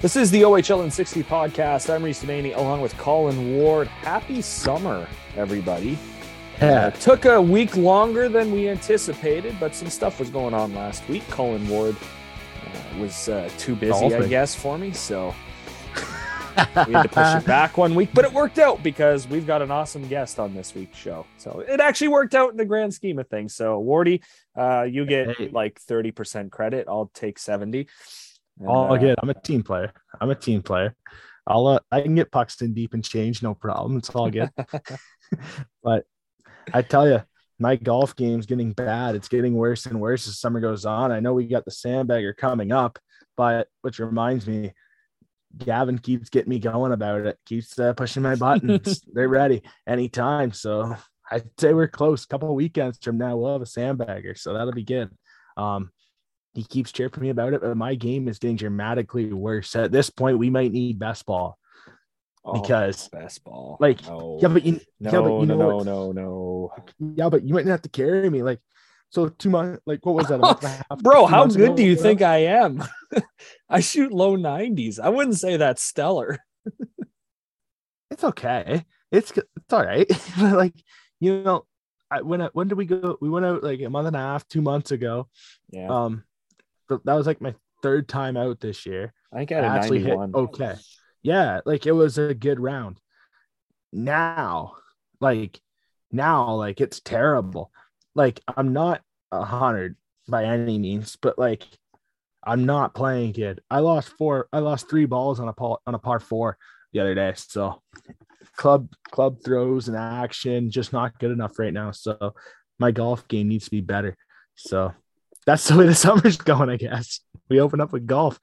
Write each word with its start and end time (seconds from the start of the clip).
This 0.00 0.14
is 0.14 0.30
the 0.30 0.42
OHL 0.42 0.84
in 0.84 0.92
60 0.92 1.24
podcast. 1.24 1.92
I'm 1.92 2.04
Reese 2.04 2.22
Demaney 2.22 2.56
along 2.56 2.82
with 2.82 2.96
Colin 2.98 3.56
Ward. 3.56 3.88
Happy 3.88 4.40
summer, 4.40 5.08
everybody. 5.36 5.98
Yeah. 6.60 6.86
Uh, 6.86 6.90
took 6.90 7.24
a 7.24 7.42
week 7.42 7.76
longer 7.76 8.28
than 8.28 8.52
we 8.52 8.68
anticipated, 8.68 9.56
but 9.58 9.74
some 9.74 9.90
stuff 9.90 10.20
was 10.20 10.30
going 10.30 10.54
on 10.54 10.72
last 10.72 11.08
week. 11.08 11.26
Colin 11.30 11.68
Ward 11.68 11.96
uh, 11.96 12.98
was 13.00 13.28
uh, 13.28 13.50
too 13.58 13.74
busy, 13.74 14.14
I 14.14 14.26
guess, 14.28 14.54
for 14.54 14.78
me. 14.78 14.92
So 14.92 15.34
we 16.86 16.92
had 16.92 17.02
to 17.02 17.08
push 17.08 17.34
it 17.34 17.44
back 17.44 17.76
one 17.76 17.96
week, 17.96 18.10
but 18.14 18.24
it 18.24 18.32
worked 18.32 18.60
out 18.60 18.80
because 18.84 19.26
we've 19.26 19.48
got 19.48 19.62
an 19.62 19.72
awesome 19.72 20.06
guest 20.06 20.38
on 20.38 20.54
this 20.54 20.76
week's 20.76 20.96
show. 20.96 21.26
So 21.38 21.64
it 21.66 21.80
actually 21.80 22.08
worked 22.08 22.36
out 22.36 22.52
in 22.52 22.56
the 22.56 22.64
grand 22.64 22.94
scheme 22.94 23.18
of 23.18 23.26
things. 23.28 23.52
So, 23.56 23.82
Wardy, 23.82 24.22
uh, 24.56 24.82
you 24.84 25.06
get 25.06 25.36
Hey. 25.36 25.48
like 25.48 25.80
30% 25.80 26.52
credit. 26.52 26.86
I'll 26.88 27.10
take 27.14 27.40
70. 27.40 27.88
And, 28.58 28.68
All 28.68 28.92
uh, 28.92 28.96
good. 28.96 29.16
I'm 29.22 29.30
a 29.30 29.34
team 29.34 29.62
player. 29.62 29.92
I'm 30.20 30.30
a 30.30 30.34
team 30.34 30.62
player. 30.62 30.94
I'll 31.46 31.66
uh, 31.66 31.78
I 31.90 32.02
can 32.02 32.14
get 32.14 32.30
pucks 32.30 32.60
in 32.60 32.74
deep 32.74 32.94
and 32.94 33.04
change, 33.04 33.42
no 33.42 33.54
problem. 33.54 33.96
It's 33.96 34.10
all 34.10 34.30
good. 34.30 34.50
but 35.82 36.04
I 36.72 36.82
tell 36.82 37.08
you, 37.08 37.22
my 37.58 37.76
golf 37.76 38.14
game's 38.14 38.46
getting 38.46 38.72
bad. 38.72 39.14
It's 39.14 39.28
getting 39.28 39.54
worse 39.54 39.86
and 39.86 40.00
worse 40.00 40.28
as 40.28 40.38
summer 40.38 40.60
goes 40.60 40.84
on. 40.84 41.10
I 41.10 41.20
know 41.20 41.32
we 41.32 41.46
got 41.46 41.64
the 41.64 41.70
sandbagger 41.70 42.36
coming 42.36 42.70
up, 42.70 42.98
but 43.36 43.68
which 43.82 43.98
reminds 43.98 44.46
me, 44.46 44.72
Gavin 45.56 45.98
keeps 45.98 46.28
getting 46.28 46.50
me 46.50 46.58
going 46.58 46.92
about 46.92 47.22
it. 47.22 47.38
Keeps 47.46 47.78
uh, 47.78 47.94
pushing 47.94 48.22
my 48.22 48.34
buttons. 48.36 49.02
They're 49.12 49.28
ready 49.28 49.62
anytime. 49.86 50.52
So 50.52 50.94
I'd 51.30 51.48
say 51.58 51.72
we're 51.72 51.88
close. 51.88 52.24
A 52.24 52.28
couple 52.28 52.50
of 52.50 52.54
weekends 52.54 52.98
from 53.02 53.18
now, 53.18 53.36
we'll 53.36 53.54
have 53.54 53.62
a 53.62 53.64
sandbagger. 53.64 54.38
So 54.38 54.52
that'll 54.52 54.72
be 54.72 54.84
good. 54.84 55.10
Um, 55.56 55.90
he 56.58 56.64
keeps 56.64 56.90
chirping 56.90 57.22
me 57.22 57.28
about 57.28 57.52
it, 57.52 57.60
but 57.60 57.76
my 57.76 57.94
game 57.94 58.26
is 58.26 58.40
getting 58.40 58.56
dramatically 58.56 59.32
worse. 59.32 59.76
At 59.76 59.92
this 59.92 60.10
point, 60.10 60.38
we 60.38 60.50
might 60.50 60.72
need 60.72 60.98
best 60.98 61.24
ball 61.24 61.56
oh, 62.44 62.60
because, 62.60 63.08
best 63.10 63.44
ball. 63.44 63.76
like, 63.78 64.04
no. 64.06 64.40
yeah, 64.42 64.48
but 64.48 64.66
you, 64.66 64.80
no, 64.98 65.10
yeah, 65.12 65.20
but 65.20 65.40
you 65.40 65.46
no, 65.46 65.56
know 65.56 65.78
no, 65.78 65.82
no, 65.82 66.12
no. 66.12 66.72
yeah, 67.14 67.28
but 67.28 67.44
you 67.44 67.54
might 67.54 67.66
have 67.66 67.82
to 67.82 67.88
carry 67.88 68.28
me. 68.28 68.42
Like, 68.42 68.58
so 69.10 69.28
two 69.28 69.50
months, 69.50 69.80
like, 69.86 70.04
what 70.04 70.16
was 70.16 70.26
that? 70.26 70.34
a 70.34 70.38
month 70.38 70.64
and 70.64 70.72
a 70.72 70.84
half, 70.90 71.00
Bro, 71.00 71.26
how 71.26 71.46
good 71.46 71.60
ago, 71.60 71.76
do 71.76 71.84
you 71.84 71.94
think 71.94 72.22
I 72.22 72.38
am? 72.38 72.82
I 73.70 73.78
shoot 73.78 74.10
low 74.10 74.36
90s. 74.36 74.98
I 74.98 75.10
wouldn't 75.10 75.38
say 75.38 75.58
that's 75.58 75.82
stellar. 75.82 76.38
It's 78.10 78.24
okay. 78.24 78.86
It's 79.12 79.30
it's 79.30 79.72
all 79.72 79.84
right. 79.84 80.08
but 80.40 80.56
like, 80.56 80.74
you 81.20 81.42
know, 81.42 81.66
I 82.10 82.22
when 82.22 82.40
I, 82.40 82.48
when 82.52 82.68
did 82.68 82.78
we 82.78 82.86
go? 82.86 83.18
We 83.20 83.28
went 83.28 83.44
out 83.44 83.62
like 83.62 83.80
a 83.80 83.90
month 83.90 84.06
and 84.06 84.16
a 84.16 84.20
half, 84.20 84.48
two 84.48 84.62
months 84.62 84.90
ago. 84.90 85.28
Yeah. 85.70 85.88
Um, 85.88 86.24
that 86.88 87.14
was 87.14 87.26
like 87.26 87.40
my 87.40 87.54
third 87.82 88.08
time 88.08 88.36
out 88.36 88.60
this 88.60 88.86
year. 88.86 89.12
I 89.32 89.38
think 89.38 89.52
I 89.52 89.58
I 89.58 89.62
had 89.62 89.64
a 89.64 89.80
actually 89.80 90.00
hit 90.00 90.18
okay. 90.34 90.74
Yeah, 91.22 91.60
like 91.64 91.86
it 91.86 91.92
was 91.92 92.18
a 92.18 92.34
good 92.34 92.60
round. 92.60 93.00
Now, 93.92 94.74
like 95.20 95.60
now, 96.10 96.54
like 96.54 96.80
it's 96.80 97.00
terrible. 97.00 97.70
Like 98.14 98.40
I'm 98.56 98.72
not 98.72 99.02
a 99.30 99.44
hundred 99.44 99.96
by 100.28 100.44
any 100.44 100.78
means, 100.78 101.16
but 101.16 101.38
like 101.38 101.66
I'm 102.42 102.64
not 102.64 102.94
playing 102.94 103.32
good. 103.32 103.60
I 103.70 103.80
lost 103.80 104.08
four. 104.08 104.48
I 104.52 104.60
lost 104.60 104.88
three 104.88 105.06
balls 105.06 105.40
on 105.40 105.48
a 105.48 105.52
par 105.52 105.78
on 105.86 105.94
a 105.94 105.98
par 105.98 106.20
four 106.20 106.56
the 106.92 107.00
other 107.00 107.14
day. 107.14 107.32
So 107.36 107.82
club 108.56 108.88
club 109.10 109.38
throws 109.44 109.88
and 109.88 109.96
action 109.96 110.70
just 110.70 110.92
not 110.92 111.18
good 111.18 111.30
enough 111.30 111.58
right 111.58 111.72
now. 111.72 111.90
So 111.90 112.34
my 112.78 112.90
golf 112.90 113.26
game 113.28 113.48
needs 113.48 113.66
to 113.66 113.70
be 113.70 113.80
better. 113.80 114.16
So 114.54 114.94
that's 115.48 115.66
the 115.66 115.78
way 115.78 115.86
the 115.86 115.94
summer's 116.06 116.36
going, 116.36 116.68
I 116.68 116.76
guess. 116.76 117.20
We 117.48 117.58
open 117.60 117.80
up 117.80 117.90
with 117.92 118.06
golf. 118.06 118.38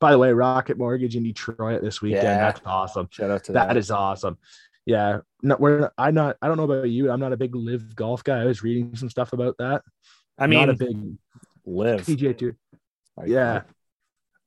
By 0.00 0.12
the 0.12 0.18
way, 0.18 0.32
Rocket 0.32 0.78
Mortgage 0.78 1.14
in 1.14 1.22
Detroit 1.24 1.82
this 1.82 2.00
weekend. 2.00 2.22
Yeah. 2.22 2.38
That's 2.38 2.60
awesome. 2.64 3.08
Shout 3.10 3.30
out 3.30 3.44
to 3.44 3.52
that. 3.52 3.68
That 3.68 3.76
is 3.76 3.90
awesome. 3.90 4.38
Yeah. 4.86 5.18
No, 5.42 5.56
we're 5.58 5.90
I'm 5.98 6.14
not 6.14 6.36
I 6.40 6.48
don't 6.48 6.56
know 6.56 6.64
about 6.64 6.88
you. 6.88 7.10
I'm 7.10 7.20
not 7.20 7.34
a 7.34 7.36
big 7.36 7.54
live 7.54 7.94
golf 7.94 8.24
guy. 8.24 8.40
I 8.40 8.46
was 8.46 8.62
reading 8.62 8.96
some 8.96 9.10
stuff 9.10 9.34
about 9.34 9.56
that. 9.58 9.82
I 10.38 10.46
mean 10.46 10.60
not 10.60 10.70
a 10.70 10.74
big 10.74 10.96
live. 11.66 12.06
PGA 12.06 12.36
tour. 12.38 12.56
Yeah. 13.26 13.62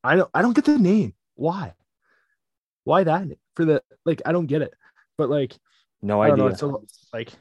I 0.04 0.16
don't 0.16 0.30
I 0.34 0.42
don't 0.42 0.56
get 0.56 0.66
the 0.66 0.80
name. 0.80 1.14
Why? 1.36 1.76
Why 2.84 3.04
that 3.04 3.28
for 3.56 3.66
the 3.66 3.84
like 4.06 4.24
I 4.26 4.32
don't 4.32 4.48
get 4.48 4.64
it. 4.64 4.74
But 5.18 5.30
like 5.30 5.56
No 6.02 6.22
I 6.22 6.30
don't 6.30 6.38
know. 6.40 6.46
idea. 6.46 6.54
It's 6.54 6.62
a, 6.64 6.66
little- 6.66 6.88
like 7.14 7.32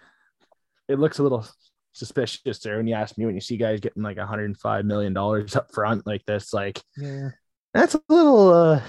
it 0.89 0.99
looks 0.99 1.19
a 1.21 1.23
little 1.23 1.47
suspicious 1.93 2.59
there 2.61 2.77
when 2.77 2.87
you 2.87 2.95
ask 2.95 3.19
me 3.19 3.27
when 3.27 3.35
you 3.35 3.41
see 3.41 3.57
guys 3.57 3.81
getting 3.81 4.03
like 4.03 4.17
105 4.17 4.85
million 4.85 5.13
dollars 5.13 5.57
up 5.57 5.73
front 5.73 6.07
like 6.07 6.25
this. 6.25 6.53
Like 6.53 6.81
yeah. 6.97 7.31
that's 7.75 7.95
a 7.95 8.01
little 8.09 8.53
uh 8.53 8.83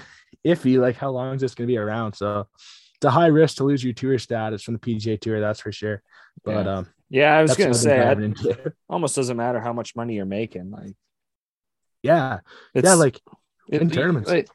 iffy. 0.46 0.78
Like 0.78 0.96
how 0.96 1.10
long 1.10 1.34
is 1.34 1.40
this 1.40 1.54
gonna 1.54 1.66
be 1.66 1.78
around? 1.78 2.14
So 2.14 2.48
it's 2.96 3.04
a 3.04 3.10
high 3.10 3.26
risk 3.26 3.56
to 3.56 3.64
lose 3.64 3.82
your 3.82 3.92
tour 3.92 4.18
status 4.18 4.62
from 4.62 4.74
the 4.74 4.80
PGA 4.80 5.20
tour, 5.20 5.40
that's 5.40 5.60
for 5.60 5.72
sure. 5.72 6.02
But 6.44 6.64
Yeah. 6.66 6.72
um 6.78 6.88
Yeah, 7.10 7.36
I 7.36 7.42
was 7.42 7.52
say 7.54 7.96
it 7.96 8.04
diving 8.04 8.24
into. 8.24 8.72
almost 8.88 9.16
doesn't 9.16 9.36
matter 9.36 9.60
how 9.60 9.72
much 9.72 9.96
money 9.96 10.14
you're 10.14 10.24
making. 10.26 10.70
Like 10.70 10.94
yeah. 12.02 12.40
it's 12.74 12.86
yeah, 12.86 12.94
like 12.94 13.20
it- 13.68 13.82
in 13.82 13.90
tournaments. 13.90 14.30
Like, 14.30 14.48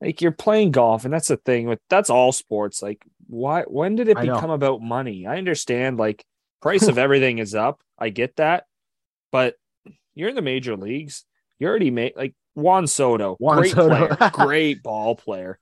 like 0.00 0.20
you're 0.20 0.32
playing 0.32 0.72
golf, 0.72 1.04
and 1.04 1.14
that's 1.14 1.28
the 1.28 1.36
thing 1.36 1.68
with 1.68 1.78
that's 1.88 2.10
all 2.10 2.32
sports. 2.32 2.82
Like, 2.82 3.04
why 3.28 3.62
when 3.62 3.94
did 3.94 4.08
it 4.08 4.18
become 4.20 4.50
about 4.50 4.82
money? 4.82 5.26
I 5.28 5.38
understand 5.38 5.96
like 5.96 6.24
price 6.62 6.86
of 6.88 6.96
everything 7.06 7.38
is 7.38 7.54
up. 7.54 7.82
I 7.98 8.08
get 8.08 8.36
that, 8.36 8.64
but 9.30 9.56
you're 10.14 10.28
in 10.30 10.34
the 10.36 10.42
major 10.42 10.76
leagues. 10.76 11.24
You 11.58 11.68
already 11.68 11.90
made 11.90 12.14
like 12.16 12.34
Juan 12.54 12.86
Soto, 12.86 13.36
Juan 13.36 13.58
great 13.58 13.72
Soto. 13.72 13.88
player, 14.16 14.30
great 14.32 14.82
ball 14.82 15.14
player. 15.16 15.58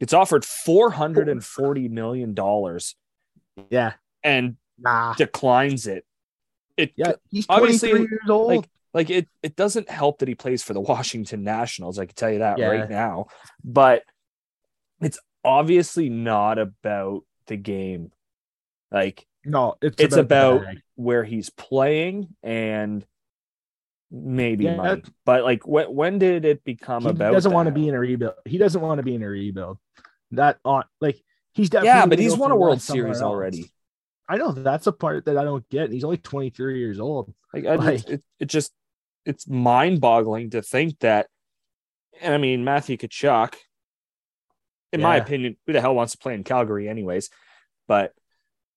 It's 0.00 0.12
offered 0.12 0.44
four 0.44 0.90
hundred 0.90 1.28
and 1.28 1.44
forty 1.44 1.88
million 1.88 2.34
dollars 2.34 2.96
yeah. 3.70 3.92
and 4.22 4.56
Nah. 4.80 5.14
declines 5.14 5.88
it. 5.88 6.04
It 6.76 6.92
Yeah, 6.96 7.14
he's 7.30 7.46
Obviously, 7.48 7.88
23 7.90 8.10
years 8.10 8.30
old. 8.30 8.46
like 8.48 8.68
like 8.94 9.10
it 9.10 9.26
it 9.42 9.56
doesn't 9.56 9.90
help 9.90 10.20
that 10.20 10.28
he 10.28 10.36
plays 10.36 10.62
for 10.62 10.72
the 10.72 10.80
Washington 10.92 11.42
Nationals. 11.42 11.98
I 11.98 12.06
can 12.06 12.14
tell 12.14 12.30
you 12.30 12.38
that 12.38 12.58
Yeah. 12.58 12.68
right 12.68 12.88
now. 12.88 13.26
But 13.64 14.04
it's 15.00 15.18
obviously 15.44 16.08
not 16.10 16.58
about 16.60 17.24
the 17.48 17.56
game. 17.56 18.12
Like 18.92 19.26
no, 19.48 19.74
it's, 19.82 20.00
it's 20.00 20.16
about, 20.16 20.62
about 20.62 20.76
where 20.96 21.24
he's 21.24 21.50
playing 21.50 22.28
and 22.42 23.04
maybe 24.10 24.64
Yeah. 24.64 24.76
money. 24.76 25.02
But 25.24 25.44
like 25.44 25.66
when 25.66 25.94
when 25.94 26.18
did 26.18 26.44
it 26.44 26.64
become 26.64 27.02
he 27.04 27.08
about 27.10 27.30
He 27.30 27.34
doesn't 27.34 27.52
want 27.52 27.66
to 27.66 27.72
be 27.72 27.88
in 27.88 27.94
a 27.94 27.98
rebuild. 27.98 28.34
He 28.44 28.58
doesn't 28.58 28.80
want 28.80 28.98
to 28.98 29.02
be 29.02 29.14
in 29.14 29.22
a 29.22 29.28
rebuild. 29.28 29.78
That 30.32 30.58
on 30.64 30.84
like 31.00 31.22
he's 31.52 31.70
definitely 31.70 31.88
Yeah, 32.00 32.06
but 32.06 32.18
he's 32.18 32.36
won 32.36 32.50
a 32.50 32.56
World 32.56 32.80
Series 32.82 33.16
else. 33.16 33.22
already. 33.22 33.70
I 34.28 34.36
know 34.36 34.52
that's 34.52 34.86
a 34.86 34.92
part 34.92 35.24
that 35.24 35.38
I 35.38 35.44
don't 35.44 35.66
get. 35.70 35.90
He's 35.90 36.04
only 36.04 36.18
23 36.18 36.78
years 36.78 37.00
old. 37.00 37.32
Like, 37.54 37.64
I 37.64 37.76
Like- 37.76 37.94
just, 37.96 38.10
it, 38.10 38.22
it 38.40 38.46
just 38.46 38.72
it's 39.24 39.48
mind 39.48 40.00
boggling 40.00 40.50
to 40.50 40.60
think 40.62 40.98
that. 41.00 41.28
And 42.20 42.34
I 42.34 42.38
mean, 42.38 42.62
Matthew 42.64 42.96
Tkachuk, 42.98 43.54
in 44.92 45.00
my 45.00 45.16
opinion, 45.16 45.56
who 45.66 45.72
the 45.72 45.80
hell 45.80 45.94
wants 45.94 46.12
to 46.12 46.18
play 46.18 46.34
in 46.34 46.44
Calgary, 46.44 46.88
anyways? 46.88 47.30
But 47.86 48.12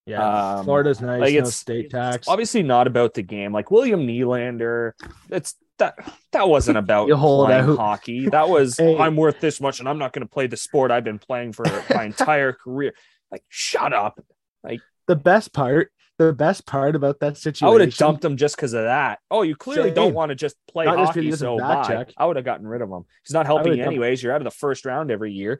Yeah, 0.05 0.55
Um, 0.57 0.65
Florida's 0.65 0.99
nice. 0.99 1.21
like, 1.21 1.33
no 1.33 1.37
it's- 1.39 1.55
state 1.55 1.91
tax. 1.91 2.27
obviously 2.27 2.63
not 2.63 2.87
about 2.87 3.13
the 3.13 3.21
game. 3.21 3.53
Like 3.53 3.69
William 3.71 4.05
Nylander, 4.07 4.93
it's 5.29 5.55
that 5.77 5.95
that 6.31 6.49
wasn't 6.49 6.77
about 6.85 7.07
You 7.07 7.15
hold 7.15 7.47
playing 7.47 7.69
out. 7.69 7.77
hockey. 7.77 8.29
That 8.29 8.49
was 8.49 8.77
Hey. 8.77 8.97
I'm 8.97 9.15
worth 9.15 9.39
this 9.39 9.61
much, 9.61 9.79
and 9.79 9.87
I'm 9.87 9.97
not 9.99 10.11
going 10.13 10.25
to 10.25 10.29
play 10.31 10.47
the 10.47 10.57
sport 10.57 10.91
I've 10.91 11.03
been 11.03 11.19
playing 11.19 11.53
for 11.53 11.63
my 11.95 12.05
entire 12.05 12.51
career. 12.53 12.93
Like, 13.31 13.43
shut 13.49 13.93
up! 13.93 14.19
Like 14.63 14.81
the 15.07 15.15
best 15.15 15.53
part, 15.53 15.91
the 16.17 16.33
best 16.33 16.65
part 16.65 16.95
about 16.95 17.19
that 17.21 17.37
situation, 17.37 17.67
I 17.67 17.71
would 17.71 17.81
have 17.81 17.95
dumped 17.95 18.25
him 18.25 18.37
just 18.37 18.55
because 18.55 18.73
of 18.73 18.83
that. 18.83 19.19
Oh, 19.29 19.43
you 19.43 19.55
clearly 19.55 19.91
don't 19.91 20.13
want 20.13 20.29
to 20.29 20.35
just 20.35 20.55
play 20.67 20.85
Not 20.85 20.97
just 20.97 21.07
hockey, 21.09 21.29
doesn't 21.29 21.45
so 21.45 21.57
bye. 21.57 21.83
check. 21.87 22.11
I 22.17 22.25
would 22.25 22.35
have 22.35 22.45
gotten 22.45 22.67
rid 22.67 22.81
of 22.81 22.89
him. 22.89 23.03
He's 23.25 23.33
not 23.33 23.45
helping 23.45 23.65
would've 23.69 23.77
you 23.77 23.83
dumped- 23.83 23.93
anyways. 23.95 24.21
You're 24.23 24.33
out 24.33 24.41
of 24.41 24.45
the 24.45 24.51
first 24.51 24.83
round 24.85 25.09
every 25.11 25.31
year. 25.31 25.59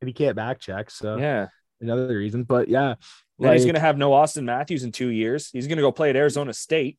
if 0.00 0.06
he 0.06 0.12
can't 0.12 0.36
back 0.36 0.60
check. 0.60 0.90
So 0.90 1.16
Yeah. 1.16 1.46
another 1.80 2.08
reason. 2.16 2.42
But 2.44 2.68
yeah, 2.68 2.94
Then 3.38 3.52
he's 3.52 3.64
going 3.64 3.74
to 3.74 3.80
have 3.80 3.96
no 3.96 4.10
Auston 4.10 4.44
Matthews 4.44 4.82
in 4.82 4.92
two 4.92 5.08
years. 5.08 5.50
He's 5.52 5.66
going 5.66 5.76
to 5.76 5.82
go 5.82 5.92
play 5.92 6.10
at 6.10 6.16
Arizona 6.16 6.52
State. 6.52 6.98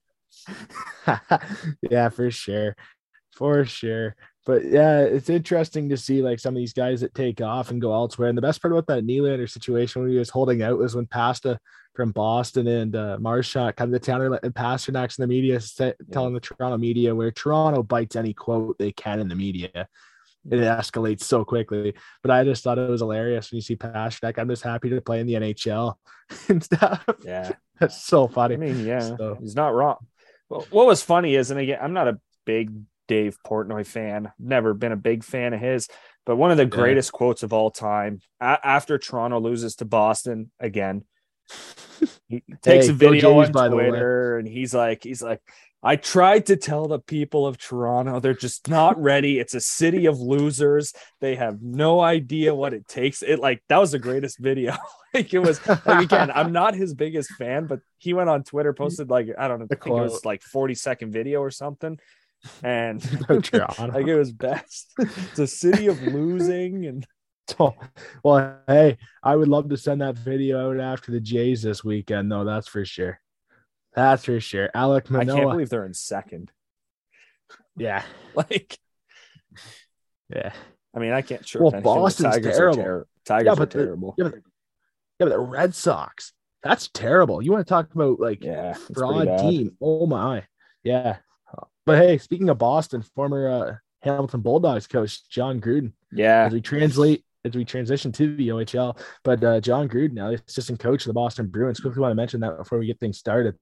yeah, 1.81 2.09
for 2.09 2.31
sure. 2.31 2.75
For 3.33 3.65
sure. 3.65 4.15
But 4.45 4.65
yeah, 4.65 5.01
it's 5.01 5.29
interesting 5.29 5.89
to 5.89 5.97
see 5.97 6.21
like 6.21 6.39
some 6.39 6.55
of 6.55 6.59
these 6.59 6.73
guys 6.73 7.01
that 7.01 7.13
take 7.13 7.41
off 7.41 7.71
and 7.71 7.81
go 7.81 7.93
elsewhere. 7.93 8.29
And 8.29 8.37
the 8.37 8.41
best 8.41 8.61
part 8.61 8.71
about 8.71 8.87
that 8.87 9.05
Nylander 9.05 9.49
situation 9.49 10.01
when 10.01 10.11
he 10.11 10.17
was 10.17 10.29
holding 10.29 10.61
out 10.61 10.77
was 10.77 10.95
when 10.95 11.05
Pasta 11.05 11.59
from 11.93 12.11
Boston 12.11 12.67
and 12.67 12.95
uh, 12.95 13.17
Marchand 13.19 13.75
come 13.75 13.91
to 13.91 13.99
town 13.99 14.21
and 14.21 14.55
Pastrnak's 14.55 15.19
in 15.19 15.23
the 15.23 15.27
media 15.27 15.59
telling 16.11 16.33
the 16.33 16.39
Toronto 16.39 16.77
media 16.77 17.13
where 17.13 17.31
Toronto 17.31 17.83
bites 17.83 18.15
any 18.15 18.33
quote 18.33 18.77
they 18.79 18.91
can 18.91 19.19
in 19.19 19.27
the 19.27 19.35
media. 19.35 19.87
It 20.51 20.57
escalates 20.57 21.21
so 21.23 21.45
quickly. 21.45 21.93
But 22.21 22.31
I 22.31 22.43
just 22.43 22.63
thought 22.63 22.77
it 22.79 22.89
was 22.89 23.01
hilarious 23.01 23.51
when 23.51 23.57
you 23.57 23.61
see 23.61 23.75
Pastrnak. 23.75 24.37
I'm 24.37 24.49
just 24.49 24.63
happy 24.63 24.89
to 24.89 25.01
play 25.01 25.19
in 25.19 25.27
the 25.27 25.33
NHL 25.33 25.95
and 26.49 26.63
stuff. 26.63 27.03
Yeah. 27.23 27.51
That's 27.79 28.03
so 28.03 28.27
funny. 28.27 28.55
I 28.55 28.57
mean, 28.57 28.85
yeah, 28.85 28.99
So- 29.15 29.37
he's 29.39 29.55
not 29.55 29.73
wrong. 29.73 29.97
Well, 30.49 30.65
what 30.71 30.87
was 30.87 31.03
funny 31.03 31.35
is, 31.35 31.51
and 31.51 31.59
again, 31.59 31.77
I'm 31.81 31.93
not 31.93 32.07
a 32.07 32.19
big 32.45 32.71
Dave 33.07 33.37
Portnoy 33.45 33.85
fan. 33.85 34.31
Never 34.39 34.73
been 34.73 34.91
a 34.91 34.95
big 34.97 35.23
fan 35.23 35.53
of 35.53 35.59
his. 35.59 35.87
But 36.25 36.37
one 36.37 36.49
of 36.51 36.57
the 36.57 36.65
greatest 36.65 37.11
quotes 37.11 37.43
of 37.43 37.53
all 37.53 37.69
time 37.71 38.19
a- 38.41 38.59
after 38.63 38.97
Toronto 38.97 39.39
loses 39.39 39.75
to 39.77 39.85
Boston 39.85 40.51
again, 40.59 41.03
he 42.27 42.43
takes 42.61 42.85
Hey, 42.87 42.91
a 42.91 42.93
video 42.95 43.39
Jays, 43.41 43.47
on 43.47 43.51
by 43.51 43.67
the 43.69 43.75
way. 43.75 43.89
Twitter 43.89 44.37
and 44.37 44.47
he's 44.47 44.73
like, 44.73 45.03
he's 45.03 45.21
like, 45.21 45.41
I 45.81 45.95
tried 45.95 46.47
to 46.47 46.57
tell 46.57 46.87
the 46.87 46.99
people 46.99 47.47
of 47.47 47.57
Toronto 47.57 48.19
they're 48.19 48.33
just 48.33 48.67
not 48.67 49.01
ready. 49.01 49.39
It's 49.39 49.53
a 49.53 49.61
city 49.61 50.07
of 50.07 50.19
losers. 50.19 50.93
They 51.21 51.35
have 51.35 51.61
no 51.61 52.01
idea 52.01 52.53
what 52.53 52.73
it 52.73 52.87
takes. 52.87 53.21
It 53.21 53.39
like 53.39 53.63
that 53.69 53.77
was 53.77 53.91
the 53.91 53.99
greatest 53.99 54.39
video. 54.39 54.75
like 55.13 55.33
it 55.33 55.39
was 55.39 55.65
like 55.67 56.03
again, 56.03 56.31
I'm 56.31 56.51
not 56.51 56.75
his 56.75 56.93
biggest 56.93 57.31
fan, 57.31 57.65
but 57.65 57.79
he 57.97 58.13
went 58.13 58.29
on 58.29 58.43
Twitter, 58.43 58.73
posted 58.73 59.09
like 59.09 59.29
I 59.37 59.47
don't 59.47 59.59
know, 59.59 59.67
I 59.71 59.75
think 59.75 59.87
it 59.87 60.01
was 60.01 60.25
like 60.25 60.41
40 60.41 60.75
second 60.75 61.11
video 61.11 61.39
or 61.39 61.51
something. 61.51 61.97
And 62.61 63.01
like 63.93 64.07
it 64.07 64.17
was 64.17 64.33
best. 64.33 64.91
It's 64.97 65.39
a 65.39 65.47
city 65.47 65.87
of 65.87 66.01
losing 66.03 66.85
and 66.85 67.07
well, 68.23 68.59
hey, 68.67 68.97
I 69.23 69.35
would 69.35 69.47
love 69.47 69.69
to 69.69 69.77
send 69.77 70.01
that 70.01 70.17
video 70.17 70.69
out 70.69 70.79
after 70.79 71.11
the 71.11 71.19
Jays 71.19 71.63
this 71.63 71.83
weekend, 71.83 72.31
though. 72.31 72.43
That's 72.43 72.67
for 72.67 72.85
sure. 72.85 73.19
That's 73.99 74.23
for 74.25 74.39
sure. 74.39 74.69
Alec 74.73 75.11
I 75.11 75.25
can't 75.25 75.49
believe 75.49 75.69
they're 75.69 75.85
in 75.85 75.93
second. 75.93 76.51
yeah, 77.75 78.03
Like, 78.35 78.77
yeah, 80.33 80.53
I 80.95 80.99
mean, 80.99 81.11
I 81.11 81.21
can't 81.21 81.45
sure. 81.47 81.61
Well, 81.61 81.69
if 81.69 81.75
anything, 81.75 81.93
the 81.93 81.99
Boston's 81.99 82.35
Tigers 82.35 82.55
terrible. 82.57 82.79
Are 82.81 82.83
ter- 82.83 83.07
Tigers 83.25 83.45
Yeah, 83.45 83.51
are 83.51 83.55
but 83.55 83.71
the- 83.71 83.77
terrible. 83.83 84.15
yeah, 84.17 84.23
but, 84.25 84.33
yeah, 84.35 84.39
but 85.19 85.29
the 85.29 85.39
Red 85.39 85.75
Sox. 85.75 86.33
That's 86.63 86.89
terrible. 86.89 87.41
You 87.41 87.51
want 87.51 87.65
to 87.65 87.69
talk 87.69 87.93
about 87.93 88.19
like 88.19 88.43
Yeah, 88.43 88.73
fraud 88.93 89.39
team? 89.39 89.75
Oh 89.81 90.05
my, 90.05 90.43
yeah. 90.83 91.17
But 91.85 91.97
hey, 91.97 92.17
speaking 92.19 92.49
of 92.49 92.57
Boston, 92.59 93.01
former 93.15 93.49
uh, 93.49 93.75
Hamilton 94.03 94.41
Bulldogs 94.41 94.85
coach 94.85 95.27
John 95.29 95.59
Gruden. 95.59 95.93
Yeah, 96.11 96.45
as 96.45 96.53
we 96.53 96.61
translate 96.61 97.25
as 97.45 97.55
we 97.55 97.63
transition 97.65 98.11
to 98.11 98.35
the 98.35 98.49
OHL. 98.49 98.99
But 99.23 99.43
uh, 99.43 99.59
John 99.61 99.87
Gruden, 99.89 100.13
now 100.13 100.29
assistant 100.47 100.79
coach 100.79 101.03
of 101.03 101.07
the 101.07 101.13
Boston 101.13 101.47
Bruins. 101.47 101.79
Quickly 101.79 102.01
want 102.01 102.11
to 102.11 102.15
mention 102.15 102.41
that 102.41 102.57
before 102.57 102.77
we 102.77 102.85
get 102.87 102.99
things 102.99 103.17
started. 103.17 103.57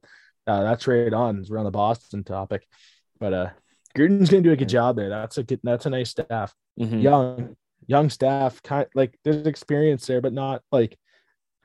Uh, 0.47 0.63
that's 0.63 0.88
right 0.88 1.11
on. 1.13 1.45
We're 1.49 1.57
on 1.57 1.65
the 1.65 1.71
Boston 1.71 2.23
topic, 2.23 2.65
but 3.19 3.33
uh, 3.33 3.49
Gruden's 3.95 4.29
going 4.29 4.44
to 4.44 4.49
do 4.49 4.53
a 4.53 4.57
good 4.57 4.69
job 4.69 4.95
there. 4.95 5.09
That's 5.09 5.38
a 5.38 5.44
good. 5.44 5.59
That's 5.63 5.85
a 5.85 5.89
nice 5.89 6.09
staff. 6.11 6.53
Mhm. 6.79 7.01
Young, 7.03 7.55
young 7.85 8.09
staff. 8.09 8.63
Kind 8.63 8.88
like 8.95 9.17
there's 9.23 9.45
experience 9.45 10.05
there, 10.07 10.21
but 10.21 10.33
not 10.33 10.61
like 10.71 10.97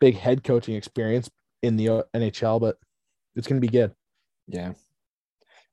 big 0.01 0.17
head 0.17 0.43
coaching 0.43 0.75
experience 0.75 1.31
in 1.63 1.77
the 1.77 1.89
uh, 1.89 2.03
NHL. 2.15 2.61
But 2.61 2.77
it's 3.37 3.47
going 3.47 3.61
to 3.61 3.67
be 3.67 3.71
good. 3.73 3.93
yeah. 4.49 4.73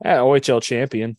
Yeah, 0.06 0.20
OHL 0.20 0.62
champion. 0.62 1.18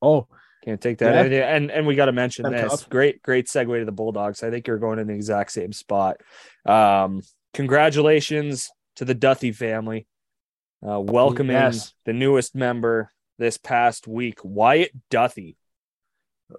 Oh, 0.00 0.28
Can't 0.64 0.80
take 0.80 0.98
that. 0.98 1.30
Yeah. 1.30 1.44
And, 1.54 1.64
and 1.64 1.70
and 1.72 1.86
we 1.88 1.94
got 1.96 2.04
to 2.06 2.12
mention 2.12 2.50
this. 2.52 2.70
tough. 2.70 2.88
Great, 2.88 3.20
great 3.22 3.46
segue 3.46 3.78
to 3.80 3.84
the 3.84 3.90
Bulldogs. 3.90 4.42
I 4.44 4.50
think 4.50 4.68
you're 4.68 4.78
going 4.78 4.98
in 5.00 5.06
the 5.08 5.14
exact 5.14 5.50
same 5.50 5.72
spot. 5.72 6.18
Um, 6.66 7.22
congratulations 7.52 8.70
to 8.96 9.04
the 9.04 9.14
Duthie 9.14 9.50
family. 9.52 10.06
Uh, 10.86 11.00
welcoming 11.00 11.56
Yes. 11.56 11.94
the 12.04 12.12
newest 12.12 12.54
member 12.54 13.10
this 13.38 13.56
past 13.56 14.06
week, 14.06 14.38
Wyatt 14.44 14.92
Duthie. 15.10 15.56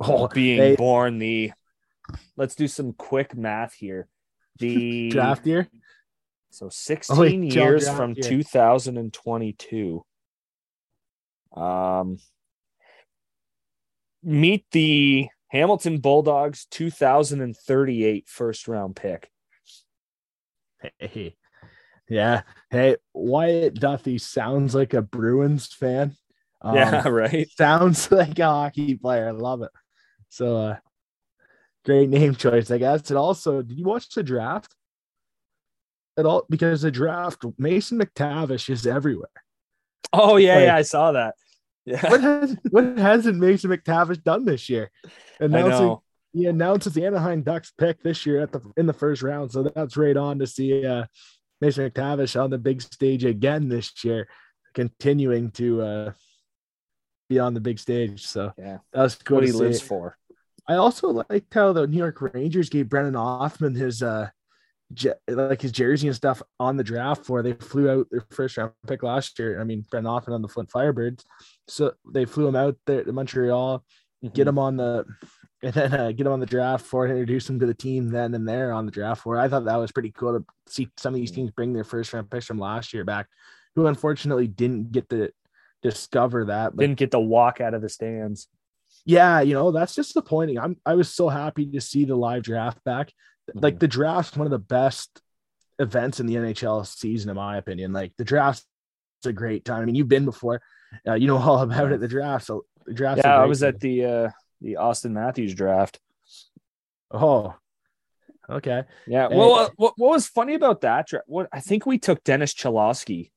oh, 0.02 0.28
being 0.28 0.58
hey, 0.58 0.76
born 0.76 1.20
the 1.20 1.52
let's 2.36 2.56
do 2.56 2.68
some 2.68 2.94
quick 2.94 3.36
math 3.36 3.74
here 3.74 4.08
the 4.60 5.10
draft 5.12 5.46
year. 5.46 5.68
so 6.50 6.70
16 6.70 7.16
Oh, 7.18 7.22
wait, 7.22 7.54
years 7.54 7.88
from 7.90 8.14
year. 8.16 8.24
2022 8.30 10.04
um 11.56 12.18
meet 14.24 14.66
the 14.72 15.28
hamilton 15.50 16.00
bulldogs 16.00 16.66
2038 16.72 18.28
first 18.28 18.68
round 18.68 18.96
pick 18.96 19.30
Hey, 21.00 21.36
yeah. 22.10 22.42
Hey, 22.70 22.98
Wyatt 23.14 23.76
Duthie 23.76 24.20
sounds 24.20 24.76
like 24.76 24.94
a 24.94 25.02
Bruins 25.02 25.68
fan. 25.74 26.16
Um, 26.62 26.76
yeah 26.78 27.08
right 27.08 27.48
sounds 27.52 28.10
like 28.12 28.40
a 28.40 28.46
hockey 28.46 28.96
player. 28.96 29.28
I 29.28 29.32
love 29.32 29.62
it. 29.62 29.70
So, 30.30 30.58
uh, 30.58 30.76
great 31.84 32.10
name 32.10 32.34
choice, 32.34 32.72
I 32.72 32.80
guess. 32.80 33.08
And 33.12 33.20
also, 33.20 33.62
did 33.62 33.78
you 33.78 33.86
watch 33.86 34.10
the 34.10 34.24
draft 34.24 34.74
at 36.18 36.26
all? 36.26 36.46
Because 36.50 36.82
the 36.82 36.90
draft, 36.90 37.44
Mason 37.60 38.00
McTavish 38.00 38.70
is 38.72 38.88
everywhere. 38.88 39.30
oh 40.14 40.38
yeah 40.38 40.56
Like- 40.56 40.64
yeah 40.66 40.76
i 40.78 40.82
saw 40.82 41.12
that 41.12 41.36
yeah 41.86 42.10
What 42.10 42.22
has 42.22 42.58
what 42.72 42.98
hasn't 42.98 43.38
Mason 43.38 43.70
McTavish 43.70 44.24
done 44.24 44.46
this 44.46 44.68
year? 44.70 44.90
Announcing 45.40 45.98
he 46.34 46.48
announces 46.48 46.94
the 46.94 47.06
Anaheim 47.06 47.44
Ducks 47.44 47.72
pick 47.78 48.02
this 48.02 48.26
year 48.26 48.42
at 48.42 48.52
the 48.52 48.62
in 48.76 48.88
the 48.88 48.94
first 48.94 49.22
round. 49.22 49.52
So 49.52 49.64
that's 49.64 49.96
right 49.98 50.18
on 50.18 50.40
to 50.40 50.48
see 50.48 50.84
uh, 50.86 51.06
Mason 51.62 51.90
McTavish 51.90 52.42
on 52.42 52.50
the 52.50 52.58
big 52.58 52.82
stage 52.82 53.24
again 53.24 53.70
this 53.70 54.04
year, 54.04 54.28
continuing 54.74 55.52
to 55.52 55.82
uh, 55.82 56.12
be 57.30 57.40
on 57.40 57.54
the 57.54 57.62
big 57.62 57.80
stage. 57.80 58.26
So 58.26 58.54
yeah 58.58 58.80
that's 58.94 59.16
cool. 59.16 59.36
what 59.36 59.46
he 59.46 59.52
see. 59.52 59.58
lives 59.58 59.82
for 59.82 60.18
I 60.68 60.76
also 60.76 61.10
liked 61.10 61.54
how 61.54 61.74
the 61.74 61.86
New 61.86 61.98
York 61.98 62.20
Rangers 62.22 62.70
gave 62.70 62.90
Brennan 62.90 63.16
Othman 63.16 63.76
his 63.76 64.02
uh 64.02 64.30
je- 64.94 65.14
like 65.28 65.62
his 65.62 65.72
jersey 65.72 66.08
and 66.08 66.16
stuff 66.16 66.42
on 66.60 66.78
the 66.78 66.84
draft 66.84 67.26
floor. 67.26 67.44
They 67.44 67.54
flew 67.54 67.90
out 67.90 68.08
their 68.10 68.26
first 68.32 68.58
round 68.58 68.72
pick 68.88 69.04
last 69.04 69.38
year. 69.38 69.62
I 69.62 69.64
mean, 69.64 69.86
Brennan 69.90 70.12
Othman 70.12 70.34
on 70.36 70.42
the 70.42 70.48
Flint 70.48 70.70
Firebirds. 70.70 71.24
So 71.68 71.94
they 72.12 72.26
flew 72.26 72.48
him 72.48 72.56
out 72.56 72.78
there 72.86 73.04
to 73.04 73.12
Montreal 73.14 73.84
get 74.34 74.48
him 74.48 74.58
on 74.58 74.78
the 74.78 75.06
and 75.66 75.74
then 75.74 75.94
uh, 75.94 76.12
get 76.12 76.26
him 76.28 76.32
on 76.34 76.40
the 76.40 76.46
draft 76.46 76.92
and 76.94 77.12
introduce 77.12 77.50
him 77.50 77.60
to 77.60 77.66
the 77.66 77.74
team 77.74 78.10
then 78.10 78.34
and 78.34 78.48
there 78.48 78.72
on 78.72 78.86
the 78.86 78.92
draft 78.92 79.24
floor. 79.24 79.38
I 79.38 79.48
thought 79.50 79.66
that 79.66 79.76
was 79.76 79.92
pretty 79.92 80.12
cool 80.12 80.40
to 80.40 80.46
see 80.68 80.90
some 80.98 81.14
of 81.14 81.20
these 81.20 81.32
teams 81.32 81.52
bring 81.52 81.74
their 81.74 81.84
first 81.84 82.14
round 82.14 82.30
picks 82.30 82.46
from 82.46 82.60
last 82.60 82.94
year 82.94 83.04
back, 83.04 83.28
who 83.76 83.88
unfortunately 83.88 84.48
didn't 84.48 84.92
get 84.92 85.10
to 85.10 85.32
discover 85.82 86.46
that. 86.46 86.76
But 86.76 86.84
didn't 86.84 86.98
get 87.00 87.12
to 87.12 87.20
walk 87.20 87.60
out 87.62 87.74
of 87.74 87.82
the 87.82 87.90
stands 87.90 88.48
yeah, 89.08 89.42
you 89.42 89.54
know, 89.54 89.72
that's 89.72 89.94
disappointing. 89.94 90.58
I'm 90.58 90.78
I 90.84 90.96
was 90.96 91.14
so 91.14 91.30
happy 91.30 91.68
to 91.68 91.80
see 91.82 92.06
the 92.06 92.16
live 92.16 92.42
draft 92.42 92.84
back. 92.84 93.14
Like 93.54 93.76
Mhm. 93.76 93.80
the 93.80 93.88
draft's 93.88 94.36
one 94.36 94.48
of 94.48 94.52
the 94.52 94.58
best 94.58 95.22
events 95.78 96.20
in 96.20 96.26
the 96.26 96.36
NHL 96.38 96.84
season, 96.84 97.30
in 97.30 97.36
my 97.36 97.58
opinion. 97.58 97.94
Like 97.94 98.14
the 98.18 98.24
draft's 98.24 98.66
a 99.26 99.32
great 99.34 99.64
time. 99.64 99.84
I 99.84 99.86
mean, 99.86 99.94
you've 99.94 100.08
been 100.08 100.26
before, 100.26 100.60
uh, 101.08 101.14
you 101.14 101.28
know 101.28 101.38
all 101.38 101.60
about 101.62 101.92
it. 101.92 102.00
The 102.00 102.08
draft, 102.08 102.48
so 102.48 102.66
the 102.88 102.94
draft. 102.94 103.22
yeah 103.24 103.40
i 103.40 103.46
was 103.46 103.62
at 103.62 103.80
the 103.80 104.06
uh 104.06 104.30
the 104.66 104.74
auston 104.80 105.12
matthews 105.12 105.54
draft 105.54 106.00
Oh, 107.12 107.54
okay. 108.50 108.84
Yeah. 109.08 109.30
Hey. 109.30 109.38
Well, 109.38 109.54
uh, 109.54 109.70
what, 109.78 109.94
what 109.96 110.10
was 110.10 110.28
funny 110.28 110.56
about 110.56 110.82
that? 110.82 111.08
dra- 111.08 111.22
What 111.28 111.48
I 111.54 111.60
think 111.62 111.86
we 111.86 112.00
took 112.00 112.24
Dennis 112.24 112.54
Cholowski. 112.54 113.30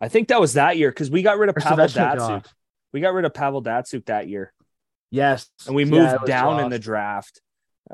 I 0.00 0.08
think 0.08 0.28
that 0.28 0.40
was 0.40 0.54
that 0.54 0.76
year 0.76 0.90
because 0.90 1.10
we 1.12 1.22
got 1.22 1.38
rid 1.38 1.48
of 1.48 1.56
Or 1.56 1.60
Pavel 1.60 1.86
Svechnikov. 1.86 2.16
Datsyuk. 2.18 2.46
We 2.92 3.00
got 3.00 3.14
rid 3.14 3.24
of 3.24 3.32
Pavel 3.32 3.62
Datsyuk 3.62 4.04
that 4.06 4.28
year, 4.28 4.52
Yes, 5.10 5.48
and 5.66 5.76
we 5.76 5.84
moved 5.84 6.12
it 6.12 6.20
was 6.22 6.28
down 6.28 6.58
in 6.60 6.70
the 6.70 6.78
draft 6.80 7.40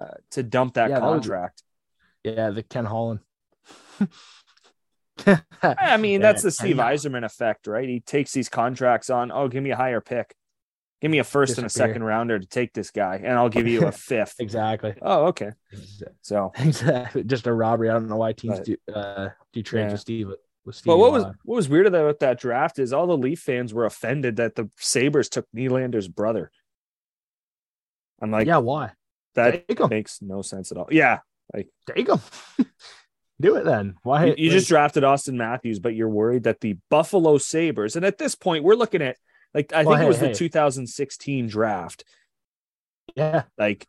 uh, 0.01 0.15
to 0.33 0.43
dump 0.43 0.75
that 0.75 0.89
Yeah, 0.91 1.01
that 1.01 1.07
was- 1.07 1.13
contract. 1.21 1.63
Yeah, 2.25 2.51
the 2.51 2.63
Ken 2.63 2.87
Holland. 2.87 3.21
I 5.63 5.99
mean, 5.99 6.21
that's 6.23 6.43
Yeah, 6.43 6.47
the 6.49 6.51
Steve 6.51 6.77
Ken- 6.79 6.87
Yzerman 6.87 7.25
effect, 7.25 7.67
right? 7.67 7.89
He 7.89 8.01
takes 8.01 8.33
these 8.33 8.49
contracts 8.49 9.11
on. 9.11 9.31
Oh, 9.31 9.49
give 9.49 9.63
me 9.63 9.71
a 9.71 9.77
higher 9.77 10.01
pick. 10.01 10.35
Give 11.01 11.11
me 11.11 11.19
a 11.19 11.25
first 11.25 11.57
and 11.57 11.67
a 11.67 11.71
second 11.71 12.03
rounder 12.05 12.39
to 12.39 12.47
take 12.47 12.75
this 12.75 12.91
guy, 12.91 13.17
and 13.25 13.33
I'll 13.39 13.49
give 13.49 13.67
you 13.67 13.87
a 13.87 13.93
fifth. 14.11 14.35
Exactly. 14.39 14.95
oh, 15.01 15.27
okay. 15.29 15.53
So, 16.23 16.53
Exactly. 16.59 17.25
Just 17.25 17.47
a 17.47 17.53
robbery. 17.53 17.89
I 17.89 17.95
don't 17.95 18.09
know 18.09 18.17
why 18.17 18.33
teams 18.33 18.59
But- 18.59 18.67
do 18.67 18.77
uh 18.95 19.29
do 19.53 19.63
trades 19.63 19.87
Yeah. 19.89 19.93
with 19.93 20.01
Steve. 20.01 20.29
With 20.67 20.75
Steve 20.77 20.91
but 20.91 20.99
what 20.99 21.13
was 21.13 21.25
what 21.25 21.57
was 21.57 21.69
weird 21.71 21.87
about 21.87 22.21
that 22.21 22.39
draft 22.39 22.79
is 22.79 22.93
all 22.93 23.07
the 23.07 23.17
Leaf 23.17 23.41
fans 23.41 23.73
were 23.73 23.87
offended 23.87 24.37
that 24.37 24.55
the 24.57 24.69
Sabres 24.77 25.31
took 25.31 25.47
Nylander's 25.57 26.07
brother. 26.07 26.51
I'm 28.21 28.31
like, 28.31 28.47
yeah, 28.47 28.59
why? 28.59 28.93
that 29.35 29.65
makes 29.89 30.21
no 30.21 30.43
sense 30.43 30.71
at 30.71 30.77
all. 30.77 30.89
Yeah, 30.91 31.21
like 31.55 31.69
Take 31.95 32.09
him. 32.09 32.19
do 33.41 33.57
it 33.57 33.65
then. 33.65 33.95
Why? 34.03 34.27
you, 34.27 34.35
you 34.37 34.49
like, 34.51 34.59
just 34.59 34.69
drafted 34.69 35.03
Auston 35.03 35.35
Matthews, 35.35 35.79
but 35.79 35.95
you're 35.95 36.09
worried 36.11 36.43
that 36.43 36.61
the 36.61 36.77
Buffalo 36.91 37.39
Sabres, 37.39 37.97
and 37.97 38.05
at 38.05 38.19
this 38.19 38.35
point, 38.35 38.65
we're 38.65 38.75
looking 38.75 39.01
at 39.01 39.17
like 39.55 39.73
I 39.73 39.85
Well, 39.85 39.97
think 39.97 40.05
it 40.05 40.09
was 40.09 40.19
hey. 40.19 40.29
the 40.29 40.35
2016 40.35 41.49
draft. 41.49 42.05
yeah. 43.17 43.45
Like, 43.59 43.87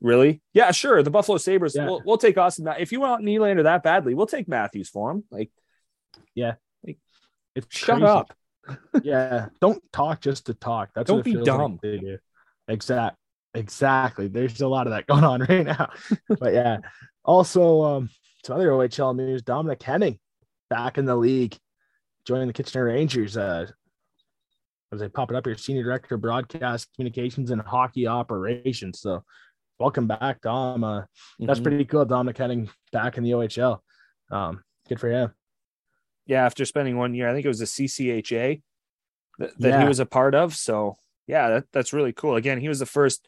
really? 0.00 0.40
Yeah, 0.52 0.70
sure. 0.72 1.02
The 1.02 1.10
Buffalo 1.10 1.38
Sabres. 1.38 1.74
Yeah. 1.76 1.86
We'll, 1.86 2.02
we'll 2.04 2.18
take 2.18 2.36
Auston. 2.36 2.74
If 2.78 2.92
you 2.92 3.00
want 3.00 3.24
Nylander 3.24 3.64
that 3.64 3.82
badly, 3.82 4.14
we'll 4.14 4.26
take 4.26 4.48
Matthews 4.48 4.88
for 4.88 5.10
him. 5.10 5.24
Like, 5.30 5.50
yeah. 6.34 6.54
Like, 6.86 6.98
It's 7.54 7.66
shut 7.70 7.98
crazy. 7.98 8.04
up. 8.06 8.34
yeah. 9.02 9.46
Don't 9.60 9.82
talk 9.92 10.20
just 10.20 10.46
to 10.46 10.54
talk. 10.54 10.90
That's 10.94 11.08
Don't 11.08 11.18
what 11.18 11.24
be 11.24 11.36
like 11.36 11.44
dumb. 11.44 11.78
they 11.82 11.98
do. 11.98 12.18
Exact. 12.68 13.16
Exactly. 13.54 14.28
There's 14.28 14.60
a 14.60 14.68
lot 14.68 14.86
of 14.86 14.92
that 14.92 15.06
going 15.08 15.24
on 15.24 15.40
right 15.42 15.66
now. 15.66 15.90
but 16.38 16.52
yeah. 16.54 16.78
Also, 17.24 17.82
um, 17.82 18.10
some 18.44 18.56
other 18.56 18.68
OHL 18.70 19.14
news. 19.16 19.42
Dominic 19.42 19.82
Henning 19.82 20.18
back 20.70 20.98
in 20.98 21.04
the 21.04 21.16
league, 21.16 21.56
joining 22.26 22.46
the 22.46 22.52
Kitchener 22.52 22.84
Rangers. 22.84 23.36
Uh, 23.36 23.66
as 24.92 25.00
they 25.00 25.08
pop 25.08 25.30
it 25.30 25.36
up 25.36 25.46
here, 25.46 25.56
senior 25.56 25.82
director 25.84 26.16
of 26.16 26.20
broadcast 26.20 26.88
communications 26.94 27.50
and 27.50 27.62
hockey 27.62 28.06
operations. 28.06 29.00
So 29.00 29.22
welcome 29.78 30.06
back, 30.06 30.40
Dom. 30.40 30.82
Uh, 30.82 31.02
that's 31.38 31.60
Mhm. 31.60 31.62
pretty 31.62 31.84
cool. 31.84 32.04
Dominic 32.04 32.36
Henning 32.38 32.70
back 32.92 33.16
in 33.16 33.24
the 33.24 33.34
OHL. 33.34 33.82
Um, 34.30 34.64
good 34.88 35.00
for 35.00 35.08
him. 35.10 35.32
yeah, 36.26 36.44
after 36.44 36.64
spending 36.64 36.96
one 36.96 37.12
year, 37.14 37.28
I 37.28 37.32
think 37.32 37.44
it 37.44 37.48
was 37.48 37.58
the 37.58 37.66
CCHA 37.66 38.62
that, 39.38 39.58
that 39.58 39.82
he 39.82 39.88
was 39.88 39.98
a 39.98 40.06
part 40.06 40.34
of. 40.34 40.54
So 40.54 40.94
yeah, 41.26 41.48
that, 41.48 41.64
that's 41.72 41.92
really 41.92 42.12
cool. 42.12 42.36
Again, 42.36 42.60
he 42.60 42.68
was 42.68 42.78
the 42.78 42.86
first 42.86 43.26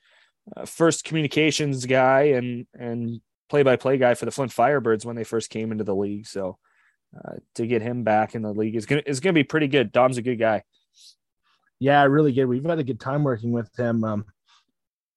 uh, 0.56 0.66
first 0.66 1.04
communications 1.04 1.86
guy 1.86 2.22
and 2.34 2.66
and 2.74 3.20
play 3.48 3.62
by 3.64 3.76
play 3.76 3.96
guy 3.98 4.14
for 4.14 4.24
the 4.24 4.30
Flint 4.30 4.52
Firebirds 4.52 5.04
when 5.04 5.14
they 5.16 5.24
first 5.24 5.50
came 5.50 5.72
into 5.72 5.84
the 5.84 5.94
league. 5.96 6.26
So 6.26 6.58
uh, 7.16 7.36
to 7.56 7.66
get 7.66 7.82
him 7.82 8.02
back 8.04 8.34
in 8.36 8.42
the 8.42 8.52
league 8.52 8.76
is 8.76 8.86
gonna 8.86 9.02
is 9.06 9.18
gonna 9.20 9.32
be 9.34 9.44
pretty 9.44 9.68
good. 9.68 9.90
Dom's 9.90 10.18
a 10.18 10.22
good 10.22 10.38
guy. 10.38 10.62
Yeah, 11.82 12.04
really 12.04 12.32
good. 12.32 12.44
We've 12.44 12.64
had 12.64 12.78
a 12.78 12.84
good 12.84 13.00
time 13.00 13.24
working 13.24 13.50
with 13.50 13.74
him. 13.76 14.04
Um, 14.04 14.24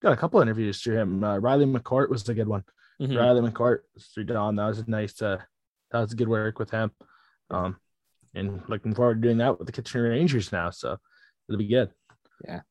got 0.02 0.12
a 0.12 0.16
couple 0.16 0.40
interviews 0.40 0.82
through 0.82 0.98
him. 0.98 1.22
Uh, 1.22 1.38
Riley 1.38 1.64
McCourt 1.64 2.10
was 2.10 2.28
a 2.28 2.34
good 2.34 2.48
one. 2.48 2.64
Mhm. 3.00 3.16
Riley 3.16 3.48
McCourt 3.48 3.82
through 4.12 4.24
Don. 4.24 4.56
That 4.56 4.66
was 4.66 4.80
a 4.80 4.90
nice. 4.90 5.22
Uh, 5.22 5.38
that 5.92 6.00
was 6.00 6.14
good 6.14 6.26
work 6.26 6.58
with 6.58 6.70
him. 6.70 6.90
Um, 7.50 7.76
and 8.34 8.62
looking 8.68 8.96
forward 8.96 9.22
to 9.22 9.28
doing 9.28 9.38
that 9.38 9.60
with 9.60 9.66
the 9.66 9.72
Kitchener 9.72 10.10
Rangers 10.10 10.50
now. 10.50 10.70
So 10.70 10.96
it'll 11.48 11.58
be 11.58 11.68
good. 11.68 11.90
Yeah. 12.44 12.62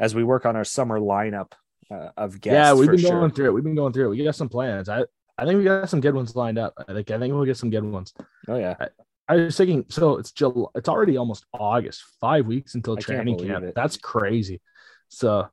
As 0.00 0.12
we 0.12 0.24
work 0.24 0.44
on 0.44 0.56
our 0.56 0.64
summer 0.64 0.98
lineup 0.98 1.52
uh, 1.88 2.10
of 2.16 2.40
guests. 2.40 2.54
yeah, 2.56 2.74
we've 2.74 2.90
been 2.90 2.98
sure. 2.98 3.10
going 3.12 3.30
through 3.30 3.46
it. 3.46 3.52
We've 3.52 3.62
been 3.62 3.76
going 3.76 3.92
through 3.92 4.06
it. 4.06 4.16
We 4.16 4.24
got 4.24 4.34
some 4.34 4.48
plans. 4.48 4.88
I 4.88 5.04
I 5.38 5.44
think 5.44 5.58
we 5.58 5.64
got 5.64 5.88
some 5.88 6.00
good 6.00 6.16
ones 6.16 6.34
lined 6.34 6.58
up. 6.58 6.74
I 6.78 6.92
think 6.94 7.12
I 7.12 7.18
think 7.20 7.32
we'll 7.32 7.44
get 7.44 7.58
some 7.58 7.70
good 7.70 7.84
ones. 7.84 8.12
Oh 8.48 8.56
yeah, 8.56 8.74
I 8.80 8.88
was 9.34 9.56
thinking, 9.56 9.84
so 9.88 10.18
it's 10.18 10.30
July, 10.30 10.68
it's 10.76 10.88
already 10.88 11.16
almost 11.16 11.44
August, 11.52 12.04
five 12.20 12.46
weeks 12.46 12.74
until 12.74 12.96
I 12.96 13.00
training 13.00 13.38
camp. 13.38 13.64
it. 13.64 13.74
That's 13.74 13.96
crazy. 13.96 14.60
So 15.08 15.48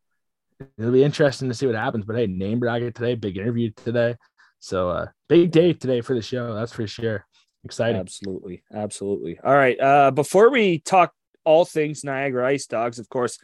it'll 0.78 0.92
be 0.92 1.04
interesting 1.04 1.50
to 1.50 1.56
see 1.56 1.66
what 1.66 1.76
happens. 1.76 2.06
But 2.06 2.16
hey, 2.16 2.28
name 2.28 2.60
bracket 2.60 2.96
today, 2.96 3.16
big 3.16 3.38
interview 3.38 3.72
today. 3.76 4.16
So 4.60 4.90
uh 4.90 5.08
big 5.28 5.52
day 5.52 5.74
today 5.74 6.02
for 6.02 6.14
the 6.14 6.22
show, 6.22 6.54
that's 6.54 6.72
for 6.72 6.86
sure. 6.88 7.26
Exciting. 7.66 8.00
Absolutely. 8.00 8.64
Absolutely. 8.74 9.40
All 9.44 9.56
right. 9.56 9.80
Uh, 9.80 10.12
before 10.12 10.50
we 10.50 10.80
talk 10.80 11.14
all 11.46 11.66
things 11.66 12.04
Niagara 12.04 12.48
Ice 12.48 12.68
Dogs, 12.68 13.00
of 13.00 13.08
course, 13.10 13.40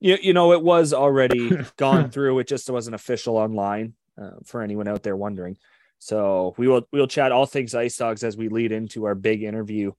you, 0.00 0.16
you 0.22 0.32
know, 0.32 0.52
it 0.52 0.62
was 0.62 0.92
already 0.92 1.50
gone 1.76 2.10
through. 2.10 2.38
It 2.38 2.46
just 2.46 2.70
wasn't 2.70 2.94
official 2.94 3.36
online 3.36 3.94
uh, 4.20 4.38
for 4.44 4.62
anyone 4.62 4.86
out 4.86 5.02
there 5.02 5.16
wondering. 5.16 5.56
So 6.04 6.52
we 6.58 6.68
will 6.68 6.86
we'll 6.92 7.06
chat 7.06 7.32
all 7.32 7.46
things 7.46 7.74
Ice 7.74 7.96
Dogs 7.96 8.22
as 8.24 8.36
we 8.36 8.50
lead 8.50 8.72
into 8.72 9.04
our 9.06 9.14
big 9.14 9.42
interview 9.42 9.92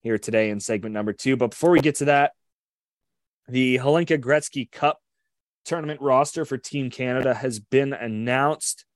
here 0.00 0.16
today 0.16 0.48
in 0.48 0.58
segment 0.58 0.94
number 0.94 1.12
two. 1.12 1.36
But 1.36 1.50
before 1.50 1.70
we 1.70 1.80
get 1.80 1.96
to 1.96 2.06
that, 2.06 2.32
the 3.46 3.76
Hlinka 3.76 4.18
Gretzky 4.18 4.72
Cup 4.72 5.02
tournament 5.66 6.00
roster 6.00 6.46
for 6.46 6.56
Team 6.56 6.88
Canada 6.88 7.34
has 7.34 7.60
been 7.60 7.92
announced. 7.92 8.86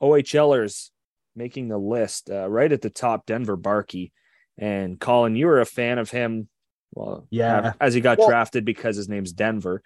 OHLers 0.00 0.90
making 1.34 1.66
the 1.66 1.78
list 1.78 2.30
uh, 2.30 2.48
right 2.48 2.70
at 2.70 2.80
the 2.82 2.90
top 2.90 3.26
Denver 3.26 3.56
Barkey 3.56 4.12
and 4.56 5.00
Colin 5.00 5.34
you 5.34 5.46
were 5.46 5.60
a 5.60 5.66
fan 5.66 5.98
of 5.98 6.10
him 6.10 6.48
well 6.92 7.26
Yeah. 7.30 7.72
as 7.80 7.92
he 7.94 8.00
got 8.00 8.18
Well- 8.18 8.28
drafted 8.28 8.64
because 8.64 8.94
his 8.94 9.08
name's 9.08 9.32
Denver 9.32 9.82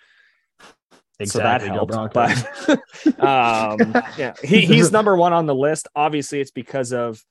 Exactly. 1.18 1.68
so 1.68 1.75
that 1.75 1.88
helped 1.88 2.14
but 2.14 3.20
um 3.20 3.92
yeah 4.18 4.35
he, 4.42 4.61
he's 4.66 4.92
number 4.92 5.16
one 5.16 5.32
on 5.32 5.46
the 5.46 5.54
list 5.54 5.88
obviously 5.96 6.40
it's 6.40 6.50
because 6.50 6.92
of 6.92 7.23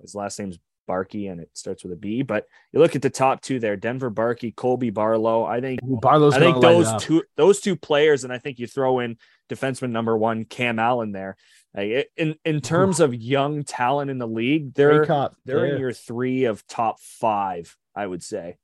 his 0.00 0.14
last 0.14 0.38
name's 0.38 0.58
Barkey 0.88 1.30
and 1.32 1.40
it 1.40 1.50
starts 1.52 1.82
with 1.82 1.92
a 1.92 1.96
B 1.96 2.22
but 2.22 2.46
you 2.72 2.78
look 2.78 2.94
at 2.94 3.02
the 3.02 3.10
top 3.10 3.40
two 3.40 3.58
there 3.58 3.76
Denver 3.76 4.10
Barkey 4.10 4.54
Colby 4.54 4.90
Barlow 4.90 5.44
I 5.44 5.60
think 5.60 5.80
Ooh, 5.82 5.98
Barlow's 6.00 6.34
I 6.34 6.38
think 6.38 6.60
gonna 6.60 6.66
light 6.76 6.80
it 6.80 6.84
those 6.92 7.02
two 7.02 7.22
those 7.36 7.60
two 7.60 7.74
players, 7.74 8.22
and 8.22 8.32
I 8.32 8.38
think 8.38 8.58
you 8.60 8.68
throw 8.68 9.00
in 9.00 9.16
defenseman 9.50 9.90
number 9.90 10.16
one 10.16 10.44
Cam 10.44 10.78
Allen 10.78 11.10
there. 11.10 11.36
Like, 11.74 11.88
it- 11.88 12.10
in 12.16 12.36
in 12.44 12.60
terms 12.60 13.00
of 13.00 13.12
young 13.14 13.64
talent 13.64 14.12
in 14.12 14.18
the 14.18 14.28
league, 14.28 14.74
they're 14.74 15.04
they're 15.44 15.66
Yeah. 15.66 15.74
in 15.74 15.80
your 15.80 15.92
three 15.92 16.44
of 16.44 16.64
top 16.68 17.00
five, 17.00 17.76
I 17.96 18.06
would 18.06 18.22
say. 18.22 18.56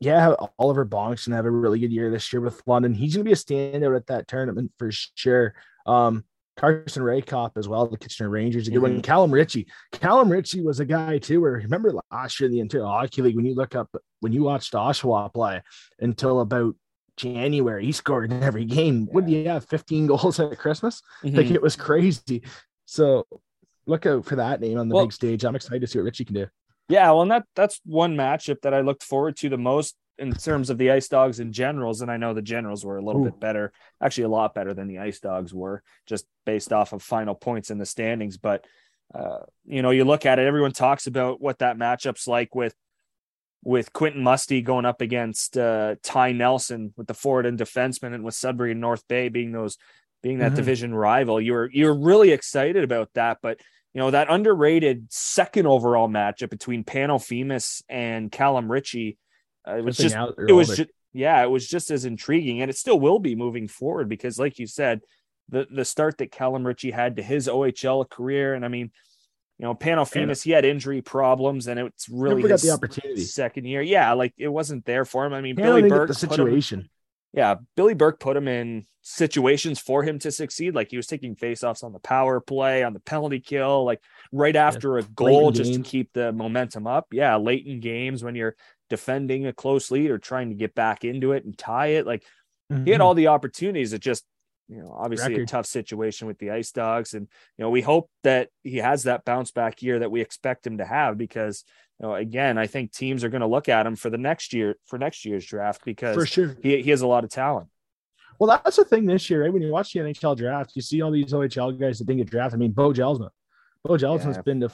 Yeah, 0.00 0.34
Oliver 0.58 0.86
Bonk's 0.86 1.26
gonna 1.26 1.36
have 1.36 1.44
a 1.46 1.50
really 1.50 1.80
good 1.80 1.92
year 1.92 2.10
this 2.10 2.32
year 2.32 2.40
with 2.40 2.62
London. 2.66 2.94
He's 2.94 3.14
gonna 3.16 3.24
be 3.24 3.32
a 3.32 3.36
standout 3.36 3.96
at 3.96 4.06
that 4.06 4.28
tournament 4.28 4.72
for 4.78 4.90
sure. 4.92 5.54
Um, 5.86 6.24
Carson 6.56 7.02
Rehkopf 7.02 7.52
as 7.56 7.68
well, 7.68 7.86
the 7.86 7.96
Kitchener 7.96 8.28
Rangers, 8.28 8.66
a 8.68 8.70
good 8.72 8.78
one. 8.82 8.98
Mhm. 8.98 9.02
Callum 9.02 9.30
Ritchie. 9.32 9.68
Callum 9.92 10.30
Ritchie 10.30 10.60
was 10.62 10.80
a 10.80 10.84
guy 10.84 11.18
too. 11.18 11.40
Where 11.40 11.52
remember 11.52 11.92
last 12.12 12.38
year 12.40 12.48
the 12.48 12.60
Ontario 12.60 12.86
Hockey 12.86 13.22
League 13.22 13.36
when 13.36 13.44
you 13.46 13.54
look 13.54 13.74
up 13.76 13.94
when 14.20 14.32
you 14.32 14.42
watched 14.42 14.72
Oshawa 14.74 15.32
play 15.32 15.62
until 16.00 16.40
about 16.40 16.74
January, 17.16 17.84
he 17.84 17.92
scored 17.92 18.30
in 18.32 18.42
every 18.42 18.64
game. 18.64 19.06
What 19.10 19.26
do 19.26 19.32
you 19.32 19.48
have? 19.48 19.64
15 19.66 20.06
goals 20.08 20.38
at 20.40 20.56
Christmas? 20.58 21.02
Like 21.24 21.46
Mhm. 21.46 21.54
it 21.54 21.62
was 21.62 21.74
crazy. 21.76 22.42
So 22.86 23.26
look 23.86 24.06
out 24.06 24.24
for 24.24 24.36
that 24.36 24.60
name 24.60 24.78
on 24.78 24.88
the 24.88 24.94
Well- 24.96 25.04
big 25.06 25.12
stage. 25.12 25.44
I'm 25.44 25.56
excited 25.56 25.80
to 25.80 25.86
see 25.86 25.98
what 25.98 26.04
Ritchie 26.04 26.24
can 26.24 26.34
do. 26.34 26.46
Yeah, 26.88 27.10
well, 27.10 27.22
and 27.22 27.30
that 27.30 27.44
that's 27.54 27.80
one 27.84 28.16
matchup 28.16 28.62
that 28.62 28.74
I 28.74 28.80
looked 28.80 29.02
forward 29.02 29.36
to 29.38 29.48
the 29.48 29.58
most 29.58 29.94
in 30.18 30.32
terms 30.32 30.68
of 30.68 30.78
the 30.78 30.90
Ice 30.90 31.06
Dogs 31.08 31.38
and 31.38 31.52
Generals, 31.52 32.00
and 32.00 32.10
I 32.10 32.16
know 32.16 32.34
the 32.34 32.42
Generals 32.42 32.84
were 32.84 32.96
a 32.96 33.02
little 33.02 33.22
Ooh. 33.22 33.26
bit 33.30 33.38
better, 33.38 33.72
actually 34.02 34.24
a 34.24 34.28
lot 34.30 34.52
better 34.54 34.74
than 34.74 34.88
the 34.88 34.98
Ice 34.98 35.20
Dogs 35.20 35.54
were, 35.54 35.82
just 36.06 36.26
based 36.44 36.72
off 36.72 36.92
of 36.92 37.02
final 37.02 37.34
points 37.34 37.70
in 37.70 37.78
the 37.78 37.86
standings. 37.86 38.36
But 38.36 38.64
uh, 39.14 39.40
you 39.64 39.80
know, 39.82 39.90
you 39.90 40.04
look 40.04 40.26
at 40.26 40.38
it, 40.38 40.46
everyone 40.46 40.72
talks 40.72 41.06
about 41.06 41.40
what 41.40 41.58
that 41.58 41.76
matchup's 41.76 42.26
like 42.26 42.54
with 42.54 42.74
with 43.64 43.92
Quentin 43.92 44.22
Musty 44.22 44.62
going 44.62 44.84
up 44.86 45.00
against 45.00 45.58
uh, 45.58 45.96
Ty 46.02 46.32
Nelson 46.32 46.94
with 46.96 47.06
the 47.06 47.14
forward 47.14 47.44
and 47.46 47.58
defenseman, 47.58 48.14
and 48.14 48.24
with 48.24 48.34
Sudbury 48.34 48.72
and 48.72 48.80
North 48.80 49.06
Bay 49.08 49.28
being 49.28 49.52
those 49.52 49.76
being 50.22 50.38
that 50.38 50.52
Mhm. 50.52 50.56
division 50.56 50.94
rival. 50.94 51.40
You 51.40 51.52
were 51.52 51.70
you're 51.72 51.94
really 51.94 52.32
excited 52.32 52.82
about 52.82 53.10
that, 53.14 53.38
but 53.42 53.60
you 53.98 54.04
know 54.04 54.12
that 54.12 54.30
underrated 54.30 55.08
second 55.10 55.66
overall 55.66 56.08
matchup 56.08 56.50
between 56.50 56.84
Pano 56.84 57.18
Fimis 57.18 57.82
and 57.88 58.30
Callum 58.30 58.70
Ritchie. 58.70 59.18
Uh, 59.66 59.78
it 59.78 59.84
was 59.84 59.96
just 59.96 60.14
out, 60.14 60.36
it 60.38 60.52
was 60.52 60.68
just 60.68 60.90
yeah, 61.12 61.42
it 61.42 61.50
was 61.50 61.66
just 61.66 61.90
as 61.90 62.04
intriguing, 62.04 62.62
and 62.62 62.70
it 62.70 62.76
still 62.76 63.00
will 63.00 63.18
be 63.18 63.34
moving 63.34 63.66
forward 63.66 64.08
because, 64.08 64.38
like 64.38 64.60
you 64.60 64.68
said, 64.68 65.00
the 65.48 65.66
the 65.68 65.84
start 65.84 66.18
that 66.18 66.30
Callum 66.30 66.64
Ritchie 66.64 66.92
had 66.92 67.16
to 67.16 67.24
his 67.24 67.48
OHL 67.48 68.08
career, 68.08 68.54
and 68.54 68.64
I 68.64 68.68
mean, 68.68 68.92
you 69.58 69.66
know, 69.66 69.74
Pano 69.74 70.08
Fimis, 70.08 70.44
he 70.44 70.52
had 70.52 70.64
injury 70.64 71.02
problems, 71.02 71.66
and 71.66 71.80
it's 71.80 72.08
really 72.08 72.42
got 72.42 72.52
his 72.52 72.62
the 72.62 72.70
opportunity. 72.70 73.24
second 73.24 73.64
year. 73.64 73.82
Yeah, 73.82 74.12
like 74.12 74.32
it 74.38 74.46
wasn't 74.46 74.84
there 74.84 75.06
for 75.06 75.26
him. 75.26 75.32
I 75.32 75.40
mean, 75.40 75.56
Billy 75.56 75.88
Burke 75.88 76.10
the 76.10 76.14
put 76.14 76.22
him- 76.22 76.28
situation. 76.28 76.90
Yeah, 77.32 77.56
Billy 77.76 77.94
Burke 77.94 78.20
put 78.20 78.36
him 78.36 78.48
in 78.48 78.86
situations 79.02 79.78
for 79.78 80.02
him 80.02 80.18
to 80.18 80.30
succeed. 80.30 80.74
Like 80.74 80.90
he 80.90 80.96
was 80.96 81.06
taking 81.06 81.34
faceoffs 81.36 81.82
on 81.84 81.92
the 81.92 81.98
power 81.98 82.40
play, 82.40 82.82
on 82.82 82.92
the 82.92 83.00
penalty 83.00 83.40
kill, 83.40 83.84
like 83.84 84.00
right 84.32 84.56
after 84.56 84.98
a 84.98 85.02
goal 85.02 85.50
just 85.50 85.72
to 85.74 85.82
keep 85.82 86.12
the 86.12 86.32
momentum 86.32 86.86
up. 86.86 87.06
Yeah, 87.12 87.36
late 87.36 87.66
in 87.66 87.80
games 87.80 88.22
when 88.24 88.34
you're 88.34 88.56
defending 88.90 89.46
a 89.46 89.52
close 89.52 89.90
lead 89.90 90.10
or 90.10 90.18
trying 90.18 90.48
to 90.48 90.54
get 90.54 90.74
back 90.74 91.04
into 91.04 91.32
it 91.32 91.44
and 91.44 91.56
tie 91.56 91.88
it. 91.88 92.06
Like 92.06 92.24
he 92.84 92.90
had 92.90 93.00
Mhm. 93.00 93.04
all 93.04 93.14
the 93.14 93.28
opportunities. 93.28 93.92
It 93.92 94.00
just, 94.02 94.24
you 94.68 94.82
know, 94.82 94.94
obviously 94.96 95.34
a 95.34 95.46
tough 95.46 95.66
situation 95.66 96.26
with 96.26 96.38
the 96.38 96.50
Ice 96.50 96.72
Dogs. 96.72 97.14
And, 97.14 97.26
you 97.56 97.64
know, 97.64 97.70
we 97.70 97.80
hope 97.80 98.10
that 98.22 98.50
he 98.62 98.76
has 98.76 99.04
that 99.04 99.24
bounce 99.24 99.50
back 99.50 99.82
year 99.82 100.00
that 100.00 100.10
we 100.10 100.20
expect 100.20 100.66
him 100.66 100.78
to 100.78 100.84
have 100.84 101.16
because, 101.16 101.64
you 101.98 102.06
know, 102.06 102.14
again, 102.14 102.58
I 102.58 102.66
think 102.66 102.92
teams 102.92 103.24
are 103.24 103.30
going 103.30 103.40
to 103.40 103.46
look 103.46 103.68
at 103.68 103.86
him 103.86 103.96
for 103.96 104.10
the 104.10 104.18
next 104.18 104.52
year, 104.52 104.76
for 104.86 104.98
next 104.98 105.24
year's 105.24 105.46
draft 105.46 105.84
because 105.84 106.14
for 106.14 106.26
sure. 106.26 106.56
he, 106.62 106.82
he 106.82 106.90
has 106.90 107.00
a 107.00 107.06
lot 107.06 107.24
of 107.24 107.30
talent. 107.30 107.68
Well, 108.38 108.60
that's 108.62 108.76
the 108.76 108.84
thing 108.84 109.06
this 109.06 109.28
year, 109.30 109.42
right? 109.42 109.52
When 109.52 109.62
you 109.62 109.72
watch 109.72 109.92
the 109.92 110.00
NHL 110.00 110.36
draft, 110.36 110.76
you 110.76 110.82
see 110.82 111.02
all 111.02 111.10
these 111.10 111.32
OHL 111.32 111.78
guys 111.78 111.98
that 111.98 112.06
didn't 112.06 112.18
get 112.18 112.30
drafted. 112.30 112.58
I 112.58 112.60
mean, 112.60 112.72
Bo 112.72 112.92
Jelsma. 112.92 113.30
Bo 113.84 113.94
Jelsma's 113.94 114.36
Yeah. 114.36 114.42
been 114.42 114.60
to 114.60 114.70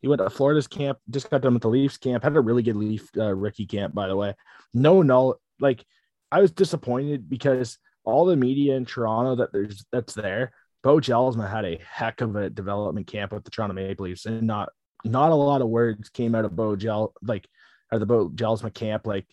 he 0.00 0.06
went 0.06 0.20
to 0.20 0.30
Florida's 0.30 0.68
camp, 0.68 0.98
just 1.10 1.28
got 1.28 1.40
done 1.40 1.54
with 1.54 1.62
the 1.62 1.68
Leafs 1.68 1.96
camp, 1.96 2.22
had 2.22 2.36
a 2.36 2.40
really 2.40 2.62
good 2.62 2.76
Leaf 2.76 3.10
uh, 3.16 3.34
rookie 3.34 3.66
camp, 3.66 3.94
by 3.94 4.06
the 4.06 4.14
way. 4.14 4.34
No, 4.72 5.02
no, 5.02 5.36
like 5.58 5.84
I 6.30 6.40
was 6.40 6.52
disappointed 6.52 7.28
because 7.28 7.78
all 8.08 8.24
the 8.24 8.36
media 8.36 8.74
in 8.74 8.86
Toronto 8.86 9.36
that 9.36 9.52
there's 9.52 9.84
that's 9.92 10.14
there. 10.14 10.52
Bo 10.82 10.96
Jelsma 10.96 11.50
had 11.50 11.64
a 11.64 11.78
heck 11.86 12.20
of 12.20 12.36
a 12.36 12.48
development 12.48 13.06
camp 13.06 13.32
with 13.32 13.44
the 13.44 13.50
Toronto 13.50 13.74
Maple 13.74 14.06
Leafs, 14.06 14.26
and 14.26 14.42
not 14.42 14.70
not 15.04 15.30
a 15.30 15.34
lot 15.34 15.60
of 15.60 15.68
words 15.68 16.08
came 16.08 16.34
out 16.34 16.44
of 16.44 16.56
Bo 16.56 16.74
Gel 16.74 17.12
like 17.22 17.46
out 17.92 17.96
of 17.96 18.00
the 18.00 18.06
Bo 18.06 18.30
Jelsma 18.30 18.72
camp. 18.72 19.06
Like 19.06 19.26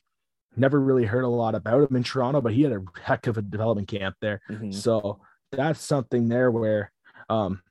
never 0.58 0.80
really 0.80 1.06
heard 1.06 1.24
a 1.24 1.30
lot 1.30 1.56
about 1.56 1.90
him 1.90 1.96
in 1.96 2.04
Toronto, 2.04 2.42
but 2.42 2.54
he 2.54 2.64
had 2.64 2.74
a 2.74 2.84
heck 3.02 3.28
of 3.28 3.38
a 3.38 3.42
development 3.42 3.88
camp 3.88 4.16
there. 4.22 4.42
Mhm. 4.50 4.74
So 4.74 5.22
that's 5.52 5.82
something 5.82 6.28
there 6.28 6.52
where 6.52 6.92
um 7.30 7.62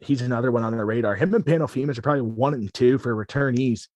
he's 0.00 0.22
another 0.22 0.52
one 0.52 0.62
on 0.62 0.76
the 0.76 0.84
radar. 0.84 1.16
Him 1.16 1.34
and 1.34 1.44
Pano 1.44 1.62
Fimis 1.62 1.98
are 1.98 2.02
probably 2.02 2.22
one 2.22 2.54
and 2.54 2.72
two 2.72 2.98
for 2.98 3.14
returnees 3.14 3.88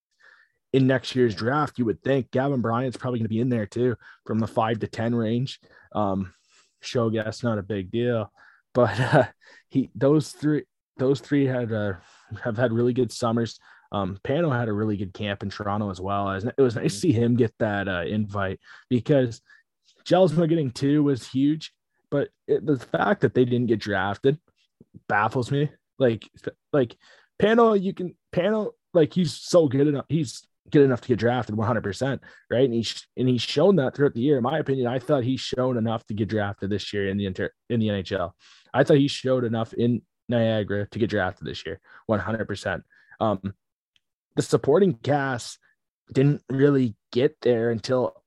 in 0.72 0.88
next 0.88 1.14
year's 1.14 1.34
draft. 1.34 1.78
You 1.78 1.84
would 1.84 2.02
think 2.02 2.30
Gavin 2.32 2.60
Bryant's 2.60 2.96
probably 2.96 3.20
going 3.20 3.26
to 3.26 3.30
be 3.30 3.40
in 3.40 3.48
there 3.48 3.66
too 3.66 3.96
from 4.26 4.40
the 4.40 4.46
five 4.46 4.80
to 4.80 4.88
ten 4.88 5.14
range. 5.14 5.60
Um, 5.94 6.34
show 6.80 7.10
guess 7.10 7.42
not 7.42 7.58
a 7.58 7.62
big 7.62 7.90
deal, 7.90 8.32
but 8.74 8.98
uh, 9.00 9.24
he 9.68 9.90
those 9.94 10.30
three 10.32 10.64
those 10.96 11.20
three 11.20 11.46
had 11.46 11.72
uh, 11.72 11.94
have 12.42 12.56
had 12.56 12.72
really 12.72 12.92
good 12.92 13.12
summers. 13.12 13.58
Um, 13.92 14.18
Pano 14.24 14.56
had 14.56 14.68
a 14.68 14.72
really 14.72 14.96
good 14.96 15.14
camp 15.14 15.42
in 15.42 15.50
Toronto 15.50 15.90
as 15.90 16.00
well. 16.00 16.30
It 16.30 16.60
was 16.60 16.74
nice 16.74 16.94
to 16.94 16.98
see 16.98 17.12
him 17.12 17.36
get 17.36 17.54
that 17.60 17.86
uh, 17.88 18.02
invite 18.06 18.58
because 18.90 19.40
Jelsma 20.04 20.48
getting 20.48 20.72
two 20.72 21.02
was 21.02 21.28
huge, 21.28 21.72
but 22.10 22.28
it, 22.48 22.66
the 22.66 22.78
fact 22.78 23.20
that 23.20 23.34
they 23.34 23.44
didn't 23.44 23.66
get 23.66 23.78
drafted 23.78 24.38
baffles 25.08 25.50
me. 25.50 25.70
Like, 25.98 26.28
like 26.72 26.96
Pano, 27.40 27.80
you 27.80 27.94
can 27.94 28.16
Pano, 28.32 28.72
like 28.92 29.12
he's 29.12 29.32
so 29.32 29.68
good 29.68 29.86
enough. 29.86 30.06
He's 30.08 30.44
good 30.70 30.84
enough 30.84 31.00
to 31.02 31.08
get 31.08 31.18
drafted 31.18 31.54
100%, 31.54 32.20
right? 32.50 32.64
And 32.64 32.74
he's 32.74 33.06
and 33.16 33.28
he's 33.28 33.42
shown 33.42 33.76
that 33.76 33.94
throughout 33.94 34.14
the 34.14 34.20
year. 34.20 34.38
In 34.38 34.42
my 34.42 34.58
opinion, 34.58 34.86
I 34.86 34.98
thought 34.98 35.24
he's 35.24 35.40
shown 35.40 35.76
enough 35.76 36.06
to 36.06 36.14
get 36.14 36.28
drafted 36.28 36.70
this 36.70 36.92
year 36.92 37.08
in 37.08 37.16
the 37.16 37.26
inter 37.26 37.50
in 37.68 37.80
the 37.80 37.88
NHL. 37.88 38.32
I 38.72 38.84
thought 38.84 38.96
he 38.96 39.08
showed 39.08 39.44
enough 39.44 39.72
in 39.74 40.02
Niagara 40.28 40.86
to 40.90 40.98
get 40.98 41.10
drafted 41.10 41.46
this 41.46 41.64
year, 41.66 41.80
100%. 42.10 42.82
Um, 43.20 43.54
the 44.36 44.42
supporting 44.42 44.94
cast 44.94 45.58
didn't 46.12 46.42
really 46.48 46.96
get 47.12 47.36
there 47.42 47.70
until 47.70 48.22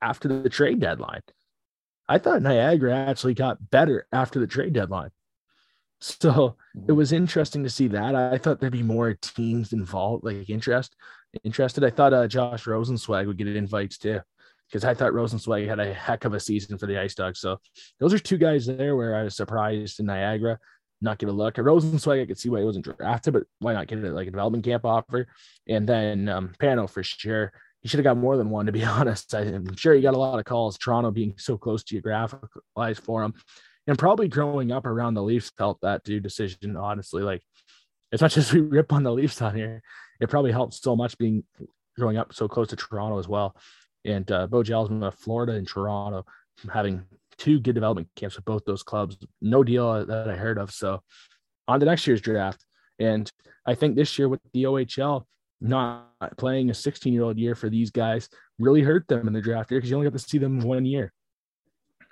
after 0.00 0.28
the 0.28 0.48
trade 0.48 0.80
deadline. 0.80 1.22
I 2.08 2.18
thought 2.18 2.42
Niagara 2.42 2.94
actually 2.94 3.34
got 3.34 3.70
better 3.70 4.06
after 4.12 4.38
the 4.38 4.46
trade 4.46 4.72
deadline. 4.72 5.10
So 6.00 6.56
it 6.86 6.92
was 6.92 7.12
interesting 7.12 7.64
to 7.64 7.70
see 7.70 7.88
that. 7.88 8.14
I 8.14 8.38
thought 8.38 8.60
there'd 8.60 8.72
be 8.72 8.84
more 8.84 9.14
teams 9.14 9.72
involved, 9.72 10.24
like 10.24 10.48
interest, 10.48 10.94
interested. 11.44 11.84
I 11.84 11.90
thought 11.90 12.12
uh, 12.12 12.28
Josh 12.28 12.64
Rosenzweig 12.64 13.26
would 13.26 13.38
get 13.38 13.48
invites 13.48 13.98
too, 13.98 14.20
because 14.68 14.84
I 14.84 14.94
thought 14.94 15.12
Rosenzweig 15.12 15.68
had 15.68 15.80
a 15.80 15.92
heck 15.92 16.24
of 16.24 16.34
a 16.34 16.40
season 16.40 16.78
for 16.78 16.86
the 16.86 16.98
Ice 17.00 17.14
Dogs. 17.14 17.40
So 17.40 17.58
those 18.00 18.14
are 18.14 18.18
two 18.18 18.38
guys 18.38 18.66
there 18.66 18.96
where 18.96 19.16
I 19.16 19.22
was 19.22 19.36
surprised 19.36 20.00
in 20.00 20.06
Niagara 20.06 20.58
not 21.00 21.18
get 21.18 21.28
a 21.28 21.32
look. 21.32 21.58
At 21.58 21.64
Rosenzweig, 21.64 22.22
I 22.22 22.26
could 22.26 22.38
see 22.38 22.48
why 22.48 22.60
he 22.60 22.64
wasn't 22.64 22.84
drafted, 22.84 23.32
but 23.32 23.44
why 23.60 23.72
not 23.72 23.86
get 23.86 23.98
it 23.98 24.12
like 24.12 24.28
a 24.28 24.30
development 24.30 24.64
camp 24.64 24.84
offer? 24.84 25.28
And 25.68 25.88
then 25.88 26.28
um, 26.28 26.54
Pano 26.60 26.88
for 26.88 27.02
sure. 27.02 27.52
He 27.80 27.88
should 27.88 27.98
have 27.98 28.04
got 28.04 28.16
more 28.16 28.36
than 28.36 28.50
one, 28.50 28.66
to 28.66 28.72
be 28.72 28.84
honest. 28.84 29.32
I'm 29.34 29.76
sure 29.76 29.94
he 29.94 30.02
got 30.02 30.14
a 30.14 30.18
lot 30.18 30.38
of 30.38 30.44
calls. 30.44 30.76
Toronto 30.76 31.10
being 31.10 31.34
so 31.36 31.56
close 31.56 31.84
geographic 31.84 32.40
wise 32.74 32.98
for 32.98 33.22
him 33.22 33.34
and 33.86 33.98
probably 33.98 34.28
growing 34.28 34.72
up 34.72 34.86
around 34.86 35.14
the 35.14 35.22
Leafs 35.22 35.52
helped 35.56 35.82
that 35.82 36.04
do 36.04 36.20
decision. 36.20 36.76
Honestly, 36.76 37.22
like 37.22 37.42
as 38.12 38.20
much 38.20 38.36
as 38.36 38.52
we 38.52 38.60
rip 38.60 38.92
on 38.92 39.02
the 39.02 39.12
Leafs 39.12 39.40
on 39.40 39.54
here, 39.54 39.82
it 40.20 40.28
probably 40.28 40.52
helped 40.52 40.74
so 40.74 40.96
much 40.96 41.16
being 41.18 41.44
growing 41.98 42.16
up 42.16 42.32
so 42.32 42.48
close 42.48 42.68
to 42.68 42.76
Toronto 42.76 43.18
as 43.18 43.28
well. 43.28 43.56
And 44.04 44.30
uh, 44.30 44.46
Bo 44.46 44.60
of 44.60 45.14
Florida 45.14 45.52
and 45.52 45.66
Toronto 45.66 46.24
having 46.72 47.04
two 47.36 47.60
good 47.60 47.74
development 47.74 48.08
camps 48.16 48.36
with 48.36 48.44
both 48.44 48.64
those 48.64 48.82
clubs. 48.82 49.16
No 49.40 49.62
deal 49.62 50.04
that 50.04 50.28
I 50.28 50.36
heard 50.36 50.58
of. 50.58 50.72
So 50.72 51.02
on 51.66 51.80
the 51.80 51.86
next 51.86 52.06
year's 52.06 52.20
draft. 52.20 52.64
And 52.98 53.30
I 53.66 53.74
think 53.74 53.94
this 53.94 54.18
year 54.18 54.28
with 54.28 54.40
the 54.52 54.64
OHL 54.64 55.24
not 55.60 56.06
playing 56.36 56.70
a 56.70 56.74
16 56.74 57.12
year 57.12 57.24
old 57.24 57.38
year 57.38 57.54
for 57.54 57.68
these 57.68 57.90
guys 57.90 58.28
really 58.58 58.82
hurt 58.82 59.06
them 59.08 59.26
in 59.26 59.32
the 59.32 59.40
draft 59.40 59.70
year 59.70 59.78
because 59.78 59.90
you 59.90 59.96
only 59.96 60.08
got 60.08 60.18
to 60.18 60.24
see 60.24 60.38
them 60.38 60.60
one 60.60 60.84
year. 60.84 61.12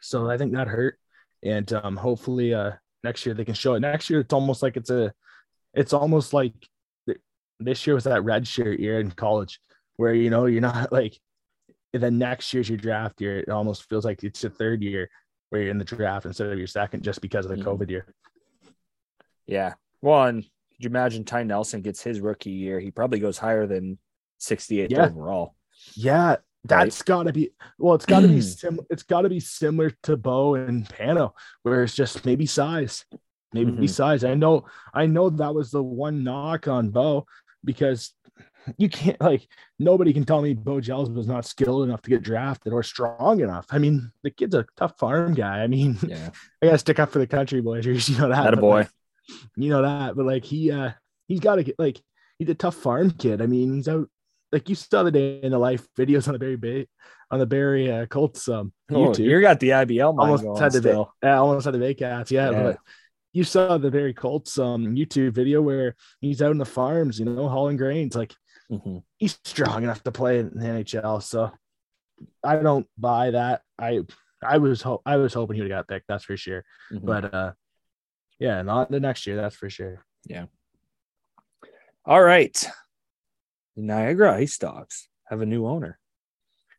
So 0.00 0.30
I 0.30 0.36
think 0.36 0.52
that 0.52 0.68
hurt 0.68 0.98
and 1.42 1.72
um, 1.72 1.96
hopefully 1.96 2.54
uh, 2.54 2.72
next 3.02 3.24
year 3.24 3.34
they 3.34 3.44
can 3.44 3.54
show 3.54 3.74
it. 3.74 3.80
Next 3.80 4.10
year 4.10 4.20
it's 4.20 4.32
almost 4.32 4.62
like 4.62 4.76
it's 4.76 4.90
a, 4.90 5.12
it's 5.74 5.92
almost 5.92 6.32
like 6.32 6.54
this 7.60 7.86
year 7.86 7.94
was 7.94 8.04
that 8.04 8.24
red 8.24 8.46
shirt 8.46 8.78
year 8.80 9.00
in 9.00 9.10
college 9.10 9.60
where 9.96 10.14
you 10.14 10.30
know 10.30 10.46
you're 10.46 10.60
not 10.60 10.92
like. 10.92 11.18
Then 11.92 12.18
next 12.18 12.52
year's 12.52 12.68
your 12.68 12.76
draft 12.76 13.20
year. 13.22 13.38
It 13.38 13.48
almost 13.48 13.88
feels 13.88 14.04
like 14.04 14.22
it's 14.22 14.42
your 14.42 14.52
third 14.52 14.82
year 14.82 15.08
where 15.48 15.62
you're 15.62 15.70
in 15.70 15.78
the 15.78 15.84
draft 15.84 16.26
instead 16.26 16.48
of 16.52 16.58
your 16.58 16.66
second, 16.66 17.02
just 17.02 17.22
because 17.22 17.46
of 17.46 17.52
the 17.52 17.56
Mhm. 17.56 17.64
COVID 17.64 17.88
year. 17.88 18.14
Yeah. 19.46 19.74
Well, 20.02 20.24
and 20.24 20.42
could 20.42 20.84
you 20.84 20.90
imagine 20.90 21.24
Ty 21.24 21.44
Nelson 21.44 21.80
gets 21.80 22.02
his 22.02 22.20
rookie 22.20 22.50
year? 22.50 22.80
He 22.80 22.90
probably 22.90 23.18
goes 23.18 23.38
higher 23.38 23.66
than 23.66 23.98
68th 24.38 24.90
Yeah. 24.90 25.06
overall. 25.06 25.54
Yeah, 25.94 26.36
that's 26.64 27.00
got 27.02 27.24
to 27.24 27.32
be 27.32 27.50
well. 27.78 27.94
It's 27.94 28.06
got 28.06 28.20
to 28.20 28.28
be 28.28 28.40
sim. 28.42 28.80
It's 28.90 29.04
got 29.04 29.22
to 29.22 29.28
be 29.30 29.40
similar 29.40 29.90
to 30.02 30.16
Bo 30.18 30.54
and 30.56 30.86
Pano, 30.86 31.32
where 31.62 31.82
it's 31.84 31.94
just 31.94 32.26
maybe 32.26 32.44
size, 32.44 33.06
maybe 33.54 33.72
Mhm. 33.72 33.88
size. 33.88 34.24
I 34.24 34.34
know, 34.34 34.66
I 34.92 35.06
know 35.06 35.30
that 35.30 35.54
was 35.54 35.70
the 35.70 35.82
one 35.82 36.24
knock 36.24 36.68
on 36.68 36.90
Bo 36.90 37.26
because 37.66 38.14
you 38.78 38.88
can't 38.88 39.20
like 39.20 39.46
nobody 39.78 40.12
can 40.12 40.24
tell 40.24 40.40
me 40.42 40.54
Bo 40.54 40.80
Gels 40.80 41.10
was 41.10 41.26
not 41.26 41.44
skilled 41.44 41.84
enough 41.84 42.02
to 42.02 42.10
get 42.10 42.22
drafted 42.22 42.72
or 42.72 42.82
strong 42.82 43.40
enough. 43.40 43.66
I 43.70 43.78
mean, 43.78 44.10
the 44.22 44.30
kid's 44.30 44.54
a 44.54 44.64
tough 44.76 44.98
farm 44.98 45.34
guy. 45.34 45.62
I 45.62 45.66
mean, 45.66 45.98
Yeah. 46.06 46.30
I 46.62 46.66
gotta 46.66 46.78
stick 46.78 46.98
up 46.98 47.10
for 47.10 47.18
the 47.18 47.26
country 47.26 47.60
boys. 47.60 47.84
You 48.08 48.18
know 48.18 48.28
that. 48.28 48.44
That 48.44 48.54
a 48.54 48.56
boy. 48.56 48.78
like, 48.78 48.90
you 49.56 49.68
know 49.68 49.82
that, 49.82 50.16
but 50.16 50.24
like 50.26 50.44
he 50.44 50.70
uh 50.72 50.92
he's 51.28 51.40
got 51.40 51.56
to 51.56 51.64
get 51.64 51.78
like 51.78 52.00
he's 52.38 52.48
a 52.48 52.54
tough 52.54 52.76
farm 52.76 53.10
kid. 53.10 53.42
I 53.42 53.46
mean, 53.46 53.74
he's 53.74 53.88
out 53.88 54.08
like 54.52 54.68
you 54.68 54.74
saw 54.74 55.02
the 55.02 55.10
day 55.10 55.40
in 55.42 55.50
the 55.52 55.58
life 55.58 55.86
videos 55.98 56.26
on 56.28 56.32
the 56.32 56.38
Barrie 56.38 56.56
Bay 56.56 56.86
on 57.30 57.38
the 57.40 57.46
Barrie 57.46 57.90
uh, 57.90 58.06
Colts 58.06 58.48
um 58.48 58.72
Oh, 58.90 59.08
YouTube. 59.10 59.24
you 59.26 59.40
got 59.40 59.58
the 59.60 59.70
IBL 59.70 60.16
almost 60.18 60.60
had 60.60 60.72
the 60.72 60.78
still. 60.78 61.12
I 61.22 61.30
almost 61.30 61.64
had 61.64 61.74
the 61.74 61.78
Bay 61.80 61.94
Cats, 61.94 62.30
yeah, 62.30 62.50
Yeah. 62.50 62.62
But 62.62 62.78
you 63.36 63.44
saw 63.44 63.76
the 63.76 63.90
Barrie 63.90 64.14
Colts 64.14 64.58
um 64.58 64.94
YouTube 64.96 65.32
video 65.32 65.60
where 65.60 65.94
he's 66.20 66.40
out 66.40 66.52
in 66.52 66.58
the 66.58 66.64
farms, 66.64 67.18
you 67.18 67.26
know, 67.26 67.48
hauling 67.48 67.76
grains. 67.76 68.14
Like 68.16 68.34
Mhm. 68.70 69.02
he's 69.18 69.38
strong 69.44 69.82
enough 69.84 70.02
to 70.04 70.10
play 70.12 70.38
in 70.40 70.50
the 70.54 70.66
NHL. 70.66 71.20
So 71.22 71.50
I 72.42 72.56
don't 72.56 72.86
buy 72.96 73.30
that. 73.32 73.60
I 73.78 74.00
I 74.42 74.56
was 74.58 74.80
ho- 74.82 75.02
I 75.04 75.16
was 75.16 75.34
hoping 75.34 75.56
he 75.56 75.62
would 75.62 75.70
have 75.70 75.80
got 75.86 75.88
picked, 75.92 76.08
that's 76.08 76.24
for 76.24 76.36
sure. 76.36 76.64
Mhm. 76.92 77.04
But 77.04 77.34
uh 77.34 77.52
yeah, 78.38 78.62
not 78.62 78.90
the 78.90 79.00
next 79.00 79.26
year, 79.26 79.36
that's 79.36 79.56
for 79.56 79.68
sure. 79.70 80.04
Yeah. 80.24 80.46
All 82.04 82.22
right. 82.22 82.56
The 83.76 83.82
Niagara 83.82 84.34
Ice 84.36 84.56
Dogs 84.58 85.08
have 85.28 85.40
a 85.42 85.46
new 85.46 85.66
owner. 85.66 85.98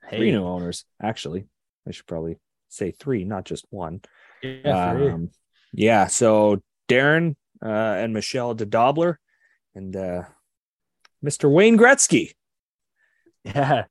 Three 0.09 0.31
new 0.31 0.45
owners, 0.45 0.85
actually. 1.01 1.47
I 1.87 1.91
should 1.91 2.07
probably 2.07 2.37
say 2.69 2.91
three, 2.91 3.23
not 3.25 3.43
just 3.45 3.65
one. 3.69 4.01
yeah. 4.41 4.91
Um, 5.13 5.29
yeah. 5.73 6.07
So 6.07 6.61
Darren 6.89 7.35
uh, 7.63 7.67
and 7.67 8.13
Michelle 8.13 8.55
DeDobbelaer 8.55 9.17
and 9.75 9.95
uh, 9.95 10.23
Mr. 11.23 11.51
Wayne 11.51 11.77
Gretzky. 11.77 12.33
Yeah, 13.43 13.85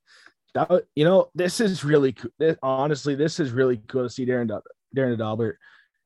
that 0.53 0.83
you 0.95 1.03
know 1.03 1.29
this 1.33 1.59
is 1.59 1.83
really 1.83 2.13
cool. 2.13 2.31
This, 2.37 2.57
honestly, 2.61 3.15
this 3.15 3.39
is 3.39 3.51
really 3.51 3.77
cool 3.87 4.03
to 4.03 4.09
see 4.09 4.25
Darren 4.25 4.47
Darren 4.95 5.17
Daubert 5.17 5.55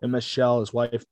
and 0.01 0.11
Michelle, 0.11 0.59
his 0.59 0.73
wife, 0.73 1.03